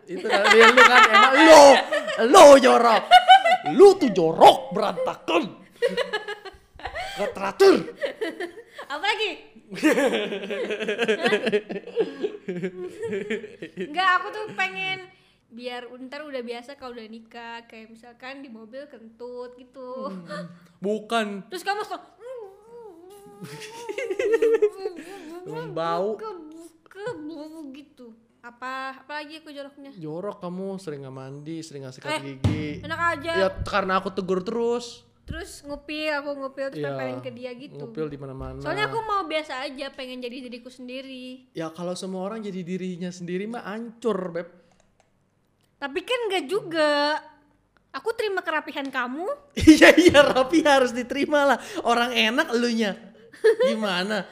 Itu 0.10 0.26
kan 0.26 0.46
dia 0.50 0.66
lu 0.74 0.82
kan 0.82 1.02
emang 1.10 1.34
lo, 1.46 1.64
lo 2.26 2.46
jorok. 2.58 3.04
Lu 3.78 3.94
tuh 3.98 4.10
jorok 4.10 4.74
berantakan. 4.74 5.44
Gak 7.12 7.32
teratur. 7.34 7.76
Apa 8.88 9.04
lagi? 9.04 9.32
Enggak, 13.82 14.10
aku 14.20 14.28
tuh 14.30 14.46
pengen 14.54 15.10
biar 15.52 15.84
ntar 16.08 16.24
udah 16.24 16.40
biasa 16.40 16.80
kalau 16.80 16.96
udah 16.96 17.06
nikah 17.06 17.68
kayak 17.68 17.92
misalkan 17.92 18.40
di 18.40 18.48
mobil 18.48 18.88
kentut 18.88 19.52
gitu 19.60 20.08
Bukan 20.80 21.44
terus 21.52 21.62
kamu 21.62 21.84
suka 21.84 22.00
bau. 25.76 26.16
gitu 27.72 28.16
apa 28.42 28.98
apalagi 28.98 29.44
aku 29.44 29.54
joroknya 29.54 29.92
Jorok 29.94 30.42
kamu 30.42 30.80
sering 30.80 31.06
gak 31.06 31.14
mandi, 31.14 31.62
sering 31.62 31.86
gak 31.86 31.94
sikat 31.94 32.10
Eh, 32.16 32.22
gigi. 32.40 32.82
enak 32.82 33.02
aja 33.20 33.32
Ya 33.38 33.48
karena 33.62 34.02
aku 34.02 34.10
tegur 34.10 34.42
terus. 34.42 35.06
Terus 35.32 35.64
ngupil 35.64 36.12
aku 36.14 36.30
ngupil 36.36 36.66
terus 36.68 36.78
Iya, 36.78 36.92
tempelin 36.92 37.20
ke 37.20 37.32
dia 37.32 37.52
gitu 37.54 37.80
Ngupil 37.80 38.06
di 38.06 38.18
mana-mana. 38.18 38.60
soalnya 38.60 38.86
aku 38.86 39.00
mau 39.02 39.24
biasa 39.24 39.64
aja 39.64 39.88
pengen 39.90 40.20
jadi 40.20 40.44
diriku 40.44 40.68
sendiri 40.68 41.48
Ya 41.52 41.70
kalau 41.70 41.96
semua 41.96 42.22
orang 42.22 42.40
jadi 42.40 42.60
dirinya 42.62 43.08
sendiri 43.08 43.48
mah 43.48 43.64
hancur, 43.64 44.18
Beb. 44.30 44.50
tapi 45.78 46.00
kan 46.02 46.20
enggak 46.28 46.46
juga 46.46 47.18
aku 47.90 48.12
terima 48.12 48.40
kerapihan 48.40 48.86
kamu 48.86 49.26
Iya 49.72 49.90
iya 49.98 50.20
rapi 50.22 50.62
harus 50.62 50.92
diterima 50.92 51.44
lah. 51.46 51.58
Orang 51.82 52.12
enak 52.12 52.52
elunya. 52.52 52.94
Gimana? 53.64 54.24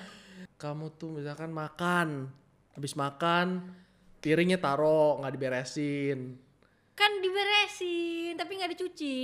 Kamu 0.55 0.91
tuh 0.93 1.15
misalkan 1.15 1.49
makan, 1.49 2.27
habis 2.71 2.93
makan 2.93 3.71
piringnya 4.19 4.59
taro 4.59 5.17
nggak 5.17 5.33
diberesin. 5.33 6.19
kan 6.91 7.11
diberesin 7.17 8.35
tapi 8.35 8.59
nggak 8.59 8.75
dicuci 8.75 9.17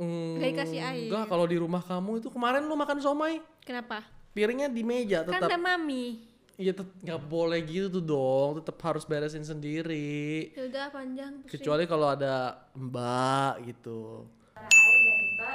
Hmm, 0.00 0.40
Nggak 0.40 0.48
dikasih 0.50 0.80
air. 0.80 1.06
Enggak, 1.06 1.24
kalau 1.28 1.44
di 1.44 1.56
rumah 1.56 1.82
kamu 1.82 2.10
itu 2.16 2.28
kemarin 2.28 2.64
lu 2.64 2.72
makan 2.72 2.98
somai, 2.98 3.36
kenapa 3.60 4.00
piringnya 4.30 4.66
di 4.66 4.80
meja 4.80 5.20
kan 5.20 5.36
tetap. 5.36 5.50
ada 5.50 5.58
mami 5.58 6.24
Iya 6.54 6.72
tet- 6.72 6.92
nggak 7.00 7.20
boleh 7.22 7.60
gitu 7.62 7.88
tuh 7.90 8.04
dong, 8.06 8.50
tetap 8.56 8.76
harus 8.82 9.02
beresin 9.02 9.40
sendiri. 9.42 10.52
ya 10.52 10.64
udah 10.66 10.86
panjang 10.88 11.32
pusing. 11.38 11.52
Kecuali 11.52 11.84
kalau 11.84 12.08
ada 12.08 12.34
mbak 12.72 13.64
gitu. 13.66 14.24
Arif 14.52 14.68
dan 15.00 15.18
Ita, 15.26 15.52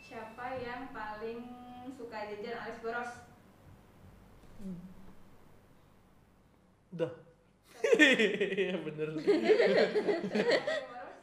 siapa 0.00 0.46
yang 0.56 0.90
paling 0.90 1.38
suka 1.92 2.18
jajan 2.26 2.54
alias 2.56 2.78
boros? 2.78 3.10
Udah. 6.90 7.12
Iya 8.60 8.76
bener. 8.78 9.08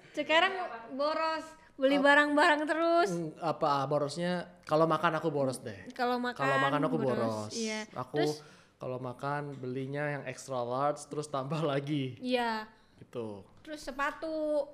sekarang 0.09 0.53
boros 0.93 1.45
beli 1.77 1.95
barang-barang 1.95 2.61
terus 2.65 3.09
Hmm, 3.09 3.31
apa 3.39 3.85
borosnya? 3.85 4.49
Kalau 4.63 4.83
makan 4.83 5.13
aku 5.15 5.29
boros 5.29 5.61
deh. 5.61 5.85
kalau 5.91 6.17
makan 6.17 6.35
Kalau 6.35 6.57
makan 6.59 6.81
aku 6.83 6.97
boros. 6.97 7.53
iya 7.53 7.85
Aku 7.95 8.17
terus 8.17 8.41
kalau 8.75 8.97
makan 8.99 9.53
belinya 9.53 10.05
yang 10.11 10.23
extra 10.23 10.57
large 10.59 11.05
terus 11.05 11.25
tambah 11.27 11.57
lagi 11.67 12.17
iya 12.17 12.65
gitu. 12.97 13.45
terus 13.61 13.81
sepatu 13.81 14.65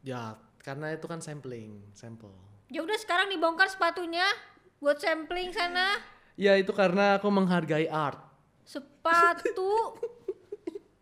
Ya, 0.00 0.36
karena 0.58 0.92
itu 0.92 1.04
kan 1.04 1.18
sampling, 1.18 1.80
sampel. 1.90 2.28
ya 2.66 2.80
udah 2.80 2.94
sekarang 2.94 3.28
dibongkar 3.28 3.66
sepatunya 3.66 4.24
buat 4.78 4.96
sampling 4.96 5.48
sana 5.48 5.96
Ya 6.34 6.54
itu 6.54 6.70
karena 6.70 7.16
aku 7.16 7.30
menghargai 7.30 7.86
art. 7.86 8.18
sepatu 8.64 9.94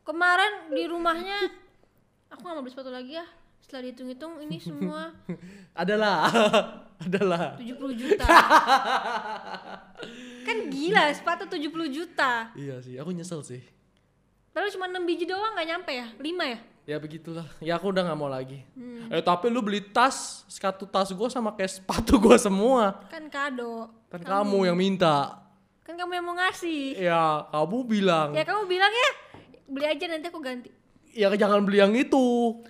kemarin 0.02 0.70
di 0.70 0.84
rumahnya 0.84 1.38
aku 2.28 2.40
nggak 2.40 2.54
mau 2.54 2.60
beli 2.60 2.70
sepatu 2.70 2.90
lagi 2.90 3.12
ya 3.14 3.26
setelah 3.72 3.88
dihitung-hitung 3.88 4.36
ini 4.44 4.60
semua 4.60 5.16
Adalah, 5.72 6.28
adalah. 7.08 7.56
70 7.56 7.80
juta 7.96 8.26
kan 10.44 10.56
gila 10.68 11.08
sepatu 11.10 11.48
70 11.48 11.72
juta 11.88 12.52
Iya 12.52 12.84
sih, 12.84 13.00
aku 13.00 13.10
nyesel 13.10 13.40
sih. 13.40 13.64
Padahal 14.52 14.68
cuma 14.68 14.84
6 14.86 15.00
biji 15.02 15.24
doang 15.24 15.56
nggak 15.56 15.64
nyampe 15.66 15.92
ya? 15.94 16.06
5 16.12 16.52
ya? 16.52 16.58
ya 16.82 16.98
begitulah 16.98 17.46
ya 17.56 17.78
aku 17.78 17.88
udah 17.88 18.02
nggak 18.02 18.18
mau 18.18 18.26
lagi 18.26 18.58
Hmm. 18.74 19.06
eh 19.06 19.22
tapi 19.22 19.46
lu 19.46 19.62
beli 19.62 19.78
tas 19.80 20.42
sepatu 20.44 20.82
tas 20.82 21.08
gue 21.08 21.28
sama 21.30 21.54
kayak 21.54 21.78
sepatu 21.78 22.18
gue 22.18 22.34
semua 22.36 23.06
Kan 23.06 23.30
kado. 23.30 23.86
kan 24.10 24.18
kamu 24.18 24.66
yang 24.66 24.74
minta 24.76 25.38
Kan 25.80 25.94
kamu 25.94 26.10
yang 26.12 26.26
mau 26.26 26.34
ngasih. 26.34 26.98
ya 26.98 27.46
kamu 27.48 27.78
bilang 27.86 28.34
Ya 28.34 28.42
kamu 28.42 28.66
bilang 28.66 28.90
ya, 28.90 29.10
beli 29.64 29.86
aja 29.88 30.04
nanti 30.10 30.26
aku 30.26 30.42
ganti. 30.42 30.68
ya 31.14 31.30
jangan 31.32 31.62
beli 31.62 31.78
yang 31.78 31.94
itu 31.94 32.60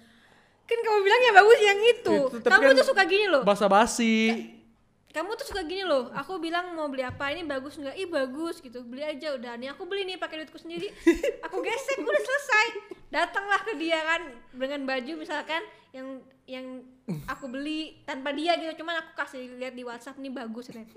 Kan 0.72 0.80
kamu 0.88 0.98
bilang 1.04 1.20
yang 1.20 1.36
bagus 1.36 1.58
yang 1.60 1.80
itu. 1.84 2.16
Itu, 2.32 2.48
kamu 2.48 2.62
kan 2.64 2.78
tuh 2.80 2.88
suka 2.88 3.02
gini 3.04 3.26
loh. 3.28 3.42
basa 3.44 3.68
basi 3.68 4.48
Kamu 5.12 5.36
tuh 5.36 5.44
suka 5.44 5.60
gini 5.68 5.84
loh. 5.84 6.08
Aku 6.16 6.40
bilang 6.40 6.72
mau 6.72 6.88
beli 6.88 7.04
apa 7.04 7.28
ini 7.28 7.44
bagus 7.44 7.76
nggak? 7.76 7.92
Ih 8.00 8.08
bagus 8.08 8.64
gitu. 8.64 8.80
Beli 8.80 9.04
aja 9.04 9.36
udah. 9.36 9.60
Nih 9.60 9.68
aku 9.68 9.84
beli 9.84 10.08
nih 10.08 10.16
pakai 10.16 10.40
duitku 10.40 10.56
sendiri. 10.56 10.88
Aku 11.44 11.60
gesek 11.60 12.00
udah 12.00 12.22
selesai. 12.24 12.66
Datanglah 13.12 13.60
ke 13.60 13.76
dia 13.76 14.00
kan 14.00 14.24
dengan 14.56 14.88
baju 14.88 15.12
misalkan 15.20 15.60
yang 15.92 16.24
yang 16.48 16.80
aku 17.28 17.44
beli 17.52 18.00
tanpa 18.08 18.32
dia 18.32 18.56
gitu. 18.56 18.80
Cuman 18.80 19.04
aku 19.04 19.12
kasih 19.12 19.52
lihat 19.60 19.76
di 19.76 19.84
WhatsApp 19.84 20.16
nih 20.16 20.32
bagus 20.32 20.72
nih. 20.72 20.88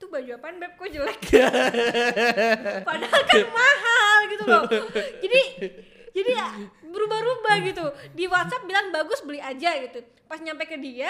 Itu 0.00 0.08
baju 0.08 0.30
apaan 0.40 0.56
beb 0.56 0.72
kok 0.72 0.88
jelek? 0.88 1.20
Padahal 2.88 3.22
kan 3.28 3.44
mahal 3.52 4.18
gitu 4.32 4.44
loh. 4.48 4.64
Jadi 5.20 5.42
jadi 6.12 6.30
ya 6.34 6.46
berubah-ubah 6.84 7.56
gitu. 7.68 7.84
Di 8.14 8.24
WhatsApp 8.28 8.64
bilang 8.64 8.92
bagus 8.94 9.20
beli 9.24 9.40
aja 9.40 9.76
gitu. 9.82 10.04
Pas 10.28 10.40
nyampe 10.40 10.64
ke 10.68 10.76
dia, 10.80 11.08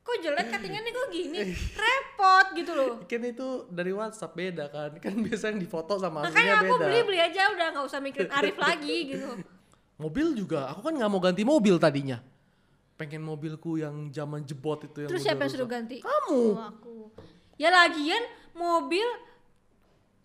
kok 0.00 0.16
jelek 0.20 0.48
cuttingannya 0.48 0.90
kok 0.92 1.08
gini? 1.12 1.38
Repot 1.76 2.46
gitu 2.56 2.72
loh. 2.72 2.92
Kan 3.04 3.22
itu 3.24 3.68
dari 3.68 3.92
WhatsApp 3.92 4.32
beda 4.36 4.64
kan. 4.72 4.90
Kan 5.00 5.14
biasa 5.20 5.52
yang 5.52 5.60
difoto 5.60 5.96
sama 6.00 6.24
makanya 6.28 6.64
aku 6.64 6.74
beda. 6.76 6.84
beli 6.88 6.98
beli 7.04 7.18
aja 7.20 7.42
udah 7.52 7.66
nggak 7.76 7.86
usah 7.86 8.00
mikirin 8.00 8.30
Arif 8.32 8.56
lagi 8.56 8.96
gitu. 9.16 9.28
Mobil 10.00 10.32
juga 10.32 10.72
aku 10.72 10.80
kan 10.80 10.94
nggak 10.96 11.10
mau 11.10 11.20
ganti 11.20 11.42
mobil 11.44 11.76
tadinya. 11.76 12.20
Pengen 13.00 13.24
mobilku 13.24 13.80
yang 13.80 14.12
zaman 14.12 14.44
jebot 14.44 14.84
itu 14.84 15.08
yang 15.08 15.10
terus 15.12 15.24
siapa 15.24 15.48
yang 15.48 15.52
suruh 15.56 15.68
ganti? 15.68 16.04
kamu. 16.04 16.40
Oh, 16.52 16.52
aku. 16.68 16.96
Ya 17.56 17.72
lagian 17.72 18.20
mobil 18.52 19.04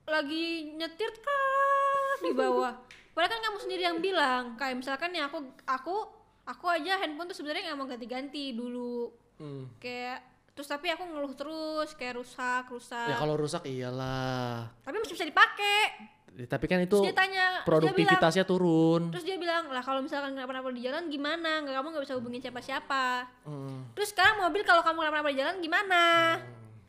lagi 0.06 0.76
nyetir 0.78 1.12
kan 1.18 2.18
di 2.22 2.32
bawah 2.38 2.78
padahal 3.16 3.32
kan 3.32 3.42
kamu 3.42 3.58
sendiri 3.58 3.82
yang 3.82 3.98
bilang 3.98 4.44
kayak 4.54 4.76
misalkan 4.76 5.10
ya 5.10 5.26
aku 5.26 5.40
aku 5.64 5.96
aku 6.44 6.66
aja 6.68 7.00
handphone 7.00 7.26
tuh 7.26 7.34
sebenarnya 7.34 7.72
nggak 7.72 7.80
mau 7.80 7.88
ganti-ganti 7.88 8.52
dulu. 8.52 9.10
Hmm. 9.36 9.68
kayak 9.80 10.24
terus 10.56 10.64
tapi 10.66 10.88
aku 10.88 11.04
ngeluh 11.04 11.36
terus 11.36 11.92
kayak 11.92 12.16
rusak 12.16 12.68
rusak. 12.70 13.08
Ya 13.08 13.16
kalau 13.16 13.36
rusak 13.36 13.68
iyalah. 13.68 14.72
Tapi 14.80 14.96
masih 14.96 15.12
bisa 15.12 15.28
dipakai. 15.28 16.12
Ya, 16.36 16.48
tapi 16.48 16.68
kan 16.68 16.80
itu 16.80 16.92
terus 16.92 17.08
dia 17.08 17.16
tanya 17.16 17.64
terus 17.64 17.80
dia 17.80 17.92
bilang- 17.92 17.96
produktivitasnya 17.96 18.44
turun. 18.44 19.08
terus 19.08 19.24
dia 19.24 19.40
bilang 19.40 19.72
lah 19.72 19.80
kalau 19.80 20.04
misalkan 20.04 20.36
kenapa-napa 20.36 20.68
di 20.72 20.84
jalan 20.84 21.08
gimana? 21.08 21.64
Nggak 21.64 21.76
kamu 21.76 21.88
nggak 21.96 22.04
bisa 22.04 22.16
hubungin 22.20 22.40
siapa-siapa. 22.40 23.06
Hmm. 23.48 23.92
terus 23.92 24.12
sekarang 24.12 24.44
mobil 24.44 24.64
kalau 24.64 24.84
kamu 24.84 25.00
kenapa-napa 25.00 25.32
di 25.32 25.40
jalan 25.40 25.56
gimana? 25.60 26.04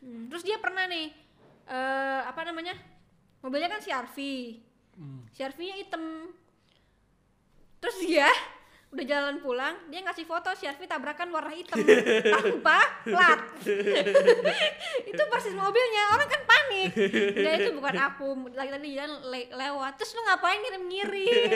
Hmm, 0.03 0.27
terus 0.31 0.43
dia 0.43 0.59
pernah 0.59 0.87
nih 0.87 1.11
eh 1.67 2.21
apa 2.23 2.43
namanya? 2.43 2.75
Mobilnya 3.39 3.67
kan 3.67 3.79
CRV 3.79 4.19
Hmm. 4.97 5.21
CRV-nya 5.31 5.77
hitam. 5.77 6.33
Terus 7.79 7.97
dia 8.01 8.29
udah 8.87 9.03
jalan 9.03 9.43
pulang 9.43 9.75
dia 9.91 10.01
ngasih 10.01 10.25
foto 10.25 10.49
CRV 10.49 10.81
tabrakan 10.85 11.29
warna 11.29 11.53
hitam. 11.53 11.77
Tanpa 12.35 12.81
plat 13.05 13.41
itu 15.11 15.23
persis 15.27 15.53
mobilnya. 15.53 16.03
Orang 16.11 16.25
kan 16.27 16.43
panik. 16.43 16.91
Enggak 16.97 17.55
itu 17.61 17.71
bukan 17.73 17.95
aku. 17.99 18.27
Lagi 18.51 18.71
tadi 18.73 18.89
jalan 18.93 19.13
le- 19.27 19.51
lewat. 19.51 19.93
Terus 19.97 20.11
lu 20.13 20.23
ngapain 20.23 20.59
ngirim-ngirim? 20.59 21.51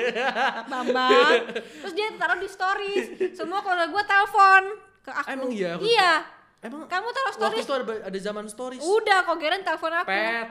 Bambang. 0.68 1.32
Terus 1.56 1.92
dia 1.94 2.12
taruh 2.14 2.36
di 2.36 2.48
stories. 2.48 3.04
Semua 3.32 3.60
kalau 3.60 3.88
gue 3.88 4.04
telepon 4.04 4.62
ke 5.00 5.10
aku. 5.10 5.28
Emang 5.30 5.50
iya? 5.50 5.70
Aku- 5.74 5.86
iya. 5.86 6.12
Emang 6.60 6.84
kamu 6.84 7.08
taruh 7.08 7.26
waktu 7.32 7.40
stories. 7.40 7.64
itu 7.64 7.72
ada, 7.72 7.84
ada 8.04 8.18
zaman 8.20 8.44
stories? 8.46 8.82
Udah 8.84 9.24
kok 9.24 9.40
Geren 9.40 9.64
telepon 9.64 9.92
aku. 9.96 10.08
Pet 10.12 10.48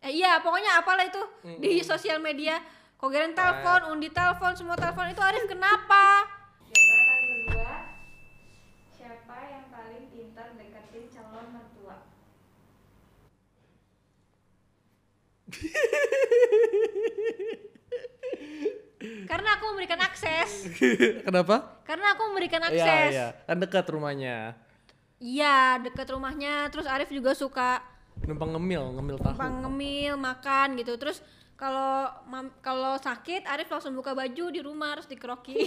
Eh, 0.00 0.12
iya, 0.14 0.38
pokoknya 0.38 0.78
apalah 0.78 1.04
itu 1.04 1.22
di 1.58 1.82
sosial 1.82 2.18
media. 2.18 2.62
Kogeren 2.94 3.30
telepon, 3.32 3.92
Undi 3.92 4.10
telepon, 4.10 4.54
semua 4.54 4.74
telepon 4.74 5.06
itu 5.06 5.20
Arif 5.20 5.46
kenapa? 5.46 6.26
Di 6.60 6.72
antara 6.72 7.02
kalian 7.04 7.26
berdua, 7.46 7.74
siapa 8.90 9.34
yang 9.44 9.64
paling 9.68 10.04
pintar 10.08 10.48
deketin 10.54 11.04
calon 11.08 11.46
mertua? 11.52 11.96
Karena 19.28 19.48
aku 19.54 19.64
memberikan 19.70 20.00
akses. 20.02 20.50
kenapa 21.26 21.78
Karena 21.86 22.18
aku 22.18 22.22
memberikan 22.28 22.58
Iya 22.66 22.70
akses. 22.74 23.10
iya 23.14 23.26
kan 23.46 23.56
dekat 23.56 23.86
rumahnya 23.86 24.58
Iya, 25.18 25.82
dekat 25.82 26.14
rumahnya. 26.14 26.70
Terus 26.70 26.86
Arif 26.86 27.10
juga 27.10 27.34
suka 27.34 27.82
numpang 28.24 28.50
ngemil 28.50 28.82
ngemil 28.94 29.14
tahu 29.16 29.30
numpang 29.30 29.52
ngemil, 29.62 30.12
makan 30.14 30.74
gitu. 30.74 30.96
Terus 30.96 31.20
kalau 31.54 32.06
kalau 32.58 32.94
sakit 32.94 33.42
Arif 33.44 33.66
langsung 33.66 33.92
buka 33.92 34.12
baju 34.12 34.44
di 34.46 34.58
rumah 34.58 34.94
harus 34.94 35.04
dikerokin. 35.04 35.58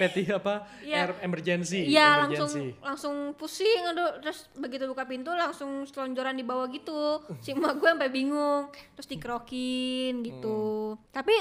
peti 0.00 0.22
apa 0.26 0.64
Iya. 0.80 0.94
air 0.98 1.10
emergency 1.20 1.84
Iya 1.84 2.22
langsung 2.22 2.48
emergency. 2.48 2.80
langsung 2.80 3.14
pusing 3.34 3.80
aduh 3.86 4.18
terus 4.18 4.46
begitu 4.54 4.86
buka 4.86 5.04
pintu 5.04 5.28
langsung 5.30 5.84
selonjoran 5.84 6.32
di 6.32 6.42
bawah 6.42 6.64
gitu 6.66 7.20
si 7.38 7.52
emak 7.52 7.76
gue 7.76 7.88
sampai 7.88 8.08
bingung 8.08 8.70
terus 8.94 9.06
dikerokin 9.06 10.22
gitu 10.22 10.94
tapi 11.10 11.32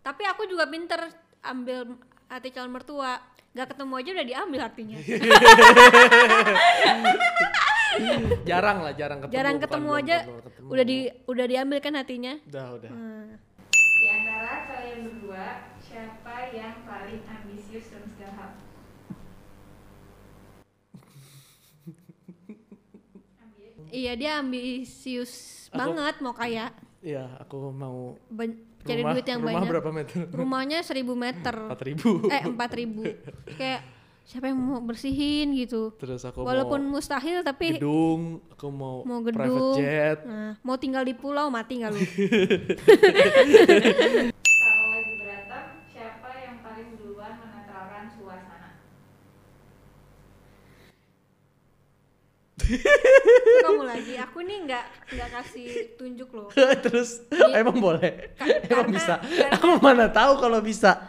tapi 0.00 0.22
aku 0.24 0.44
juga 0.44 0.66
pinter 0.66 0.98
ambil 1.40 1.94
hati 2.26 2.50
calon 2.50 2.70
mertua 2.70 3.16
gak 3.50 3.66
ketemu 3.70 3.92
aja 3.96 4.08
udah 4.12 4.26
diambil 4.26 4.60
hatinya 4.62 4.96
jarang 8.42 8.78
lah 8.80 8.92
jarang 8.92 9.18
ketemu 9.20 9.32
jarang 9.32 9.54
bukan 9.54 9.64
ketemu 9.64 9.84
belum- 9.84 10.00
aja 10.00 10.16
belum 10.20 10.42
ketemu. 10.42 10.68
udah 10.68 10.84
di 10.84 10.98
udah 11.26 11.46
diambil 11.46 11.78
kan 11.78 11.94
hatinya. 11.94 12.38
Udah 12.44 12.66
udah. 12.74 12.88
Hmm. 12.88 13.38
Di 14.00 14.08
antara 14.08 14.64
kalian 14.66 14.98
berdua, 15.04 15.46
siapa 15.78 16.34
yang 16.50 16.82
paling 16.82 17.22
ambisius 17.22 17.86
dalam 17.88 18.08
segala 18.08 18.32
hal? 18.32 18.50
iya 23.92 24.12
dia 24.14 24.38
ambisius 24.38 25.66
Aku- 25.68 25.76
banget 25.76 26.14
mau 26.20 26.32
kaya. 26.32 26.70
Iya 27.00 27.24
aku 27.38 27.70
mau 27.70 28.18
ban- 28.28 28.58
cari 28.80 28.98
rumah, 28.98 29.12
duit 29.12 29.26
yang 29.26 29.40
rumah 29.40 29.52
banyak. 29.54 29.70
berapa 29.70 29.90
meter? 29.90 30.16
Rumahnya 30.30 30.78
seribu 30.80 31.12
meter. 31.14 31.54
Empat 31.54 31.82
ribu. 31.82 32.08
Eh 32.26 32.42
empat 32.46 32.70
ribu. 32.74 33.02
Kayak 33.58 33.80
siapa 34.30 34.46
yang 34.46 34.62
mau 34.62 34.78
bersihin 34.78 35.50
gitu. 35.52 35.90
Terus 35.98 36.22
aku 36.22 36.46
walaupun 36.46 36.78
mau 36.80 36.94
mustahil 36.96 37.42
tapi 37.42 37.74
gedung 37.74 38.38
aku 38.48 38.70
mau, 38.70 39.02
mau 39.02 39.18
private 39.20 39.42
gedung 39.42 39.74
jet. 39.74 40.18
Nah, 40.22 40.54
mau 40.62 40.78
tinggal 40.78 41.02
di 41.02 41.12
pulau 41.12 41.50
mati 41.50 41.82
nggak 41.82 41.90
lu? 41.90 41.98
Kalau 44.54 44.86
lagi 44.88 45.12
berantem, 45.16 45.62
siapa 45.84 46.30
yang 46.38 46.62
paling 46.62 46.94
duluan 46.94 47.34
menetralkan 47.36 48.06
suasana? 48.08 48.70
kamu 53.60 53.82
lagi. 53.82 54.14
Aku 54.20 54.38
nih 54.40 54.58
nggak 54.62 54.84
nggak 55.10 55.28
kasih 55.32 55.68
tunjuk 55.96 56.30
loh. 56.30 56.48
Terus 56.86 57.26
Iya. 57.30 57.58
emang 57.58 57.76
boleh? 57.76 58.30
Ka- 58.38 58.46
emang 58.62 58.94
bisa? 58.94 59.18
karena- 59.18 59.58
aku 59.58 59.66
mana 59.82 60.06
tahu 60.06 60.38
kalau 60.38 60.62
bisa 60.62 61.02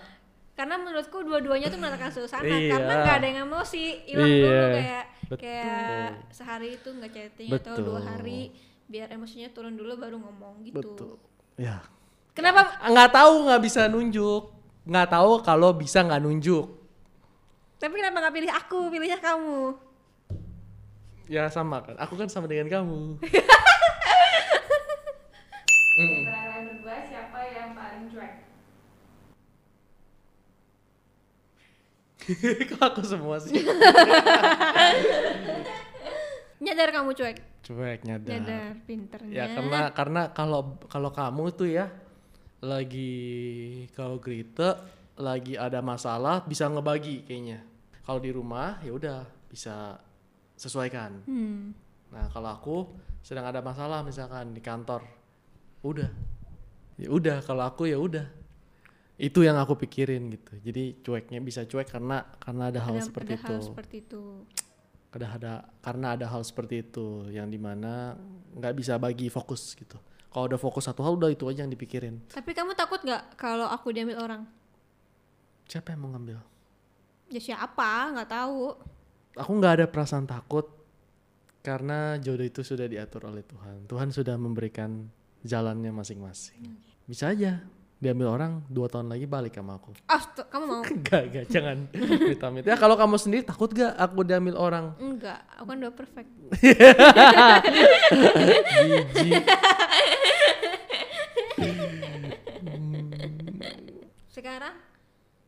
karena 0.61 0.77
menurutku 0.77 1.25
dua-duanya 1.25 1.73
tuh 1.73 1.81
menekan 1.81 2.13
suasana 2.13 2.45
Iya. 2.45 2.77
karena 2.77 2.93
nggak 3.01 3.15
ada 3.17 3.25
yang 3.25 3.39
emosi. 3.49 4.05
Hilang 4.05 4.29
Iya, 4.29 4.45
dulu 4.45 4.65
kayak 4.77 5.03
betul. 5.25 5.37
kayak 5.41 6.09
sehari 6.29 6.69
itu 6.77 6.89
nggak 6.93 7.09
chatting 7.09 7.49
atau 7.49 7.73
Betul. 7.73 7.85
dua 7.89 7.99
hari 8.05 8.53
biar 8.85 9.09
emosinya 9.09 9.49
turun 9.49 9.73
dulu 9.73 9.97
baru 9.97 10.21
ngomong 10.21 10.61
gitu. 10.61 10.77
Betul. 10.77 11.17
Ya. 11.57 11.81
Kenapa? 12.37 12.77
Nggak 12.85 13.09
tahu 13.09 13.49
nggak 13.49 13.61
bisa 13.65 13.89
nunjuk. 13.89 14.53
Nggak 14.85 15.07
tahu 15.09 15.41
kalau 15.41 15.73
bisa 15.73 16.05
nggak 16.05 16.21
nunjuk. 16.21 16.65
Tapi 17.81 17.93
kenapa 17.97 18.21
nggak 18.21 18.35
pilih 18.37 18.51
aku? 18.53 18.79
Pilihnya 18.93 19.17
kamu. 19.17 19.73
Ya 21.25 21.49
sama 21.49 21.81
kan. 21.81 21.97
Aku 22.05 22.13
kan 22.13 22.29
sama 22.29 22.45
dengan 22.45 22.69
kamu. 22.69 23.17
Antara 26.01 26.61
berdua, 26.69 27.01
siapa 27.01 27.39
yang 27.49 27.73
paling 27.73 28.13
cuek? 28.13 28.33
kok 32.69 32.81
aku 32.81 33.01
semua 33.01 33.41
sih? 33.41 33.57
Nyadar 36.61 36.89
kamu 36.93 37.17
cuek? 37.17 37.37
Cuek 37.65 38.05
nyadar. 38.05 38.29
Nyadar 38.37 38.77
pinternya. 38.85 39.33
Ya 39.33 39.45
karena 39.57 39.79
karena 39.97 40.21
kalau 40.29 40.77
kalau 40.85 41.09
kamu 41.09 41.43
tuh 41.57 41.69
ya 41.73 41.89
lagi 42.61 43.17
kau 43.97 44.21
Grite 44.21 44.77
lagi 45.17 45.57
ada 45.57 45.81
masalah 45.81 46.45
bisa 46.45 46.69
ngebagi 46.69 47.25
kayaknya. 47.25 47.65
Kalau 48.05 48.21
di 48.21 48.29
rumah 48.29 48.77
ya 48.85 48.93
udah 48.93 49.25
bisa 49.49 49.97
sesuaikan. 50.53 51.25
Hmm. 51.25 51.73
nah 52.11 52.27
kalau 52.27 52.51
aku 52.51 52.77
sedang 53.23 53.47
ada 53.47 53.63
masalah 53.63 54.05
misalkan 54.05 54.53
di 54.53 54.61
kantor 54.61 55.01
udah. 55.81 56.11
Ya 57.01 57.09
udah 57.09 57.41
kalau 57.41 57.65
aku 57.65 57.89
ya 57.89 57.97
udah 57.97 58.40
Itu 59.15 59.43
yang 59.43 59.55
aku 59.55 59.75
pikirin 59.75 60.29
gitu. 60.29 60.53
Jadi 60.59 60.99
cueknya 60.99 61.39
bisa 61.39 61.63
cuek 61.63 61.87
karena 61.87 62.23
karena 62.39 62.69
ada 62.69 62.79
hal 62.81 62.95
Ada- 62.97 63.05
seperti 63.05 63.31
ada 63.35 63.41
itu. 63.41 63.53
hal 63.53 63.59
seperti 63.61 63.95
itu. 64.01 64.21
Ada 65.11 65.27
ada 65.27 65.53
karena 65.83 66.07
ada 66.15 66.25
hal 66.25 66.41
seperti 66.41 66.75
itu 66.81 67.27
yang 67.29 67.51
di 67.51 67.59
mana 67.59 68.15
nggak 68.55 68.73
bisa 68.73 68.95
bagi 68.95 69.27
fokus 69.27 69.75
gitu. 69.75 69.99
Kalau 70.31 70.47
udah 70.47 70.55
fokus 70.55 70.87
satu 70.87 71.03
hal 71.03 71.19
udah 71.19 71.27
itu 71.27 71.43
aja 71.45 71.61
yang 71.61 71.71
dipikirin. 71.71 72.23
Tapi 72.31 72.55
kamu 72.55 72.71
takut 72.73 73.03
nggak 73.03 73.35
kalau 73.35 73.67
aku 73.67 73.91
diambil 73.91 74.23
orang? 74.23 74.41
Siapa 75.67 75.91
yang 75.91 75.99
mau 76.01 76.09
ngambil? 76.15 76.39
Ya 77.27 77.39
siapa? 77.43 78.15
Nggak 78.15 78.29
tahu. 78.31 78.79
Aku 79.35 79.51
nggak 79.55 79.73
ada 79.79 79.85
perasaan 79.91 80.23
takut 80.23 80.67
karena 81.61 82.15
jodoh 82.17 82.43
itu 82.43 82.63
sudah 82.63 82.87
diatur 82.87 83.27
oleh 83.27 83.43
Tuhan. 83.43 83.85
Tuhan 83.85 84.09
sudah 84.09 84.39
memberikan 84.39 85.11
jalannya 85.43 85.91
masing-masing. 85.91 86.63
Bisa 87.03 87.35
aja 87.35 87.59
diambil 88.01 88.33
orang 88.33 88.51
dua 88.65 88.89
tahun 88.89 89.13
lagi 89.13 89.29
balik 89.29 89.53
sama 89.53 89.77
aku. 89.77 89.93
Ah, 90.09 90.17
tuh, 90.25 90.41
kamu 90.49 90.65
mau? 90.65 90.81
Enggak, 90.89 91.21
enggak, 91.29 91.45
jangan 91.53 91.77
amit-amit. 91.93 92.63
Ya 92.65 92.73
kalau 92.73 92.97
kamu 92.97 93.15
sendiri 93.21 93.45
takut 93.45 93.69
gak 93.69 93.93
aku 93.93 94.25
diambil 94.25 94.57
orang? 94.57 94.85
Enggak, 94.97 95.37
aku 95.53 95.69
kan 95.69 95.77
udah 95.77 95.93
perfect. 95.93 96.29
Sekarang 104.31 104.75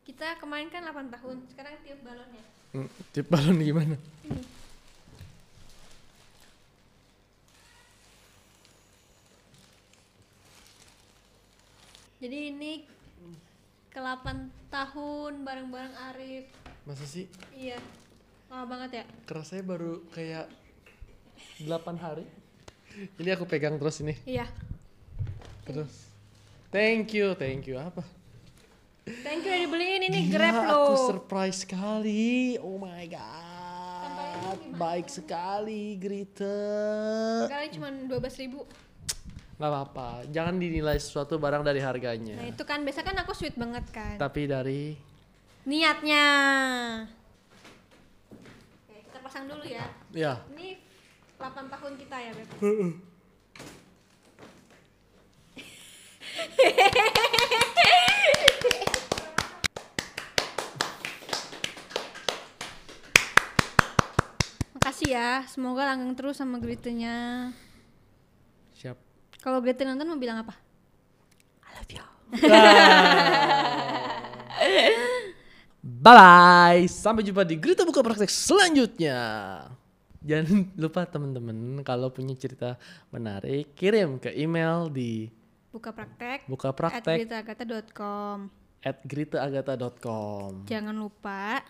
kita 0.04 0.36
kemarin 0.38 0.68
kan 0.68 0.84
8 0.84 1.08
tahun, 1.10 1.36
sekarang 1.50 1.72
tiup 1.82 2.00
balonnya. 2.04 2.44
Hmm, 2.74 2.88
Tip 3.14 3.26
balon 3.30 3.56
gimana? 3.58 3.96
Jadi 12.24 12.56
ini 12.56 12.80
ke 13.92 14.00
8 14.00 14.72
tahun 14.72 15.44
bareng-bareng 15.44 15.92
Arif. 16.08 16.48
Masa 16.88 17.04
sih? 17.04 17.28
Iya. 17.52 17.76
Lama 18.48 18.64
banget 18.64 18.90
ya? 18.96 19.04
Kerasanya 19.28 19.68
baru 19.68 20.00
kayak 20.08 20.48
8 21.60 21.68
hari. 22.00 22.24
Ini 23.20 23.36
aku 23.36 23.44
pegang 23.44 23.76
terus 23.76 24.00
ini. 24.00 24.16
Iya. 24.24 24.48
Terus. 25.68 26.08
Thank 26.72 27.12
you, 27.12 27.36
thank 27.36 27.68
you. 27.68 27.76
Apa? 27.76 28.00
Thank 29.04 29.44
you 29.44 29.52
udah 29.52 29.60
dibeliin 29.68 30.08
ini 30.08 30.24
Gila, 30.24 30.32
Grab 30.32 30.56
Aku 30.64 30.96
loh. 30.96 31.08
surprise 31.12 31.68
sekali. 31.68 32.56
Oh 32.56 32.80
my 32.80 33.04
god. 33.04 34.64
Baik 34.80 35.12
sekali, 35.12 36.00
Grita. 36.00 36.56
Sekarang 37.52 37.68
cuma 37.68 37.92
12.000 37.92 38.48
ribu. 38.48 38.64
Nggak 39.54 39.70
apa-apa. 39.70 40.26
Jangan 40.34 40.58
dinilai 40.58 40.98
sesuatu 40.98 41.38
barang 41.38 41.62
dari 41.62 41.78
Nah 41.78 41.88
harganya. 41.94 42.34
itu 42.42 42.62
kan 42.66 42.82
biasa 42.82 43.06
kan 43.06 43.14
aku 43.22 43.30
sweet 43.30 43.54
banget 43.54 43.86
kan. 43.94 44.18
Tapi 44.18 44.50
dari 44.50 44.98
Niatnya. 45.64 46.26
Oke, 48.84 49.00
kita 49.08 49.18
pasang 49.24 49.48
dulu 49.48 49.64
ya. 49.64 49.88
ya 50.12 50.36
Ini 50.52 50.76
8 51.40 51.72
tahun 51.72 51.92
kita 51.96 52.16
ya, 52.20 52.32
Beb. 52.36 52.48
Makasih 64.76 65.16
ya, 65.16 65.48
semoga 65.48 65.88
langgeng 65.88 66.12
terus 66.12 66.36
sama 66.36 66.60
Gritenya. 66.60 67.48
Kalau 69.44 69.60
Grita 69.60 69.84
nonton 69.84 70.08
mau 70.08 70.16
bilang 70.16 70.40
apa? 70.40 70.56
Bye 75.84 76.16
bye. 76.16 76.80
Sampai 76.88 77.28
jumpa 77.28 77.44
di 77.44 77.60
Grita 77.60 77.84
Buka 77.84 78.00
Praktek 78.00 78.32
selanjutnya. 78.32 79.20
Jangan 80.24 80.64
lupa 80.82 81.04
teman-teman 81.04 81.84
kalau 81.84 82.08
punya 82.08 82.32
cerita 82.40 82.80
menarik 83.12 83.76
kirim 83.76 84.16
ke 84.16 84.32
email 84.32 84.88
di 84.88 85.28
Buka 85.74 85.90
praktek 85.90 86.46
buka 86.46 86.70
at 86.70 86.76
praktek 86.78 87.16
gritaagatha.com. 87.26 88.46
at 88.80 88.96
gritaagata.com. 89.04 90.70
Jangan 90.70 90.94
lupa 90.94 91.60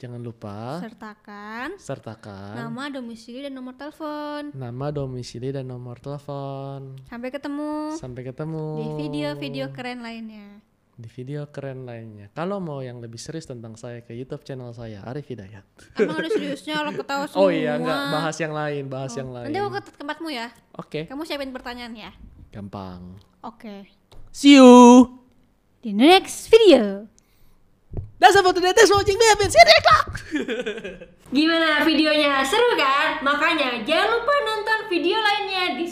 Jangan 0.00 0.16
lupa 0.18 0.80
sertakan 0.80 1.76
sertakan 1.76 2.56
nama, 2.56 2.88
domisili, 2.88 3.44
dan 3.44 3.52
nomor 3.52 3.76
telepon. 3.76 4.48
nama, 4.50 4.88
domisili, 4.88 5.52
dan 5.52 5.68
nomor 5.68 6.00
telepon. 6.00 6.96
Sampai 7.04 7.28
ketemu 7.28 7.92
Sampai 7.94 8.24
ketemu 8.24 8.64
di 8.74 8.86
video-video 8.98 9.68
keren 9.70 10.00
lainnya. 10.00 10.64
di 10.96 11.08
video 11.10 11.44
keren 11.46 11.84
lainnya. 11.84 12.28
Kalau 12.30 12.60
mau 12.60 12.80
yang 12.80 13.00
lebih 13.00 13.16
serius 13.16 13.44
tentang 13.44 13.72
saya 13.72 14.00
ke 14.00 14.12
YouTube 14.12 14.40
channel 14.40 14.72
saya 14.72 15.00
Arif 15.02 15.28
Hidayat. 15.28 15.64
Emang 15.96 16.16
ada 16.16 16.28
seriusnya 16.28 16.80
lo 16.80 16.92
ketawa 16.92 17.24
semua. 17.24 17.40
Oh 17.44 17.48
iya, 17.48 17.76
enggak 17.76 18.00
bahas 18.10 18.36
yang 18.36 18.52
lain, 18.52 18.84
bahas 18.84 19.12
yang 19.14 19.28
lain. 19.28 19.48
Nanti 19.48 19.58
aku 19.58 19.70
ke 19.74 19.92
tempatmu 19.94 20.28
ya. 20.28 20.48
Oke, 20.74 21.04
Kamu 21.04 21.24
siapin 21.24 21.52
pertanyaan 21.52 21.92
ya. 21.92 22.12
gampang. 22.50 23.20
Oke. 23.40 23.84
See 24.28 24.56
you. 24.56 25.08
Di 25.80 25.92
next 25.92 26.48
video. 26.48 27.04
For 28.20 28.42
watching 28.42 29.16
me. 29.16 29.24
See 29.48 29.56
you 29.56 29.64
next 29.64 29.86
time. 29.88 30.08
Gimana 31.32 31.86
videonya? 31.88 32.44
Seru 32.44 32.76
kan? 32.76 33.24
Makanya 33.24 33.80
jangan 33.86 34.20
lupa 34.20 34.34
nonton 34.44 34.78
video 34.92 35.16
lainnya 35.16 35.80
di 35.80 35.86